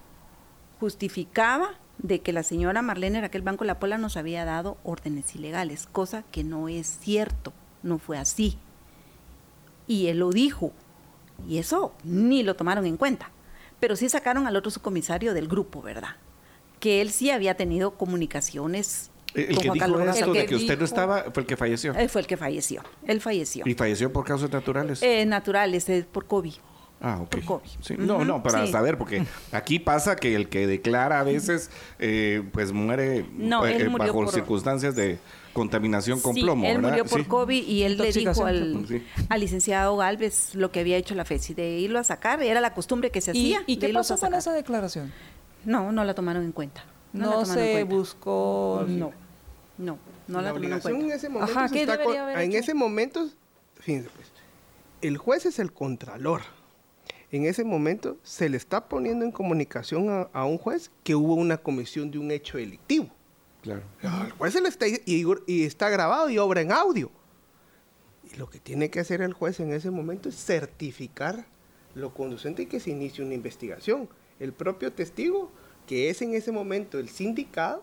[0.80, 5.88] justificaba de que la señora Marlene Raquel Banco La Pola nos había dado órdenes ilegales,
[5.88, 8.60] cosa que no es cierto, no fue así.
[9.88, 10.74] Y él lo dijo,
[11.50, 13.32] y eso ni lo tomaron en cuenta.
[13.80, 16.18] Pero sí sacaron al otro subcomisario del grupo, ¿verdad?
[16.84, 21.24] Que él sí había tenido comunicaciones el que dijo esto de que usted no estaba
[21.32, 21.96] fue el que falleció.
[21.96, 22.84] Él fue el que falleció.
[23.08, 23.64] Él falleció.
[23.66, 25.02] ¿Y falleció por causas naturales?
[25.02, 26.54] Eh, naturales, por COVID.
[27.02, 27.30] Ah, ok.
[27.30, 27.98] Por COVID.
[28.00, 29.24] No, no, para saber, porque
[29.54, 35.20] aquí pasa que el que declara a veces, eh, pues muere eh, bajo circunstancias de
[35.54, 36.68] contaminación con plomo.
[36.68, 38.86] Él murió por COVID y él le dijo al,
[39.38, 43.10] licenciado Galvez lo que había hecho la FESI, de irlo a sacar, era la costumbre
[43.10, 43.64] que se hacía.
[43.68, 45.14] ¿Y, qué pasó con esa declaración?
[45.66, 46.84] No, no la tomaron en cuenta.
[47.14, 48.86] No, se buscó.
[48.88, 49.12] No.
[49.78, 53.28] No, no la, la en ese momento en ese momento,
[53.80, 54.32] fíjense pues,
[55.02, 56.42] el juez es el contralor.
[57.32, 61.58] En ese momento se le está poniendo en comunicación a, un juez que hubo una
[61.58, 63.10] comisión de un hecho delictivo.
[63.64, 63.82] Claro.
[64.02, 65.02] El juez se le está y,
[65.48, 67.10] y está grabado y obra en audio.
[68.32, 71.48] Y lo que tiene que hacer el juez en ese momento es certificar
[71.96, 74.08] lo conducente y que se inicie una investigación.
[74.44, 75.50] El propio testigo,
[75.88, 77.82] que es en ese momento el sindicado,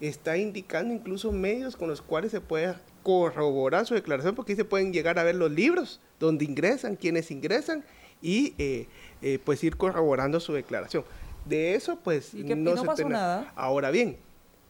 [0.00, 4.64] está indicando incluso medios con los cuales se puede corroborar su declaración, porque ahí se
[4.64, 7.84] pueden llegar a ver los libros donde ingresan, quienes ingresan,
[8.20, 8.88] y eh,
[9.22, 11.04] eh, pues ir corroborando su declaración.
[11.44, 13.52] De eso, pues, no, se pasó nada.
[13.54, 14.16] Ahora bien,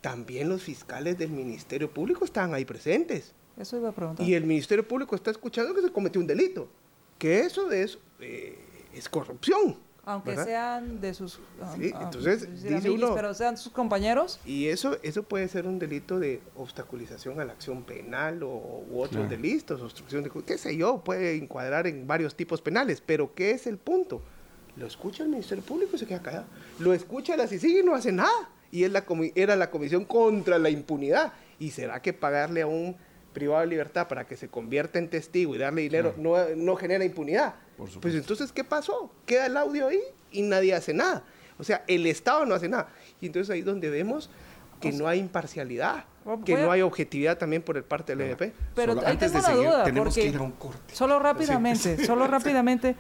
[0.03, 3.33] también los fiscales del Ministerio Público estaban ahí presentes.
[3.57, 4.27] Eso iba a preguntar.
[4.27, 6.69] Y el Ministerio Público está escuchando que se cometió un delito.
[7.17, 8.59] Que eso eso eh,
[8.93, 9.79] es corrupción.
[10.07, 11.41] Aunque sean de sus
[11.77, 14.39] sí, ah, entonces, dice uno, pero sean sus compañeros.
[14.45, 19.01] Y eso eso puede ser un delito de obstaculización a la acción penal o u
[19.01, 23.53] otros delitos, obstrucción de qué sé yo, puede encuadrar en varios tipos penales, pero ¿qué
[23.53, 24.23] es el punto?
[24.77, 26.47] Lo escucha el Ministerio Público y se queda callado.
[26.81, 28.51] Lo escucha la CICIG y no hace nada.
[28.71, 29.05] Y es la
[29.37, 31.33] era la Comisión contra la Impunidad.
[31.61, 32.97] ¿Y será que pagarle a un
[33.35, 37.05] privado de libertad para que se convierta en testigo y darle dinero no, no genera
[37.05, 37.57] impunidad?
[38.01, 39.11] pues entonces, ¿qué pasó?
[39.27, 40.01] Queda el audio ahí
[40.31, 41.25] y nadie hace nada.
[41.59, 42.89] O sea, el Estado no hace nada.
[43.21, 44.31] Y entonces ahí es donde vemos
[44.81, 46.05] que no hay imparcialidad,
[46.45, 48.53] que no hay objetividad también por el parte del EDP.
[48.75, 50.95] Pero antes de seguir, duda, tenemos que ir a un corte.
[50.95, 52.97] Solo rápidamente, solo rápidamente,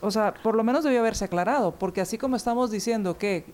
[0.00, 3.44] o sea, por lo menos debió haberse aclarado, porque así como estamos diciendo que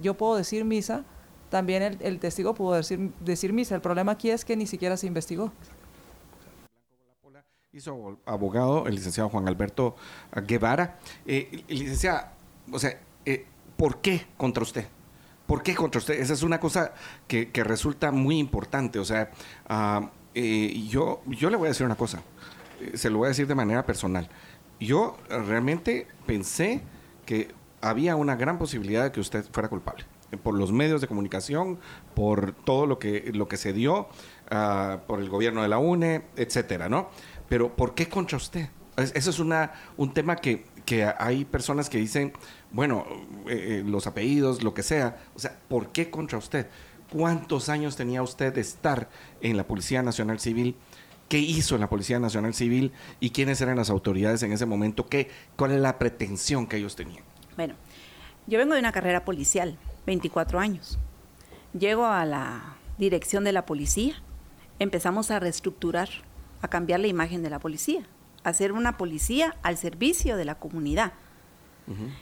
[0.00, 1.04] yo puedo decir misa,
[1.52, 3.74] también el, testigo pudo decir, decir misa.
[3.74, 5.52] El problema aquí es que ni siquiera se investigó
[7.74, 9.96] hizo abogado, el licenciado Juan Alberto
[10.46, 10.98] Guevara.
[11.24, 12.26] Eh, licenciado,
[12.70, 13.46] o sea, eh,
[13.78, 14.86] ¿por qué contra usted?
[15.46, 16.20] ¿Por qué contra usted?
[16.20, 16.92] Esa es una cosa
[17.26, 18.98] que, resulta muy importante.
[18.98, 19.30] O sea,
[20.34, 22.22] eh, yo, yo le voy a decir una cosa,
[22.80, 24.28] eh, se lo voy a decir de manera personal.
[24.78, 26.82] Yo realmente pensé
[27.24, 30.04] que había una gran posibilidad de que usted fuera culpable
[30.36, 31.78] por los medios de comunicación,
[32.14, 34.08] por todo lo que, lo que se dio,
[34.50, 37.10] ah, por el gobierno de la UNE, etcétera, ¿no?
[37.48, 38.68] Pero ¿por qué contra usted?
[38.96, 40.70] Eso es una, un tema que,
[41.18, 42.34] hay personas que dicen,
[42.70, 43.06] bueno,
[43.48, 45.16] eh, eh, los apellidos, lo que sea.
[45.34, 46.66] O sea, ¿por qué contra usted?
[47.10, 49.08] ¿Cuántos años tenía usted de estar
[49.40, 50.76] en la Policía Nacional Civil?
[51.30, 52.92] ¿Qué hizo en la Policía Nacional Civil?
[53.20, 55.06] ¿Y quiénes eran las autoridades en ese momento?
[55.06, 57.24] ¿Qué, ¿Cuál es la pretensión que ellos tenían?
[57.56, 57.74] Bueno,
[58.46, 60.98] yo vengo de una carrera policial, 24 años.
[61.78, 64.14] Llego a la dirección de la policía,
[64.78, 66.08] empezamos a reestructurar
[66.60, 68.02] a cambiar la imagen de la policía,
[68.44, 71.12] a hacer una policía al servicio de la comunidad.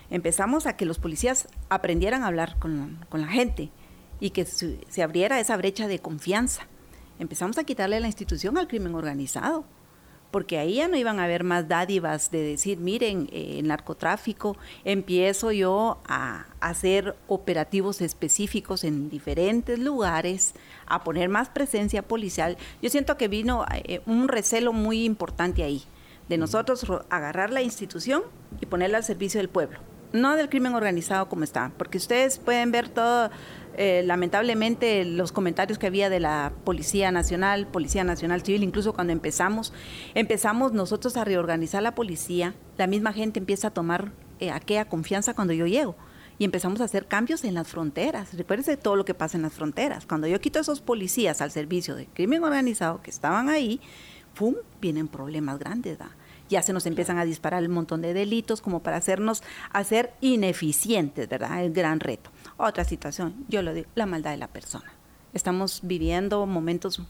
[0.09, 3.71] Empezamos a que los policías aprendieran a hablar con, la gente
[4.19, 6.67] y que se abriera esa brecha de confianza.
[7.19, 9.65] Empezamos a quitarle la institución al crimen organizado
[10.31, 14.57] porque ahí ya no iban a haber más dádivas de decir, miren, eh, el narcotráfico,
[14.85, 20.55] empiezo yo a hacer operativos específicos en diferentes lugares,
[20.87, 22.57] a poner más presencia policial.
[22.83, 25.83] Yo siento que vino eh, un recelo muy importante ahí,
[26.29, 28.23] de nosotros agarrar la institución
[28.61, 29.81] y ponerla al servicio del pueblo,
[30.13, 33.31] no del crimen organizado como está, porque ustedes pueden ver todo
[33.77, 39.13] eh, lamentablemente los comentarios que había de la Policía Nacional, Policía Nacional Civil, incluso cuando
[39.13, 39.73] empezamos,
[40.15, 45.35] empezamos nosotros a reorganizar la policía, la misma gente empieza a tomar eh, aquella confianza
[45.35, 45.97] cuando yo llego
[46.41, 48.33] y empezamos a hacer cambios en las fronteras.
[48.33, 50.07] Recuérdense todo lo que pasa en las fronteras.
[50.07, 53.79] Cuando yo quito a esos policías al servicio de crimen organizado que estaban ahí,
[54.35, 55.99] ¡pum!, vienen problemas grandes.
[56.49, 61.29] Ya se nos empiezan a disparar un montón de delitos como para hacernos hacer ineficientes,
[61.29, 61.63] ¿verdad?
[61.63, 62.31] El gran reto.
[62.63, 64.93] Otra situación, yo lo digo, la maldad de la persona.
[65.33, 67.01] Estamos viviendo momentos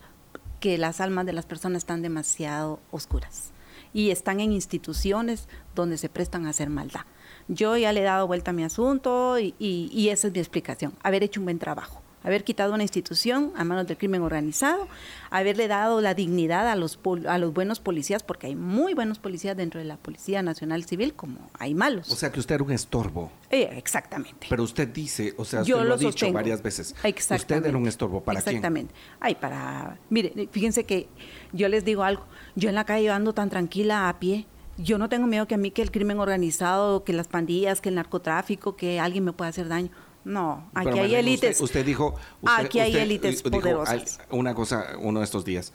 [0.61, 3.51] que las almas de las personas están demasiado oscuras
[3.93, 7.01] y están en instituciones donde se prestan a hacer maldad.
[7.49, 10.93] Yo ya le he dado vuelta a mi asunto y, y esa es mi explicación,
[11.03, 14.89] haber hecho un buen trabajo haber quitado una institución a manos del crimen organizado,
[15.31, 19.57] haberle dado la dignidad a los, a los buenos policías, porque hay muy buenos policías
[19.57, 22.11] dentro de la Policía Nacional Civil, como hay malos.
[22.11, 23.31] O sea que usted era un estorbo.
[23.51, 24.47] Eh, exactamente.
[24.49, 26.95] Pero usted dice, o sea, usted lo, ha dicho varias veces.
[27.03, 27.55] Exactamente.
[27.55, 28.95] Usted era un estorbo, ¿para exactamente.
[29.19, 29.99] Ay, para...
[30.09, 31.09] Mire, fíjense que
[31.53, 32.25] yo les digo algo,
[32.55, 34.47] yo en la calle ando tan tranquila a pie,
[34.83, 37.91] yo no tengo miedo que a mí que el crimen organizado, que las pandillas, que
[37.91, 39.91] el narcotráfico, que alguien me pueda hacer daño.
[40.25, 41.61] No, aquí hay élites.
[41.61, 42.15] Usted, dijo.
[42.45, 44.21] aquí hay élites poderosas.
[44.31, 45.73] una cosa, uno de estos días.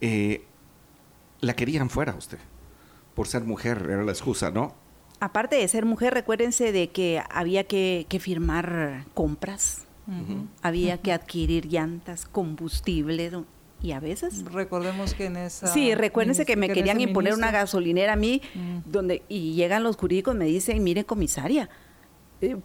[0.00, 0.44] Eh,
[1.40, 2.38] la querían fuera usted.
[3.14, 4.74] Por ser mujer, era la excusa, ¿no?
[5.20, 9.84] Aparte de ser mujer, recuérdense de que había que, firmar compras.
[10.60, 13.30] Había que adquirir llantas, combustible,
[13.84, 18.14] y a veces recordemos que en esa sí recuérdense que me querían imponer una gasolinera
[18.14, 18.40] a mí
[18.86, 21.68] donde y llegan los jurídicos me dicen mire comisaria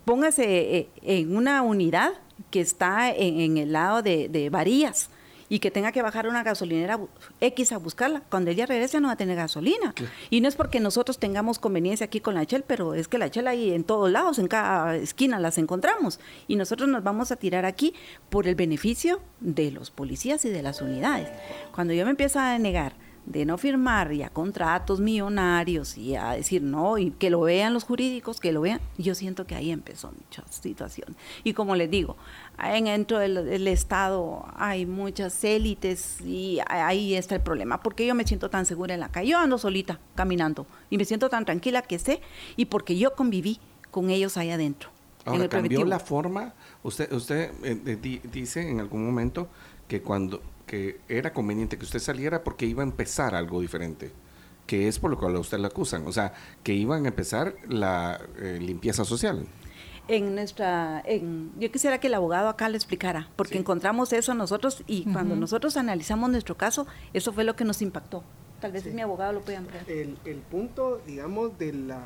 [0.06, 2.14] póngase eh, en una unidad
[2.52, 5.10] que está en, el lado de, Varías
[5.52, 7.00] y que tenga que bajar una gasolinera
[7.42, 8.22] X a buscarla.
[8.30, 9.96] Cuando ella regrese no va a tener gasolina.
[10.30, 13.28] Y no es porque nosotros tengamos conveniencia aquí con la Shell, pero es que la
[13.28, 16.20] Shell hay en todos lados, en cada esquina las encontramos.
[16.48, 17.94] Y nosotros nos vamos a tirar aquí
[18.30, 21.30] por el beneficio de los policías y de las unidades.
[21.74, 22.94] Cuando yo me empiezo a negar
[23.30, 27.84] de no firmar ya contratos millonarios y a decir no, y que lo vean los
[27.84, 31.16] jurídicos, que lo vean, yo siento que ahí empezó mucha situación.
[31.44, 32.18] Y como les digo,
[32.58, 38.26] en, dentro del, Estado hay muchas élites y ahí está el problema, porque yo me
[38.26, 41.84] siento tan segura en la calle, yo ando solita caminando y me siento tan tranquila
[41.84, 42.22] que sé,
[42.58, 43.60] y porque yo conviví
[43.92, 44.90] con ellos ahí adentro.
[45.26, 46.54] Ahora, ¿cambió la forma?
[46.82, 49.50] Usted, usted eh, dice en algún momento
[49.88, 54.12] que cuando que era conveniente que usted saliera porque iba a empezar algo diferente,
[54.68, 56.32] que es por lo cual a usted le acusan, o sea,
[56.62, 59.48] que iban a empezar la eh, limpieza social.
[60.08, 64.84] En nuestra, en, yo quisiera que el abogado acá le explicara, porque encontramos eso nosotros
[64.86, 68.24] y cuando nosotros analizamos nuestro caso, eso fue lo que nos impactó.
[68.62, 69.90] Tal vez mi abogado lo pueda ampliar.
[69.90, 72.04] El, el punto, digamos, de las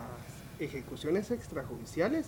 [0.59, 2.27] ejecuciones extrajudiciales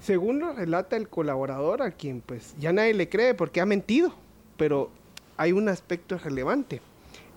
[0.00, 4.14] según lo relata el colaborador, a quien pues ya nadie le cree porque ha mentido,
[4.60, 4.90] pero
[5.38, 6.82] hay un aspecto relevante.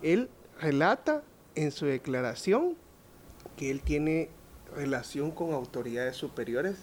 [0.02, 0.28] Él
[0.60, 1.22] relata
[1.54, 2.76] en su declaración
[3.56, 4.28] que él tiene
[4.76, 6.76] relación con autoridades superiores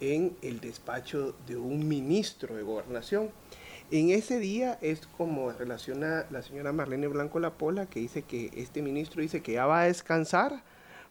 [0.00, 3.30] en el despacho de un ministro de gobernación.
[3.90, 8.82] En ese día es como relaciona la señora Marlene Blanco Lapola, que dice que este
[8.82, 10.64] ministro dice que ya va a descansar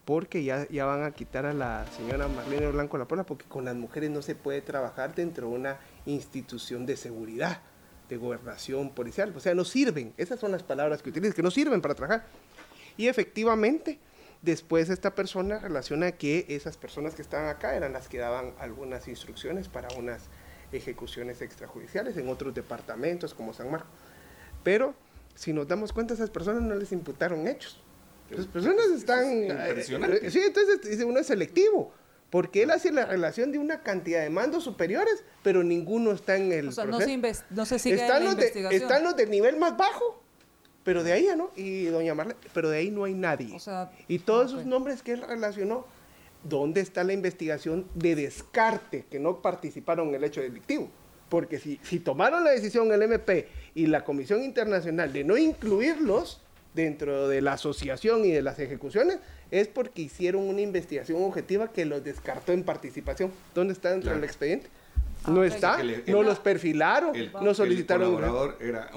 [0.05, 3.65] porque ya, ya van a quitar a la señora Marlene Blanco la Pola, porque con
[3.65, 7.59] las mujeres no se puede trabajar dentro de una institución de seguridad,
[8.09, 9.33] de gobernación policial.
[9.35, 10.13] O sea, no sirven.
[10.17, 12.25] Esas son las palabras que utilizan, que no sirven para trabajar.
[12.97, 13.99] Y efectivamente,
[14.41, 19.07] después esta persona relaciona que esas personas que estaban acá eran las que daban algunas
[19.07, 20.23] instrucciones para unas
[20.71, 23.89] ejecuciones extrajudiciales en otros departamentos como San Marcos.
[24.63, 24.95] Pero
[25.35, 27.81] si nos damos cuenta, esas personas no les imputaron hechos
[28.29, 29.25] las personas están...
[29.25, 29.83] Eh,
[30.29, 31.93] sí, entonces dice uno es selectivo.
[32.29, 36.51] Porque él hace la relación de una cantidad de mandos superiores, pero ninguno está en
[36.51, 36.67] el.
[36.69, 37.17] O sea, no se,
[37.49, 38.69] no se, sigue están la los investigación.
[38.69, 40.21] De, están los del nivel más bajo,
[40.83, 41.51] pero de ahí ya no.
[41.55, 43.55] Y doña Marla, pero de ahí no hay nadie.
[43.55, 45.85] O sea, y todos esos nombres que él relacionó,
[46.43, 50.89] ¿dónde está la investigación de descarte que no participaron en el hecho delictivo?
[51.29, 56.41] Porque si, si tomaron la decisión el MP y la Comisión Internacional de no incluirlos,
[56.77, 59.17] dentro de la asociación y de las ejecuciones
[59.51, 63.31] es porque hicieron una investigación objetiva que los descartó en participación.
[63.53, 64.69] ¿Dónde está dentro del expediente?
[65.23, 68.07] Ah, no está, no los perfilaron, no solicitaron.
[68.07, 68.89] El colaborador era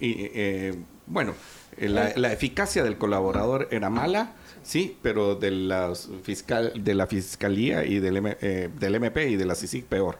[0.00, 0.74] eh,
[1.06, 1.34] bueno,
[1.78, 4.32] la, eficacia del colaborador era mala,
[4.62, 9.44] sí, pero de la fiscal, de la fiscalía y del, eh, del MP y de
[9.44, 10.18] la CICIG peor.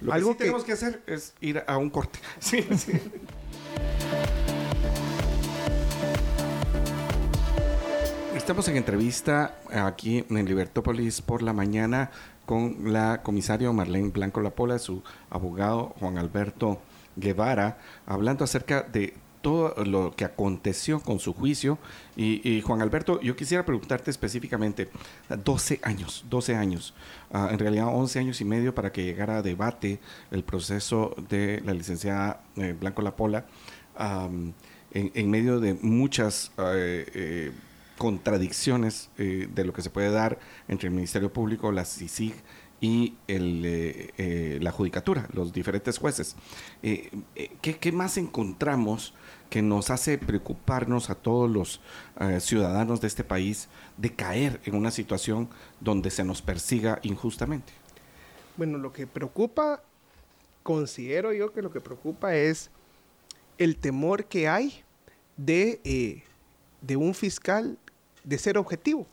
[0.00, 2.18] Lo Algo que, tenemos que hacer es ir a un corte.
[2.40, 2.92] Sí, sí.
[8.42, 12.10] Estamos en entrevista aquí en Libertópolis por la mañana
[12.44, 16.82] con la comisaria Marlene Blanco Lapola, su abogado Juan Alberto
[17.14, 21.78] Guevara, hablando acerca de todo lo que aconteció con su juicio.
[22.16, 24.88] Y, Juan Alberto, yo quisiera preguntarte específicamente,
[25.44, 26.94] 12 años, 12 años,
[27.30, 30.00] ah, en realidad 11 años y medio para que llegara a debate
[30.32, 33.46] el proceso de la licenciada eh, Blanco Lapola,
[34.90, 36.50] en, medio de muchas...
[36.58, 37.52] Eh, eh,
[37.98, 40.38] contradicciones eh, de lo que se puede dar
[40.68, 42.34] entre el Ministerio Público, la CICIG
[42.80, 46.34] y eh, eh, la Judicatura, los diferentes jueces.
[46.82, 49.14] ¿qué, más encontramos
[49.50, 51.80] que nos hace preocuparnos a todos los
[52.40, 55.48] ciudadanos de este país de caer en una situación
[55.80, 57.72] donde se nos persiga injustamente?
[58.56, 59.80] Bueno, lo que preocupa,
[60.64, 62.70] considero yo que lo que preocupa es
[63.58, 64.82] el temor que hay
[65.36, 66.24] de,
[66.80, 67.78] de un fiscal
[68.24, 69.06] de ser objetivo.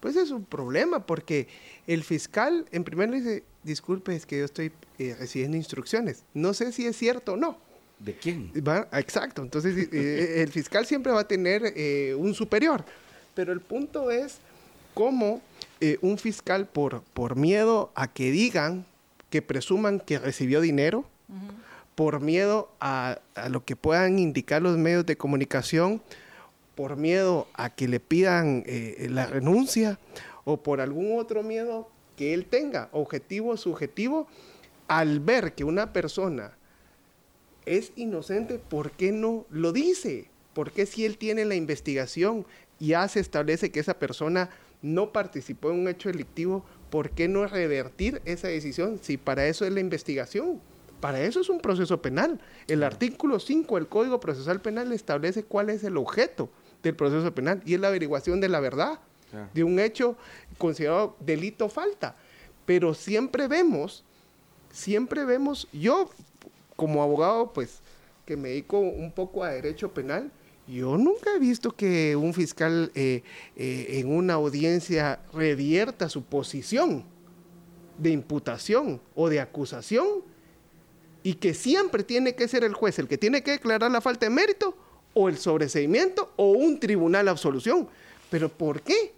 [0.00, 1.48] Pues es un problema porque
[1.86, 6.22] el fiscal en primer lugar dice, disculpe, es que yo estoy eh, recibiendo instrucciones.
[6.34, 7.58] No sé si es cierto o no.
[7.98, 8.52] ¿De quién?
[8.92, 12.84] exacto, entonces eh, eh, el fiscal siempre va a tener un superior.
[13.34, 14.38] Pero el punto es
[14.94, 15.40] cómo
[16.02, 18.84] un fiscal por, por miedo a que digan,
[19.30, 21.06] que presuman que recibió dinero,
[21.94, 26.02] por miedo a, a lo que puedan indicar los medios de comunicación,
[26.76, 29.98] por miedo a que le pidan eh, la renuncia
[30.44, 34.28] o por algún otro miedo que él tenga, objetivo o subjetivo,
[34.86, 36.52] al ver que una persona
[37.64, 40.28] es inocente, ¿por qué no lo dice?
[40.54, 42.46] ¿Por qué si él tiene la investigación
[42.78, 44.50] y ya se establece que esa persona
[44.82, 49.64] no participó en un hecho delictivo, ¿por qué no revertir esa decisión si para eso
[49.64, 50.60] es la investigación?
[51.00, 52.40] Para eso es un proceso penal.
[52.68, 56.50] El artículo 5 del Código Procesal Penal establece cuál es el objeto
[56.88, 58.98] del proceso penal y es la averiguación de la verdad
[59.52, 60.16] de un hecho
[60.58, 62.16] considerado delito falta.
[62.64, 64.04] Pero siempre vemos,
[64.72, 66.10] siempre vemos, yo
[66.74, 67.80] como abogado, pues
[68.24, 70.30] que me dedico un poco a derecho penal,
[70.68, 73.22] Yo nunca he visto que un fiscal eh,
[73.54, 77.04] eh, en una audiencia revierta su posición
[77.98, 80.24] de imputación o de acusación
[81.22, 84.26] y que siempre tiene que ser el juez el que tiene que declarar la falta
[84.26, 84.76] de mérito
[85.18, 87.88] o el sobreseimiento o un tribunal de absolución.
[88.30, 89.14] ¿Pero por qué?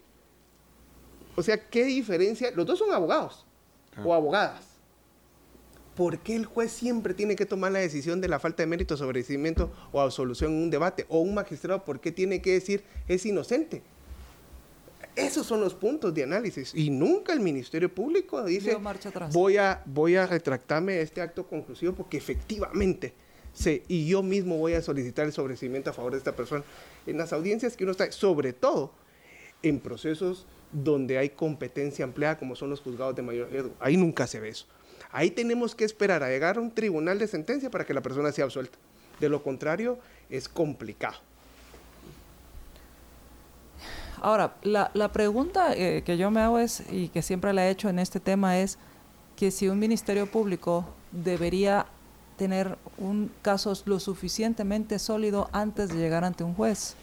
[1.34, 2.52] O sea, ¿qué diferencia?
[2.52, 3.44] Los dos son abogados
[4.04, 4.62] o abogadas.
[5.96, 8.96] ¿Por qué el juez siempre tiene que tomar la decisión de la falta de mérito,
[8.96, 11.04] sobreseimiento o absolución en un debate?
[11.08, 13.82] O un magistrado, ¿por qué tiene que decir es inocente?
[15.16, 16.72] Esos son los puntos de análisis.
[16.76, 18.78] Y nunca el Ministerio Público dice,
[19.32, 23.14] voy a, voy a retractarme de este acto conclusivo porque efectivamente
[23.58, 26.64] sé, y yo mismo voy a solicitar el sobrecimiento a favor de esta persona.
[27.06, 28.92] En las audiencias que uno está, sobre todo
[29.62, 34.26] en procesos donde hay competencia ampliada, como son los juzgados de mayor riesgo, ahí nunca
[34.26, 34.66] se ve eso.
[35.10, 38.30] Ahí tenemos que esperar a llegar a un tribunal de sentencia para que la persona
[38.32, 38.78] sea absuelta.
[39.20, 39.98] De lo contrario,
[40.30, 41.16] es complicado.
[44.20, 47.88] Ahora, la, pregunta eh, que yo me hago es, y que siempre la he hecho
[47.88, 48.78] en este tema, es
[49.36, 51.86] que si un ministerio público debería
[52.38, 56.94] tener un caso lo suficientemente sólido antes de llegar ante un juez.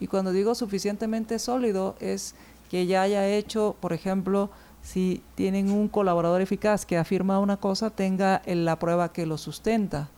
[0.00, 2.34] Y cuando digo suficientemente sólido es
[2.70, 4.50] que ya haya hecho, por ejemplo,
[4.82, 10.10] si tienen un colaborador eficaz que afirma una cosa, tenga la prueba que lo sustenta,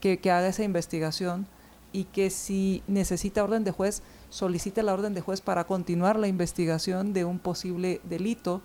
[0.00, 1.46] que, que haga esa investigación
[1.92, 6.28] y que si necesita orden de juez, solicite la orden de juez para continuar la
[6.28, 8.60] investigación de un posible delito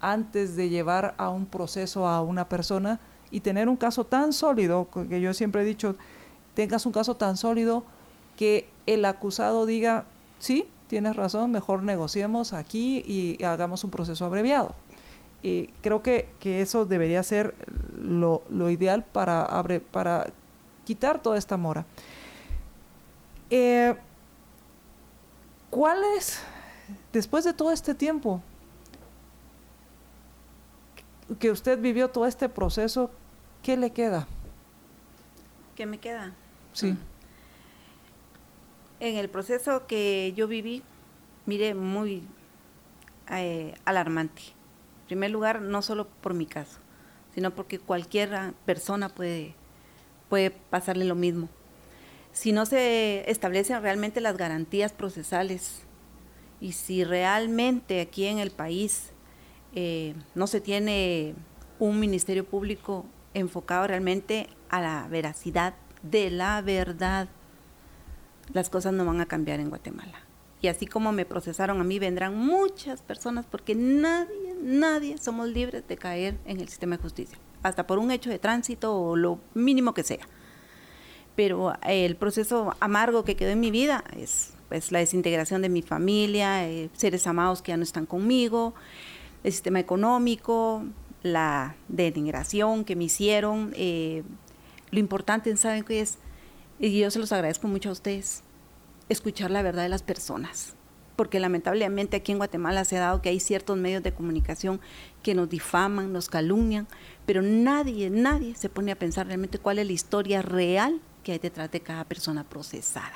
[0.00, 3.00] antes de llevar a un proceso a una persona
[3.30, 5.96] y tener un caso tan sólido, que yo siempre he dicho,
[6.54, 7.84] tengas un caso tan sólido
[8.36, 10.04] que el acusado diga,
[10.38, 14.74] sí, tienes razón, mejor negociemos aquí y hagamos un proceso abreviado.
[15.42, 17.54] Y creo que, eso debería ser
[18.00, 19.46] lo, ideal para,
[19.90, 20.28] para
[20.84, 21.84] quitar toda esta mora.
[23.50, 23.94] Eh,
[25.70, 26.40] ¿Cuál es,
[27.12, 28.40] después de todo este tiempo
[31.38, 33.10] que usted vivió todo este proceso,
[33.62, 34.26] qué le queda?
[35.74, 36.34] ¿Qué me queda?
[36.72, 36.96] Sí.
[39.00, 40.82] En el proceso que yo viví,
[41.44, 42.22] mire, muy
[43.30, 44.42] eh, alarmante.
[45.02, 46.78] En primer lugar, no solo por mi caso,
[47.34, 49.54] sino porque cualquier persona puede,
[50.28, 51.48] puede pasarle lo mismo
[52.36, 55.80] si no se establecen realmente las garantías procesales
[56.60, 59.10] y si realmente aquí en el país
[59.76, 61.34] eh, no se tiene
[61.78, 67.28] un ministerio público enfocado realmente a la veracidad de la verdad,
[68.52, 70.20] las cosas no van a cambiar en Guatemala.
[70.60, 75.86] Y así como me procesaron a mí, vendrán muchas personas porque nadie, nadie somos libres
[75.86, 79.38] de caer en el sistema de justicia, hasta por un hecho de tránsito o lo
[79.54, 80.26] mínimo que sea
[81.36, 85.82] pero el proceso amargo que quedó en mi vida es pues la desintegración de mi
[85.82, 88.74] familia, eh, seres amados que ya no están conmigo,
[89.46, 90.84] el sistema económico,
[91.22, 93.72] la denigración que me hicieron.
[93.76, 94.24] Eh,
[94.90, 96.18] lo importante, ¿saben qué es?
[96.80, 98.42] Y yo se los agradezco mucho a ustedes,
[99.08, 100.74] escuchar la verdad de las personas.
[101.14, 104.80] Porque lamentablemente aquí en Guatemala se ha dado que hay ciertos medios de comunicación
[105.22, 106.88] que nos difaman, nos calumnian,
[107.24, 111.38] pero nadie, nadie se pone a pensar realmente cuál es la historia real que hay
[111.38, 113.14] detrás de cada persona procesada.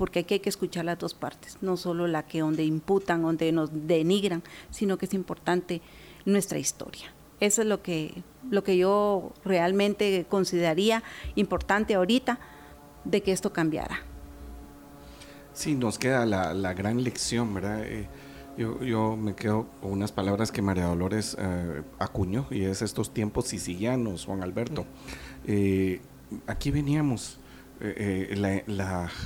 [0.00, 3.52] Porque aquí hay que escuchar las dos partes, no solo la que donde imputan, donde
[3.52, 5.82] nos denigran, sino que es importante
[6.24, 7.12] nuestra historia.
[7.38, 11.02] Eso es lo que, lo que yo realmente consideraría
[11.34, 12.40] importante ahorita
[13.04, 14.00] de que esto cambiara.
[15.52, 17.84] Sí, nos queda la, la gran lección, ¿verdad?
[17.84, 18.08] Eh,
[18.56, 23.12] yo, yo, me quedo con unas palabras que María Dolores eh, acuñó y es estos
[23.12, 24.86] tiempos sicilianos, Juan Alberto.
[25.46, 26.00] Eh,
[26.46, 27.38] aquí veníamos.
[27.82, 28.62] Eh,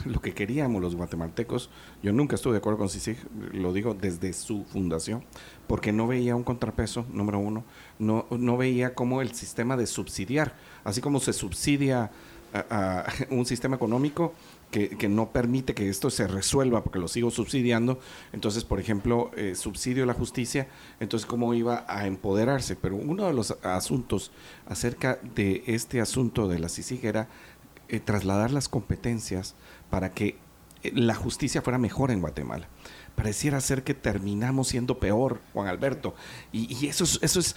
[0.04, 1.70] lo que queríamos los guatemaltecos,
[2.02, 3.16] yo nunca estuve de acuerdo con CICIG,
[3.52, 5.24] lo digo desde su fundación,
[5.66, 7.64] porque no veía un contrapeso, número uno,
[7.98, 10.54] no, no veía cómo el sistema de subsidiar,
[10.84, 12.12] así como se subsidia
[12.54, 14.34] a un sistema económico,
[14.70, 18.00] que, no permite que esto se resuelva porque lo sigo subsidiando.
[18.32, 20.66] Entonces, por ejemplo, eh, subsidio la justicia,
[20.98, 22.74] entonces cómo iba a empoderarse.
[22.74, 24.32] Pero uno de los asuntos
[24.66, 27.28] acerca de este asunto de la CICIG era
[27.94, 29.54] eh, trasladar las competencias
[29.90, 30.36] para que
[30.82, 32.68] eh, la justicia fuera mejor en Guatemala
[33.14, 36.14] pareciera ser que terminamos siendo peor, Juan Alberto.
[36.52, 37.54] Y, y eso, es, eso es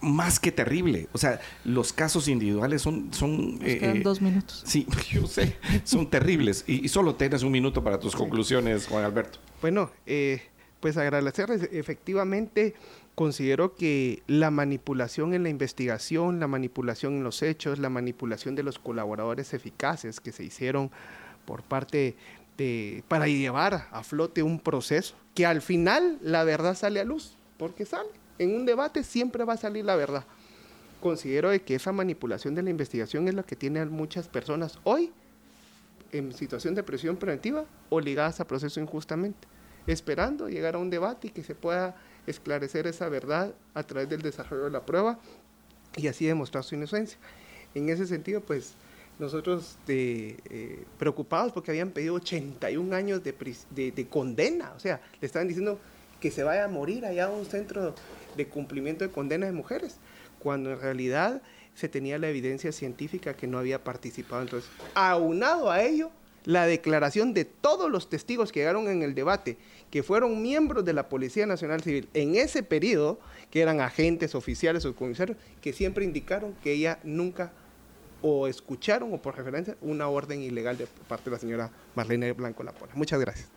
[0.00, 1.08] más que terrible.
[1.12, 3.12] O sea, los casos individuales son...
[3.12, 4.62] son eh, quedan dos minutos.
[4.66, 6.64] Sí, yo sé, son terribles.
[6.66, 9.38] Y, solo tienes un minuto para tus conclusiones, Juan Alberto.
[9.60, 10.42] Bueno, eh,
[10.80, 11.68] pues agradecerles.
[11.72, 12.74] Efectivamente,
[13.14, 18.62] considero que la manipulación en la investigación, la manipulación en los hechos, la manipulación de
[18.62, 20.90] los colaboradores eficaces que se hicieron
[21.44, 22.16] por parte
[22.56, 27.36] de, para llevar a flote un proceso que al final la verdad sale a luz,
[27.58, 28.10] porque sale.
[28.38, 30.24] En un debate siempre va a salir la verdad.
[31.00, 35.12] Considero que esa manipulación de la investigación es lo que tiene a muchas personas hoy
[36.12, 39.46] en situación de presión preventiva o ligadas a proceso injustamente,
[39.86, 41.96] esperando llegar a un debate y que se pueda
[42.26, 45.18] esclarecer esa verdad a través del desarrollo de la prueba
[45.96, 47.18] y así demostrar su inocencia.
[47.74, 48.74] En ese sentido, pues
[49.18, 53.34] nosotros eh, preocupados porque habían pedido 81 años de,
[53.70, 55.78] de, condena, o sea, le estaban diciendo
[56.20, 57.94] que se vaya a morir allá a un centro
[58.36, 59.96] de cumplimiento de condena de mujeres,
[60.38, 61.42] cuando en realidad
[61.74, 64.42] se tenía la evidencia científica que no había participado.
[64.42, 66.10] Entonces, aunado a ello,
[66.44, 69.58] la declaración de todos los testigos que llegaron en el debate,
[69.90, 74.84] que fueron miembros de la Policía Nacional Civil en ese periodo, que eran agentes, oficiales
[74.84, 77.52] o comisarios, que siempre indicaron que ella nunca
[78.22, 82.62] o escucharon o por referencia una orden ilegal de parte de la señora Marlene Blanco
[82.62, 82.92] Lapona.
[82.94, 83.48] Muchas gracias.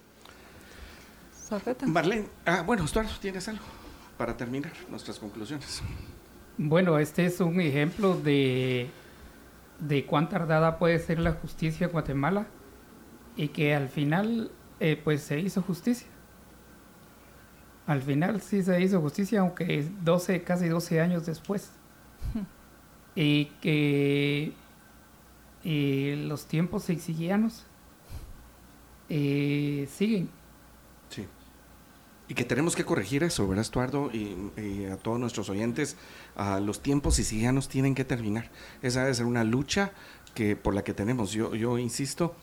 [1.85, 3.64] Marlene, ah, bueno, Estuardo, ¿tienes algo
[4.18, 5.81] para terminar nuestras conclusiones?
[6.57, 8.89] Bueno, este es un ejemplo de,
[9.80, 12.47] de cuán tardada puede ser la justicia en Guatemala
[13.35, 16.07] y que al final eh, pues se hizo justicia.
[17.85, 21.72] Al final sí se hizo justicia, aunque 12, casi 12 años después.
[23.15, 24.53] y que
[25.64, 27.65] los tiempos exigianos
[29.10, 30.30] eh, siguen.
[31.10, 31.27] Sí.
[32.27, 34.10] Y que tenemos que corregir eso, ¿verdad, Estuardo?
[34.11, 35.97] Y, a todos nuestros oyentes,
[36.61, 38.49] los tiempos sicilianos tienen que terminar.
[38.81, 39.91] Esa debe ser una lucha
[40.34, 41.31] que por la que tenemos.
[41.31, 42.35] Yo, yo insisto,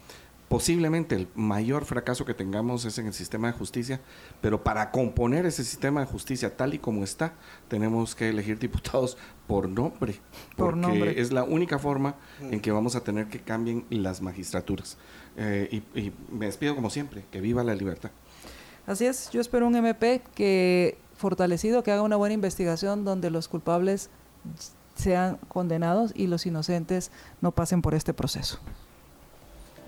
[0.50, 4.00] posiblemente el mayor fracaso que tengamos es en el sistema de justicia,
[4.40, 7.34] pero para componer ese sistema de justicia tal y como está,
[7.68, 9.16] tenemos que elegir diputados
[9.46, 10.16] por nombre,
[10.56, 14.98] porque es la única forma en que vamos a tener que cambien las magistraturas.
[15.36, 18.10] Eh, y, y me despido como siempre, que viva la libertad.
[18.88, 23.46] Así es, yo espero un MP que fortalecido, que haga una buena investigación donde los
[23.46, 24.10] culpables
[24.96, 28.58] sean condenados y los inocentes no pasen por este proceso.